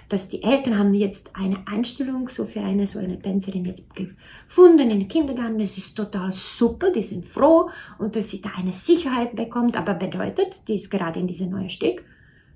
dass 0.10 0.30
die 0.30 0.44
Eltern 0.44 0.78
haben 0.78 0.94
jetzt 0.94 1.36
eine 1.36 1.58
Einstellung 1.66 2.30
so 2.30 2.46
für 2.46 2.62
eine 2.62 2.86
so 2.86 3.00
eine 3.00 3.20
Tänzerin 3.20 3.66
jetzt 3.66 3.84
gefunden 3.96 4.92
in 4.92 5.00
den 5.00 5.08
Kindergarten. 5.08 5.58
Das 5.58 5.76
ist 5.76 5.96
total 5.96 6.32
super, 6.32 6.92
die 6.92 7.02
sind 7.02 7.26
froh 7.26 7.72
und 7.98 8.16
dass 8.16 8.30
sie 8.30 8.42
da 8.42 8.52
eine 8.56 8.74
Sicherheit 8.74 9.36
bekommt. 9.36 9.76
Aber 9.76 9.96
bedeutet, 9.96 10.68
die 10.68 10.76
ist 10.76 10.92
gerade 10.92 11.20
in 11.20 11.28
diesem 11.28 11.50
neuen 11.50 11.72
Stück, 11.72 12.04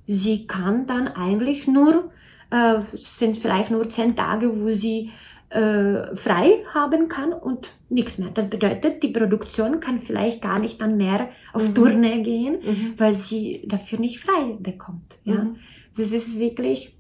sie 0.06 0.46
kann 0.46 0.86
dann 0.86 1.08
eigentlich 1.08 1.66
nur, 1.66 2.12
äh, 2.52 2.82
sind 2.94 3.38
vielleicht 3.38 3.72
nur 3.72 3.90
zehn 3.90 4.16
Tage, 4.16 4.62
wo 4.62 4.70
sie 4.70 5.10
äh, 5.56 6.16
frei 6.16 6.66
haben 6.74 7.08
kann 7.08 7.32
und 7.32 7.74
nichts 7.90 8.18
mehr. 8.18 8.30
Das 8.30 8.50
bedeutet, 8.50 9.02
die 9.04 9.08
Produktion 9.08 9.80
kann 9.80 10.02
vielleicht 10.02 10.42
gar 10.42 10.60
nicht 10.60 10.82
dann 10.82 10.98
mehr 10.98 11.30
auf 11.54 11.70
mhm. 11.70 11.76
Tournee 11.76 12.24
gehen, 12.24 12.58
mhm. 12.62 12.94
weil 12.98 13.14
sie 13.14 13.64
dafür 13.66 14.00
nicht 14.00 14.20
frei 14.20 14.58
bekommt. 14.60 15.18
Ja, 15.24 15.46
mhm. 15.46 15.56
das 15.96 16.12
ist 16.12 16.38
wirklich, 16.40 16.98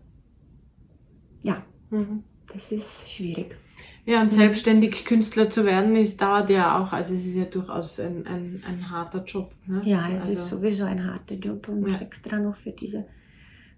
ja, 1.43 1.63
mhm. 1.89 2.23
das 2.53 2.71
ist 2.71 3.09
schwierig. 3.09 3.57
Ja, 4.05 4.21
und 4.21 4.31
mhm. 4.31 4.37
selbstständig 4.37 5.03
Künstler 5.03 5.49
zu 5.49 5.65
werden, 5.65 5.95
ist 5.95 6.21
dauert 6.21 6.49
ja 6.49 6.79
auch, 6.79 6.93
also 6.93 7.13
es 7.15 7.25
ist 7.25 7.35
ja 7.35 7.45
durchaus 7.45 7.99
ein, 7.99 8.25
ein, 8.25 8.63
ein 8.69 8.89
harter 8.89 9.25
Job. 9.25 9.53
Ne? 9.65 9.81
Ja, 9.83 10.07
es 10.15 10.25
also, 10.25 10.33
ist 10.33 10.47
sowieso 10.47 10.85
ein 10.85 11.05
harter 11.05 11.35
Job 11.35 11.67
und 11.67 11.87
ja. 11.87 11.97
extra 11.97 12.37
noch 12.37 12.55
für 12.55 12.71
diese 12.71 13.05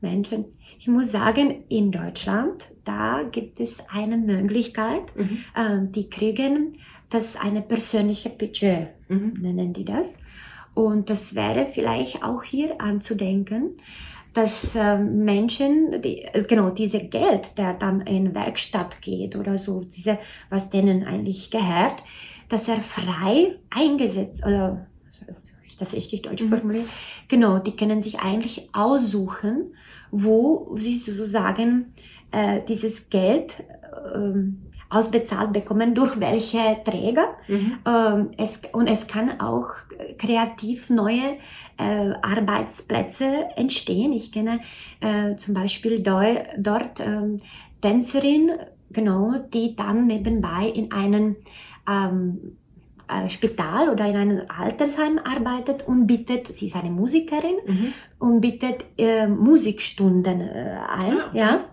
Menschen. 0.02 0.46
Ich 0.80 0.88
muss 0.88 1.12
sagen, 1.12 1.64
in 1.70 1.92
Deutschland, 1.92 2.66
da 2.84 3.24
gibt 3.24 3.60
es 3.60 3.84
eine 3.90 4.18
Möglichkeit, 4.18 5.16
mhm. 5.16 5.40
äh, 5.56 5.88
die 5.90 6.10
kriegen 6.10 6.78
das 7.10 7.36
eine 7.36 7.62
persönliche 7.62 8.30
Budget, 8.30 8.90
mhm. 9.08 9.34
nennen 9.40 9.74
die 9.74 9.86
das. 9.86 10.16
Und 10.74 11.10
das 11.10 11.34
wäre 11.34 11.66
vielleicht 11.66 12.24
auch 12.24 12.44
hier 12.44 12.80
anzudenken, 12.80 13.78
dass 14.34 14.76
äh, 14.76 15.00
Menschen, 15.00 16.00
die, 16.04 16.22
äh, 16.22 16.44
genau, 16.44 16.70
diese 16.70 17.00
Geld, 17.00 17.58
der 17.58 17.74
dann 17.74 18.02
in 18.02 18.36
Werkstatt 18.36 19.02
geht 19.02 19.36
oder 19.36 19.58
so, 19.58 19.82
diese, 19.82 20.20
was 20.52 20.70
denen 20.70 21.04
eigentlich 21.04 21.50
gehört, 21.50 22.04
dass 22.48 22.68
er 22.68 22.80
frei 22.82 23.56
eingesetzt, 23.72 24.46
oder, 24.46 24.86
das 25.76 25.94
richtig 25.94 26.24
deutsch 26.24 26.44
mhm. 26.44 26.50
formuliert, 26.50 26.86
genau, 27.28 27.60
die 27.60 27.76
können 27.76 28.02
sich 28.02 28.20
eigentlich 28.20 28.70
aussuchen, 28.74 29.74
wo 30.12 30.76
sie 30.76 30.98
sozusagen 30.98 31.94
äh, 32.32 32.62
dieses 32.68 33.10
Geld 33.10 33.56
äh, 33.60 34.52
ausbezahlt 34.90 35.52
bekommen, 35.52 35.96
durch 35.96 36.20
welche 36.20 36.78
Träger. 36.86 37.36
Mhm. 37.48 37.78
Ähm, 37.86 38.32
es, 38.38 38.62
und 38.72 38.88
es 38.88 39.08
kann 39.08 39.40
auch 39.42 39.72
kreativ 40.18 40.90
neue 40.90 41.38
äh, 41.78 42.14
Arbeitsplätze 42.22 43.50
entstehen. 43.56 44.14
Ich 44.14 44.32
kenne 44.32 44.62
äh, 45.02 45.36
zum 45.36 45.54
Beispiel 45.54 46.02
do, 46.02 46.22
dort 46.58 47.00
ähm, 47.00 47.42
Tänzerin, 47.82 48.52
genau, 48.90 49.36
die 49.54 49.76
dann 49.76 50.08
nebenbei 50.08 50.68
in 50.74 50.92
einen 50.92 51.36
ähm, 51.88 52.58
äh, 53.08 53.30
Spital 53.30 53.90
oder 53.90 54.06
in 54.06 54.16
einem 54.16 54.42
Altersheim 54.48 55.20
arbeitet 55.20 55.88
und 55.88 56.08
bietet, 56.08 56.48
sie 56.48 56.68
ist 56.68 56.76
eine 56.76 56.90
Musikerin 56.90 57.58
mhm. 57.66 57.94
und 58.20 58.42
bietet 58.42 58.86
äh, 58.98 59.28
Musikstunden 59.28 60.42
äh, 60.42 60.78
ein, 60.90 61.20
ah, 61.20 61.30
ja. 61.34 61.66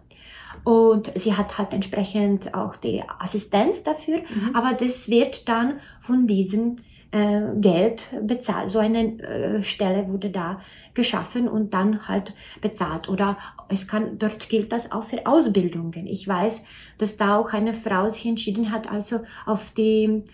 Und 0.62 1.12
sie 1.14 1.34
hat 1.34 1.58
halt 1.58 1.72
entsprechend 1.72 2.54
auch 2.54 2.76
die 2.76 3.02
Assistenz 3.18 3.82
dafür, 3.82 4.18
mhm. 4.18 4.54
aber 4.54 4.72
das 4.72 5.08
wird 5.10 5.46
dann 5.48 5.80
von 6.00 6.26
diesem 6.26 6.78
äh, 7.14 7.42
Geld 7.60 8.06
bezahlt. 8.22 8.70
So 8.70 8.80
eine 8.80 9.22
äh, 9.22 9.62
Stelle 9.62 10.08
wurde 10.08 10.30
da 10.30 10.60
geschaffen 10.94 11.48
und 11.48 11.72
dann 11.72 12.08
halt 12.08 12.32
bezahlt. 12.60 13.08
Oder 13.08 13.38
es 13.68 13.86
kann, 13.86 14.18
dort 14.18 14.48
gilt 14.48 14.72
das 14.72 14.90
auch 14.90 15.04
für 15.04 15.24
Ausbildungen. 15.24 16.06
Ich 16.06 16.26
weiß, 16.26 16.64
dass 16.98 17.16
da 17.16 17.38
auch 17.38 17.52
eine 17.52 17.72
Frau 17.72 18.08
sich 18.08 18.26
entschieden 18.26 18.72
hat, 18.72 18.90
also 18.90 19.20
auf 19.46 19.70
die 19.70 20.24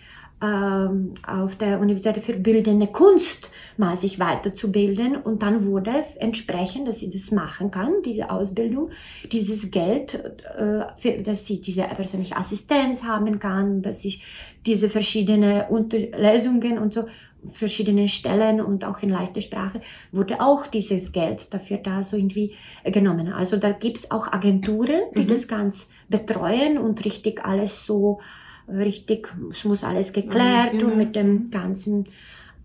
ähm, 0.41 1.13
auf 1.25 1.55
der 1.55 1.79
Universität 1.79 2.23
für 2.23 2.33
Bildende 2.33 2.87
Kunst 2.87 3.51
mal 3.77 3.95
sich 3.95 4.19
weiterzubilden 4.19 5.15
und 5.15 5.41
dann 5.41 5.65
wurde 5.65 5.91
entsprechend, 6.17 6.87
dass 6.87 6.99
sie 6.99 7.09
das 7.09 7.31
machen 7.31 7.71
kann, 7.71 8.01
diese 8.03 8.29
Ausbildung, 8.29 8.89
dieses 9.31 9.71
Geld, 9.71 10.15
äh, 10.15 10.81
für, 10.97 11.21
dass 11.23 11.45
sie 11.45 11.61
diese 11.61 11.83
persönliche 11.83 12.37
Assistenz 12.37 13.03
haben 13.03 13.39
kann, 13.39 13.81
dass 13.81 14.03
ich 14.03 14.23
diese 14.65 14.89
verschiedenen 14.89 15.63
Unterlesungen 15.69 16.77
und 16.77 16.93
so 16.93 17.05
verschiedene 17.45 18.07
Stellen 18.07 18.61
und 18.61 18.85
auch 18.85 19.01
in 19.01 19.09
leichter 19.09 19.41
Sprache 19.41 19.81
wurde 20.11 20.41
auch 20.41 20.67
dieses 20.67 21.11
Geld 21.11 21.53
dafür 21.53 21.77
da 21.77 22.03
so 22.03 22.15
irgendwie 22.15 22.55
genommen. 22.83 23.33
Also 23.33 23.57
da 23.57 23.71
gibt's 23.71 24.11
auch 24.11 24.31
Agenturen, 24.31 25.01
die 25.15 25.23
mhm. 25.23 25.27
das 25.27 25.47
ganz 25.47 25.89
betreuen 26.07 26.77
und 26.77 27.03
richtig 27.03 27.43
alles 27.43 27.85
so 27.85 28.19
richtig, 28.67 29.27
es 29.51 29.63
muss 29.65 29.83
alles 29.83 30.13
geklärt 30.13 30.73
und 30.73 30.97
mit 30.97 31.15
dem 31.15 31.49
ganzen 31.51 32.07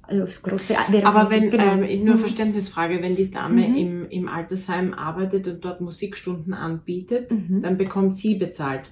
das 0.09 0.43
große 0.43 0.77
Aber 1.05 1.31
wenn, 1.31 1.51
genau. 1.51 1.83
ähm, 1.83 2.05
nur 2.05 2.15
mhm. 2.15 2.21
Verständnisfrage, 2.21 3.03
wenn 3.03 3.17
die 3.17 3.31
Dame 3.31 3.69
mhm. 3.69 3.77
im, 3.77 4.11
im 4.11 4.29
Altersheim 4.29 4.95
arbeitet 4.95 5.49
und 5.49 5.65
dort 5.65 5.81
Musikstunden 5.81 6.55
anbietet, 6.55 7.31
mhm. 7.31 7.63
dann 7.63 7.77
bekommt 7.77 8.17
sie 8.17 8.37
bezahlt. 8.37 8.85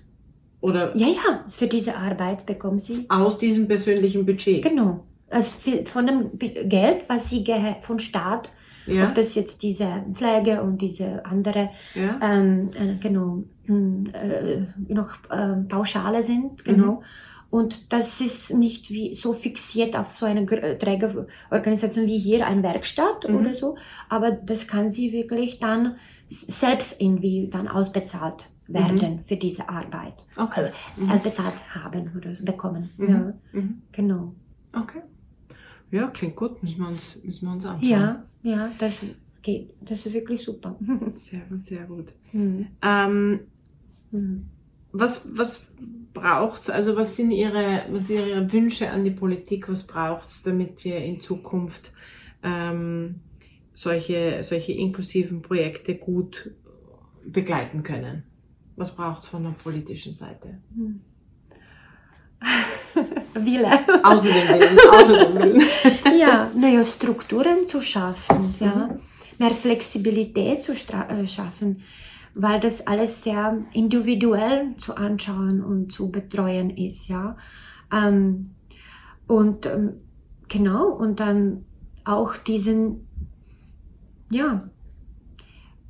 Oder? 0.61 0.97
Ja, 0.97 1.07
ja, 1.09 1.45
für 1.49 1.67
diese 1.67 1.97
Arbeit 1.97 2.47
bekommt 2.47 2.83
sie. 2.83 3.07
Aus 3.09 3.39
diesem 3.39 3.69
persönlichen 3.69 4.27
Budget. 4.27 4.63
Genau. 4.63 5.05
Also 5.31 5.85
von 5.85 6.07
dem 6.07 6.39
Geld, 6.39 7.05
was 7.09 7.31
sie 7.31 7.45
von 7.83 8.01
Staat, 8.01 8.51
ja. 8.87 9.09
ob 9.09 9.15
das 9.15 9.35
jetzt 9.35 9.63
diese 9.63 10.05
Pflege 10.13 10.63
und 10.63 10.81
diese 10.81 11.25
andere, 11.25 11.71
ja. 11.95 12.19
ähm, 12.23 12.71
äh, 12.75 12.97
genau, 13.01 13.45
hm, 13.67 14.11
äh, 14.13 14.93
noch 14.93 15.17
äh, 15.31 15.63
Pauschale 15.69 16.23
sind, 16.23 16.65
genau. 16.65 16.93
Mhm. 16.93 17.05
Und 17.51 17.93
das 17.93 18.21
ist 18.21 18.53
nicht 18.53 18.91
wie 18.91 19.15
so 19.15 19.33
fixiert 19.33 19.97
auf 19.97 20.17
so 20.17 20.27
eine 20.27 20.45
Trägerorganisation 20.45 22.07
wie 22.07 22.19
hier 22.19 22.45
ein 22.47 22.65
Werkstatt 22.65 23.29
mhm. 23.29 23.37
oder 23.37 23.55
so, 23.55 23.77
aber 24.09 24.33
das 24.33 24.67
kann 24.67 24.91
sie 24.91 25.13
wirklich 25.13 25.61
dann 25.61 25.97
selbst 26.31 27.01
irgendwie 27.01 27.49
dann 27.53 27.69
ausbezahlt 27.69 28.49
werden 28.67 28.97
mhm. 28.97 29.25
für 29.27 29.37
diese 29.37 29.69
Arbeit. 29.69 30.15
Okay. 30.37 30.71
Mhm. 30.97 31.11
Ausbezahlt 31.11 31.55
haben 31.73 32.11
oder 32.17 32.33
bekommen. 32.43 32.91
Mhm. 32.97 33.09
Ja. 33.09 33.33
Mhm. 33.53 33.83
Genau. 33.93 34.35
Okay. 34.73 35.03
Ja, 35.95 36.09
klingt 36.09 36.37
gut. 36.37 36.63
Müssen 36.63 36.81
wir 36.81 36.89
uns, 36.89 37.19
müssen 37.23 37.47
wir 37.47 37.53
uns 37.53 37.65
anschauen. 37.67 37.89
Ja, 37.91 38.27
ja, 38.43 38.73
das 38.79 39.05
geht. 39.43 39.75
Das 39.81 40.05
ist 40.05 40.13
wirklich 40.13 40.43
super. 40.43 40.77
Sehr 41.15 41.41
gut, 41.41 41.65
sehr 41.65 41.85
gut. 41.85 42.13
Mhm. 42.33 42.67
Ähm, 42.83 43.41
Mhm. 44.15 44.47
Was, 44.93 45.27
was 45.37 45.67
braucht's? 46.13 46.71
Also 46.71 46.95
was 46.95 47.17
sind 47.17 47.33
Ihre, 47.33 47.83
was 47.91 48.09
Ihre 48.09 48.53
Wünsche 48.53 48.91
an 48.91 49.05
die 49.05 49.11
Politik? 49.11 49.69
Was 49.69 49.85
braucht's, 49.87 50.45
damit 50.45 50.85
wir 50.85 50.99
in 50.99 51.21
Zukunft 51.21 51.93
ähm, 52.45 53.17
solche, 53.73 54.43
solche 54.45 54.73
inklusiven 54.73 55.43
Projekte 55.43 55.97
gut 55.97 56.53
begleiten 57.27 57.83
können? 57.83 58.23
Was 58.77 58.95
braucht's 58.95 59.27
von 59.27 59.43
der 59.43 59.51
politischen 59.51 60.13
Seite? 60.13 60.61
Hm. 60.75 61.01
Wille. 63.35 63.71
Außer 64.03 64.29
dem 64.29 64.49
Willen. 64.49 64.79
Außer 64.93 65.25
dem 65.25 65.35
Willen. 65.35 65.63
ja, 66.19 66.51
neue 66.57 66.85
Strukturen 66.85 67.67
zu 67.69 67.81
schaffen, 67.81 68.55
ja. 68.61 68.89
Mhm. 68.89 69.01
mehr 69.39 69.51
Flexibilität 69.51 70.63
zu 70.63 70.73
äh, 70.73 71.27
schaffen 71.27 71.83
weil 72.35 72.61
das 72.61 72.87
alles 72.87 73.23
sehr 73.23 73.65
individuell 73.73 74.75
zu 74.79 74.97
anschauen 74.97 75.63
und 75.63 75.93
zu 75.93 76.11
betreuen 76.11 76.71
ist, 76.71 77.09
ja. 77.09 77.37
Ähm, 77.93 78.51
und 79.27 79.67
ähm, 79.67 80.01
genau, 80.49 80.89
und 80.89 81.21
dann 81.21 81.65
auch 82.05 82.37
diesen, 82.37 83.07
ja, 84.31 84.69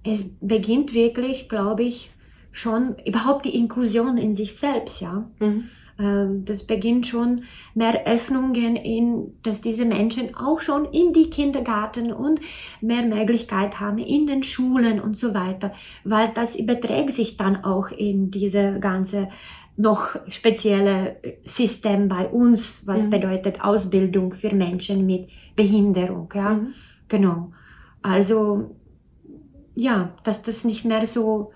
es 0.05 0.37
beginnt 0.41 0.93
wirklich, 0.93 1.49
glaube 1.49 1.83
ich, 1.83 2.13
schon 2.53 2.97
überhaupt 3.05 3.47
die 3.47 3.57
Inklusion 3.57 4.19
in 4.19 4.35
sich 4.35 4.55
selbst, 4.55 5.01
ja. 5.01 5.29
Mhm. 5.41 5.65
Ähm, 5.99 6.45
das 6.45 6.65
beginnt 6.65 7.07
schon 7.07 7.45
mehr 7.75 8.07
Öffnungen 8.07 8.77
in, 8.77 9.35
dass 9.43 9.61
diese 9.61 9.85
Menschen 9.85 10.35
auch 10.35 10.61
schon 10.61 10.87
in 10.87 11.13
die 11.13 11.31
Kindergarten 11.31 12.13
und 12.13 12.41
mehr 12.81 13.03
Möglichkeit 13.03 13.79
haben 13.81 13.99
in 13.99 14.27
den 14.27 14.43
Schulen 14.43 15.01
und 15.01 15.17
so 15.17 15.35
weiter, 15.35 15.73
weil 16.03 16.31
das 16.35 16.57
überträgt 16.57 17.13
sich 17.13 17.37
dann 17.37 17.65
auch 17.65 17.91
in 17.91 18.31
diese 18.31 18.81
ganze 18.81 19.29
noch 19.77 20.17
spezielle 20.29 21.17
System 21.45 22.09
bei 22.09 22.29
uns, 22.29 22.83
was 22.85 23.07
mhm. 23.07 23.11
bedeutet 23.11 23.65
Ausbildung 23.65 24.33
für 24.33 24.55
Menschen 24.55 25.05
mit 25.05 25.29
Behinderung, 25.57 26.29
ja. 26.35 26.55
Mhm. 26.55 26.75
Genau. 27.09 27.53
Also, 28.03 28.77
ja, 29.75 30.13
dass 30.23 30.43
das 30.43 30.65
nicht 30.65 30.85
mehr 30.85 31.07
so 31.07 31.53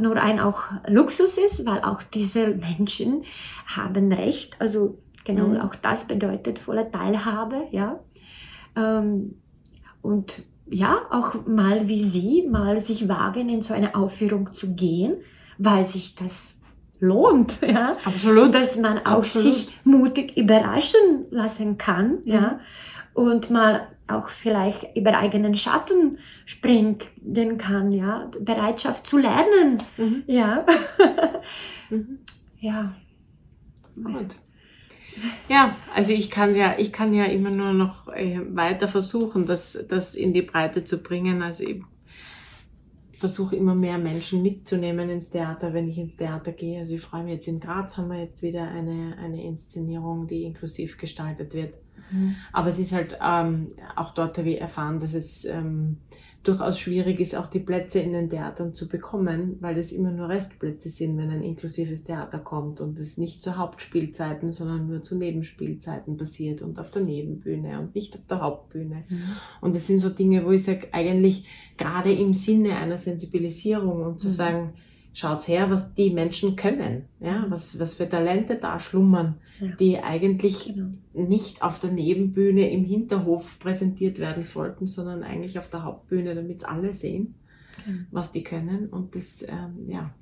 nur 0.00 0.16
ein 0.16 0.40
auch 0.40 0.64
Luxus 0.86 1.38
ist, 1.38 1.66
weil 1.66 1.80
auch 1.80 2.02
diese 2.02 2.48
Menschen 2.48 3.24
haben 3.66 4.12
Recht. 4.12 4.60
Also 4.60 4.98
genau, 5.24 5.48
mhm. 5.48 5.60
auch 5.60 5.74
das 5.74 6.06
bedeutet 6.06 6.58
volle 6.58 6.90
Teilhabe, 6.90 7.68
ja. 7.70 8.00
Ähm, 8.76 9.36
und 10.02 10.42
ja, 10.70 11.00
auch 11.10 11.46
mal 11.46 11.88
wie 11.88 12.04
Sie, 12.04 12.46
mal 12.48 12.80
sich 12.80 13.08
wagen, 13.08 13.48
in 13.48 13.62
so 13.62 13.74
eine 13.74 13.94
Aufführung 13.94 14.52
zu 14.52 14.74
gehen, 14.74 15.16
weil 15.56 15.84
sich 15.84 16.14
das 16.14 16.58
lohnt, 17.00 17.60
ja. 17.66 17.92
Absolut. 18.04 18.54
Dass 18.54 18.76
man 18.76 18.98
auch 18.98 19.18
Absolut. 19.18 19.54
sich 19.54 19.78
mutig 19.84 20.36
überraschen 20.36 21.26
lassen 21.30 21.78
kann, 21.78 22.18
ja. 22.24 22.60
Und 23.14 23.50
mal 23.50 23.88
auch 24.08 24.28
vielleicht 24.28 24.96
über 24.96 25.16
eigenen 25.18 25.56
Schatten 25.56 26.18
springen 26.46 26.98
kann, 27.58 27.92
ja. 27.92 28.30
Bereitschaft 28.40 29.06
zu 29.06 29.18
lernen, 29.18 29.78
Mhm. 29.96 30.24
ja. 30.26 30.64
Mhm. 31.90 32.18
ja. 32.60 32.94
Gut. 33.96 34.36
Ja, 35.48 35.74
also 35.94 36.12
ich 36.12 36.30
kann 36.30 36.54
ja, 36.54 36.74
ich 36.78 36.92
kann 36.92 37.14
ja 37.14 37.24
immer 37.24 37.50
nur 37.50 37.72
noch 37.72 38.08
äh, 38.08 38.40
weiter 38.54 38.88
versuchen, 38.88 39.46
das, 39.46 39.78
das 39.88 40.14
in 40.14 40.32
die 40.32 40.42
Breite 40.42 40.84
zu 40.84 40.98
bringen. 40.98 41.42
Also 41.42 41.64
ich 41.64 41.82
versuche 43.12 43.56
immer 43.56 43.74
mehr 43.74 43.98
Menschen 43.98 44.42
mitzunehmen 44.42 45.10
ins 45.10 45.30
Theater, 45.30 45.74
wenn 45.74 45.88
ich 45.88 45.98
ins 45.98 46.16
Theater 46.16 46.52
gehe. 46.52 46.80
Also 46.80 46.94
ich 46.94 47.00
freue 47.00 47.24
mich 47.24 47.34
jetzt 47.34 47.48
in 47.48 47.58
Graz 47.58 47.96
haben 47.96 48.10
wir 48.10 48.20
jetzt 48.20 48.42
wieder 48.42 48.68
eine, 48.68 49.16
eine 49.18 49.42
Inszenierung, 49.42 50.28
die 50.28 50.44
inklusiv 50.44 50.98
gestaltet 50.98 51.52
wird. 51.52 51.74
Aber 52.52 52.68
es 52.68 52.78
ist 52.78 52.92
halt 52.92 53.18
ähm, 53.24 53.68
auch 53.96 54.14
dort 54.14 54.38
habe 54.38 54.50
ich 54.50 54.60
erfahren, 54.60 55.00
dass 55.00 55.14
es 55.14 55.44
ähm, 55.44 55.98
durchaus 56.44 56.78
schwierig 56.78 57.20
ist, 57.20 57.34
auch 57.34 57.48
die 57.48 57.58
Plätze 57.58 57.98
in 57.98 58.12
den 58.12 58.30
Theatern 58.30 58.74
zu 58.74 58.88
bekommen, 58.88 59.56
weil 59.60 59.74
das 59.74 59.92
immer 59.92 60.12
nur 60.12 60.28
Restplätze 60.28 60.88
sind, 60.88 61.18
wenn 61.18 61.30
ein 61.30 61.42
inklusives 61.42 62.04
Theater 62.04 62.38
kommt 62.38 62.80
und 62.80 62.98
es 62.98 63.18
nicht 63.18 63.42
zu 63.42 63.58
Hauptspielzeiten, 63.58 64.52
sondern 64.52 64.86
nur 64.86 65.02
zu 65.02 65.16
Nebenspielzeiten 65.16 66.16
passiert 66.16 66.62
und 66.62 66.78
auf 66.78 66.90
der 66.90 67.02
Nebenbühne 67.02 67.78
und 67.80 67.94
nicht 67.94 68.14
auf 68.14 68.24
der 68.30 68.40
Hauptbühne. 68.40 69.04
Und 69.60 69.74
das 69.76 69.86
sind 69.88 69.98
so 69.98 70.08
Dinge, 70.08 70.46
wo 70.46 70.52
ich 70.52 70.64
sage, 70.64 70.88
eigentlich 70.92 71.46
gerade 71.76 72.12
im 72.12 72.32
Sinne 72.32 72.76
einer 72.76 72.98
Sensibilisierung 72.98 74.02
und 74.04 74.20
zu 74.20 74.28
Mhm. 74.28 74.32
sagen, 74.32 74.72
schaut 75.12 75.48
her, 75.48 75.70
was 75.70 75.94
die 75.94 76.10
Menschen 76.10 76.54
können, 76.56 77.06
ja, 77.20 77.46
was, 77.48 77.78
was 77.80 77.94
für 77.96 78.08
Talente 78.08 78.56
da 78.56 78.78
schlummern, 78.78 79.36
Ja. 79.60 79.68
die 79.76 79.98
eigentlich 79.98 80.72
Genau. 80.74 80.90
nicht 81.14 81.62
auf 81.62 81.80
der 81.80 81.90
Nebenbühne 81.90 82.70
im 82.70 82.84
Hinterhof 82.84 83.58
präsentiert 83.58 84.18
werden 84.20 84.42
sollten, 84.44 84.86
sondern 84.86 85.22
eigentlich 85.24 85.58
auf 85.58 85.68
der 85.70 85.82
Hauptbühne, 85.84 86.34
damit 86.34 86.64
alle 86.64 86.94
sehen, 86.94 87.34
Mhm. 87.86 88.06
was 88.10 88.30
die 88.32 88.44
können. 88.44 88.88
Und 88.88 89.14
das, 89.16 89.42
ähm, 89.42 89.88
ja, 89.88 90.14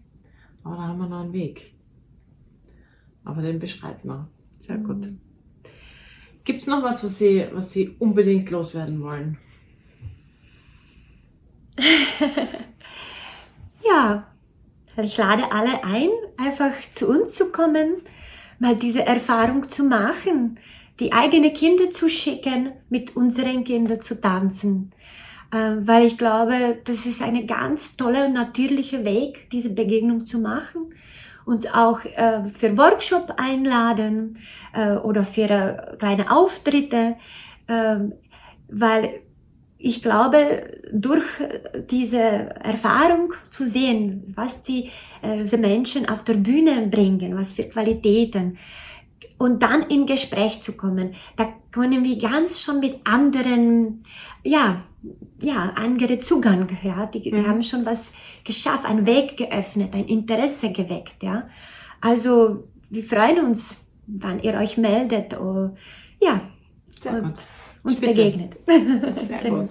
aber 0.62 0.76
da 0.76 0.82
haben 0.88 0.98
wir 0.98 1.08
noch 1.08 1.20
einen 1.20 1.32
Weg. 1.32 1.74
Aber 3.24 3.42
den 3.42 3.58
beschreiten 3.58 4.08
wir. 4.08 4.28
Sehr 4.60 4.78
gut. 4.78 5.04
Mhm. 5.06 5.18
Gibt 6.44 6.62
es 6.62 6.68
noch 6.68 6.82
was, 6.82 7.02
was 7.04 7.18
Sie, 7.18 7.44
was 7.52 7.72
Sie 7.72 7.88
unbedingt 7.98 8.50
loswerden 8.50 9.02
wollen? 9.02 9.36
Ja, 13.88 14.26
ich 15.04 15.16
lade 15.16 15.52
alle 15.52 15.84
ein, 15.84 16.08
einfach 16.38 16.72
zu 16.92 17.08
uns 17.08 17.34
zu 17.34 17.52
kommen, 17.52 17.96
mal 18.58 18.76
diese 18.76 19.04
Erfahrung 19.04 19.68
zu 19.68 19.84
machen, 19.84 20.58
die 21.00 21.12
eigene 21.12 21.52
Kinder 21.52 21.90
zu 21.90 22.08
schicken, 22.08 22.72
mit 22.88 23.16
unseren 23.16 23.64
Kindern 23.64 24.00
zu 24.00 24.20
tanzen. 24.20 24.92
Ähm, 25.52 25.86
Weil 25.86 26.06
ich 26.06 26.18
glaube, 26.18 26.78
das 26.84 27.06
ist 27.06 27.22
ein 27.22 27.46
ganz 27.46 27.96
toller 27.96 28.26
und 28.26 28.32
natürlicher 28.32 29.04
Weg, 29.04 29.50
diese 29.50 29.70
Begegnung 29.70 30.26
zu 30.26 30.38
machen. 30.38 30.94
Uns 31.44 31.66
auch 31.72 32.04
äh, 32.04 32.48
für 32.48 32.76
Workshop 32.76 33.34
einladen 33.36 34.38
äh, 34.74 34.94
oder 34.96 35.22
für 35.22 35.48
äh, 35.50 35.96
kleine 35.98 36.30
Auftritte, 36.32 37.16
ähm, 37.68 38.14
weil 38.68 39.20
ich 39.90 40.02
glaube, 40.02 40.40
durch 40.92 41.24
diese 41.90 42.18
Erfahrung 42.18 43.32
zu 43.50 43.64
sehen, 43.64 44.32
was 44.36 44.62
die, 44.62 44.90
äh, 45.22 45.42
diese 45.42 45.58
Menschen 45.58 46.08
auf 46.08 46.24
der 46.24 46.34
Bühne 46.34 46.88
bringen, 46.88 47.36
was 47.38 47.52
für 47.52 47.64
Qualitäten, 47.64 48.58
und 49.38 49.62
dann 49.62 49.82
in 49.90 50.06
Gespräch 50.06 50.60
zu 50.62 50.72
kommen, 50.72 51.14
da 51.36 51.44
können 51.70 52.02
wir 52.04 52.18
ganz 52.18 52.60
schon 52.62 52.80
mit 52.80 52.94
anderen, 53.04 54.02
ja, 54.42 54.82
ja, 55.40 55.72
andere 55.76 56.18
Zugang, 56.18 56.66
ja, 56.82 57.06
die, 57.06 57.20
die 57.20 57.32
Mhm. 57.32 57.46
haben 57.46 57.62
schon 57.62 57.84
was 57.86 58.12
geschafft, 58.44 58.84
einen 58.86 59.06
Weg 59.06 59.36
geöffnet, 59.36 59.94
ein 59.94 60.06
Interesse 60.06 60.72
geweckt, 60.72 61.22
ja. 61.22 61.48
Also, 62.00 62.64
wir 62.90 63.04
freuen 63.04 63.44
uns, 63.44 63.84
wann 64.06 64.40
ihr 64.40 64.54
euch 64.54 64.78
meldet, 64.78 65.38
oh, 65.38 65.70
ja, 66.20 66.40
Sehr 67.02 67.12
Und- 67.12 67.22
gut. 67.24 67.34
Uns 67.86 67.96
Spitze. 67.98 68.14
begegnet. 68.24 68.56
Sehr 69.28 69.50
gut. 69.50 69.68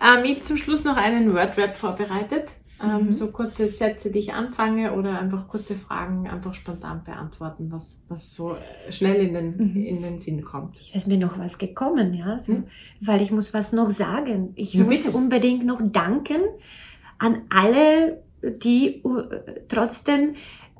Ähm, 0.00 0.24
ich 0.24 0.30
habe 0.32 0.42
zum 0.42 0.56
Schluss 0.56 0.84
noch 0.84 0.96
einen 0.96 1.32
Word-Rap 1.34 1.76
vorbereitet. 1.76 2.48
Ähm, 2.82 3.06
Mhm. 3.06 3.12
So 3.12 3.28
kurze 3.28 3.68
Sätze, 3.68 4.10
die 4.10 4.18
ich 4.18 4.32
anfange 4.34 4.92
oder 4.94 5.20
einfach 5.20 5.46
kurze 5.46 5.74
Fragen 5.76 6.28
einfach 6.28 6.54
spontan 6.54 7.02
beantworten, 7.04 7.68
was, 7.70 8.00
was 8.08 8.34
so 8.34 8.54
äh, 8.56 8.90
schnell 8.92 9.14
in 9.26 9.32
den, 9.34 9.56
Mhm. 9.56 9.86
in 9.86 10.02
den 10.02 10.18
Sinn 10.18 10.42
kommt. 10.42 10.76
ist 10.92 11.06
mir 11.06 11.16
noch 11.16 11.38
was 11.38 11.56
gekommen, 11.58 12.12
ja, 12.14 12.40
so, 12.40 12.52
Hm? 12.54 12.64
weil 13.00 13.22
ich 13.22 13.30
muss 13.30 13.54
was 13.54 13.72
noch 13.72 13.90
sagen. 13.92 14.52
Ich 14.56 14.74
Ja, 14.74 14.82
muss 14.82 15.04
bitte. 15.04 15.16
unbedingt 15.16 15.64
noch 15.64 15.80
danken 15.82 16.40
an 17.18 17.42
alle, 17.48 18.22
die 18.42 18.96
äh, 19.04 19.60
trotzdem 19.68 20.34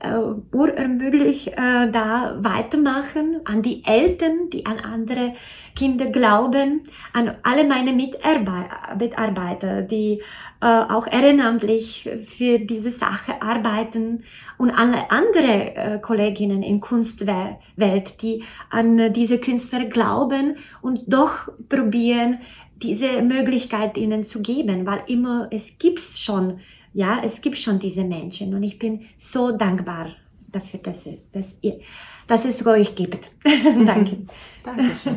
äh, 0.05 0.57
unermüdlich 0.57 1.49
äh, 1.53 1.91
da 1.91 2.37
weitermachen, 2.41 3.41
an 3.45 3.63
die 3.63 3.85
Eltern, 3.85 4.51
die 4.53 4.67
an 4.67 4.79
andere 4.79 5.35
Kinder 5.75 6.07
glauben, 6.07 6.83
an 7.13 7.37
alle 7.43 7.65
meine 7.65 7.93
Mitarbei- 7.93 8.97
Mitarbeiter, 8.99 9.83
die 9.83 10.23
äh, 10.61 10.67
auch 10.67 11.07
ehrenamtlich 11.07 12.09
für 12.27 12.59
diese 12.59 12.91
Sache 12.91 13.43
arbeiten 13.43 14.25
und 14.59 14.71
alle 14.71 15.11
andere 15.11 15.75
äh, 15.75 15.99
Kolleginnen 16.01 16.63
in 16.63 16.81
Kunstwelt, 16.81 18.23
die 18.23 18.45
an 18.71 19.13
diese 19.13 19.39
Künstler 19.39 19.87
glauben 19.87 20.57
und 20.81 21.01
doch 21.07 21.49
probieren, 21.69 22.39
diese 22.83 23.23
Möglichkeit 23.23 23.97
ihnen 23.97 24.25
zu 24.25 24.43
geben, 24.43 24.87
weil 24.87 25.03
immer 25.07 25.49
es 25.51 25.79
gibt's 25.79 26.21
schon, 26.21 26.61
ja, 26.95 27.21
es 27.25 27.41
gibt 27.43 27.59
schon 27.59 27.79
diese 27.79 28.05
Menschen 28.05 28.55
und 28.55 28.63
ich 28.63 28.79
bin 28.79 29.03
so 29.19 29.55
dankbar 29.57 30.15
dafür, 30.49 30.81
dass, 30.81 31.05
es- 31.07 31.19
dass, 31.33 31.55
ihr, 31.61 31.81
dass 32.27 32.45
es 32.47 32.65
euch 32.67 32.95
gibt. 32.97 33.31
Danke. 33.45 34.27
Dankeschön. 34.65 35.17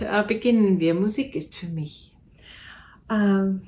äh, 0.00 0.22
beginnen 0.24 0.78
wir. 0.78 0.94
Musik 0.94 1.34
ist 1.34 1.54
für 1.56 1.66
mich. 1.66 2.16
Ähm, 3.10 3.62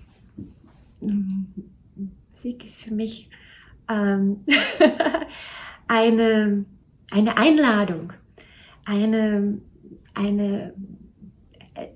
Musik 1.00 2.64
ist 2.64 2.82
für 2.82 2.94
mich 2.94 3.28
ähm, 3.90 4.44
eine, 5.88 6.64
eine 7.10 7.36
Einladung, 7.36 8.12
eine, 8.86 9.58
eine 10.14 10.72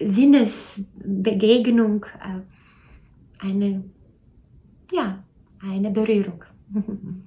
Sinnesbegegnung, 0.01 2.05
äh, 2.21 3.47
eine, 3.47 3.85
ja, 4.93 5.23
eine 5.61 5.91
Berührung. 5.91 6.45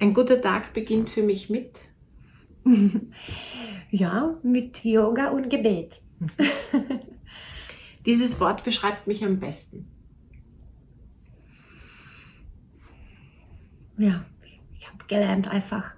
Ein 0.00 0.14
guter 0.14 0.40
Tag 0.40 0.72
beginnt 0.74 1.10
für 1.10 1.24
mich 1.24 1.50
mit. 1.50 1.72
ja, 3.90 4.38
mit 4.42 4.84
Yoga 4.84 5.30
und 5.30 5.50
Gebet. 5.50 6.00
Dieses 8.06 8.38
Wort 8.40 8.62
beschreibt 8.62 9.06
mich 9.08 9.24
am 9.24 9.40
besten. 9.40 9.86
Ja, 13.96 14.24
ich 14.78 14.86
habe 14.88 15.04
gelernt 15.08 15.48
einfach, 15.48 15.90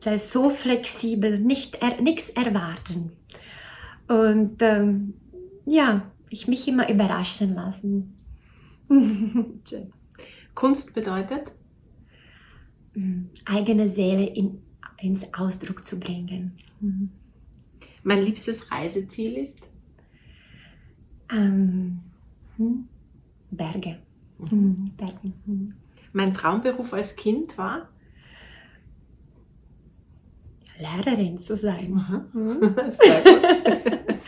sei 0.00 0.16
so 0.16 0.48
flexibel, 0.48 1.38
nicht 1.38 1.82
er, 1.82 2.00
nichts 2.00 2.30
erwarten. 2.30 3.12
Und 4.08 4.62
ähm, 4.62 5.14
ja, 5.66 6.10
ich 6.30 6.48
mich 6.48 6.66
immer 6.66 6.88
überraschen 6.88 7.54
lassen. 7.54 8.13
Schön. 9.68 9.92
Kunst 10.54 10.94
bedeutet 10.94 11.50
Eigene 13.44 13.88
Seele 13.88 14.24
in, 14.24 14.62
ins 15.00 15.34
Ausdruck 15.34 15.84
zu 15.84 15.98
bringen. 15.98 16.56
Mhm. 16.80 17.10
mein 18.02 18.22
liebstes 18.22 18.70
Reiseziel 18.70 19.38
ist. 19.38 19.58
Ähm, 21.32 22.00
hm, 22.56 22.88
Berge. 23.50 23.98
Mhm, 24.38 24.92
Berge. 24.96 25.32
Mhm. 25.46 25.74
Mein 26.12 26.34
Traumberuf 26.34 26.92
als 26.92 27.16
Kind 27.16 27.56
war. 27.56 27.88
Lehrerin 30.78 31.38
zu 31.38 31.56
sein. 31.56 31.92
Mhm. 32.32 32.60
Sehr 33.00 33.22
gut. 33.22 34.18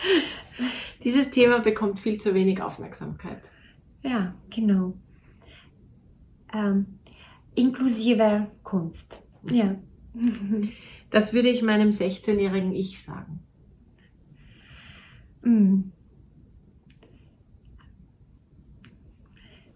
Dieses 1.04 1.30
Thema 1.30 1.58
bekommt 1.58 2.00
viel 2.00 2.20
zu 2.20 2.34
wenig 2.34 2.60
Aufmerksamkeit. 2.62 3.42
Ja, 4.06 4.34
genau. 4.50 4.94
Ähm, 6.54 6.86
inklusive 7.54 8.46
Kunst. 8.62 9.22
Ja. 9.50 9.76
Das 11.08 11.32
würde 11.32 11.48
ich 11.48 11.62
meinem 11.62 11.90
16-jährigen 11.90 12.74
Ich 12.74 13.02
sagen. 13.04 13.38
mm, 15.42 15.92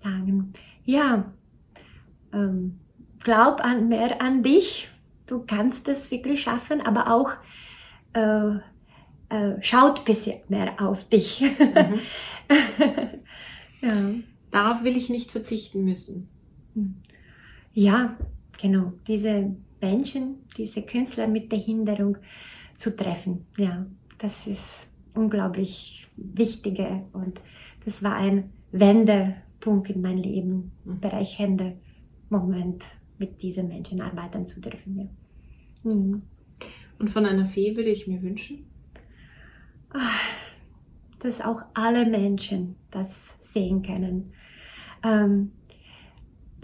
sagen, 0.03 0.53
ja, 0.85 1.33
ähm, 2.33 2.81
glaub 3.20 3.61
an, 3.61 3.89
mehr 3.89 4.20
an 4.20 4.43
dich, 4.43 4.89
du 5.26 5.45
kannst 5.47 5.87
es 5.87 6.11
wirklich 6.11 6.43
schaffen, 6.43 6.81
aber 6.81 7.12
auch 7.12 7.31
äh, 8.14 8.57
äh, 9.28 9.62
schaut 9.62 10.05
bisschen 10.05 10.41
mehr 10.49 10.74
auf 10.83 11.09
dich. 11.09 11.43
Mhm. 11.43 12.01
ja. 13.83 14.14
Darauf 14.51 14.83
will 14.83 14.97
ich 14.97 15.11
nicht 15.11 15.31
verzichten 15.31 15.85
müssen. 15.85 16.28
ja, 17.72 18.16
genau, 18.61 18.93
diese 19.07 19.55
Menschen, 19.81 20.37
diese 20.57 20.83
Künstler 20.83 21.28
mit 21.28 21.49
Behinderung 21.49 22.16
zu 22.76 22.97
treffen, 22.97 23.47
ja, 23.57 23.87
das 24.18 24.47
ist 24.47 24.89
unglaublich 25.14 26.09
wichtige 26.16 27.05
und 27.12 27.41
das 27.85 28.03
war 28.03 28.16
ein 28.16 28.51
Wendepunkt 28.72 29.91
in 29.91 30.01
meinem 30.01 30.22
Leben, 30.22 30.72
Mhm. 30.85 31.01
bereichernder 31.01 31.72
Moment, 32.28 32.85
mit 33.18 33.43
diesen 33.43 33.68
Menschen 33.68 34.01
arbeiten 34.01 34.47
zu 34.47 34.61
dürfen. 34.61 34.99
Ja. 35.85 35.93
Mhm. 35.95 36.22
Und 36.99 37.11
von 37.11 37.24
einer 37.26 37.47
Fee 37.47 37.76
würde 37.76 37.91
ich 37.91 38.07
mir 38.07 38.20
wünschen? 38.22 38.66
Ah, 39.91 39.99
dass 41.18 41.41
auch 41.41 41.62
alle 41.74 42.07
Menschen 42.07 42.76
das 42.91 43.35
sehen 43.53 43.82
können. 43.82 44.32
Ähm, 45.03 45.53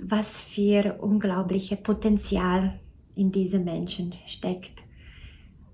was 0.02 0.40
für 0.42 0.98
unglaubliche 1.00 1.76
Potenzial 1.76 2.78
in 3.14 3.32
diesen 3.32 3.64
Menschen 3.64 4.14
steckt 4.26 4.82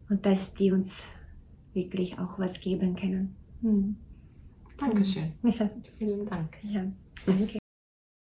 und 0.08 0.24
dass 0.24 0.54
die 0.54 0.70
uns 0.70 1.04
wirklich 1.74 2.18
auch 2.18 2.38
was 2.38 2.60
geben 2.60 2.94
können. 2.94 3.34
Hm. 3.62 3.96
Dankeschön. 4.76 5.32
Ja, 5.42 5.70
Vielen 5.98 6.26
Dank. 6.26 6.56
ja, 6.64 6.84
danke. 7.26 7.61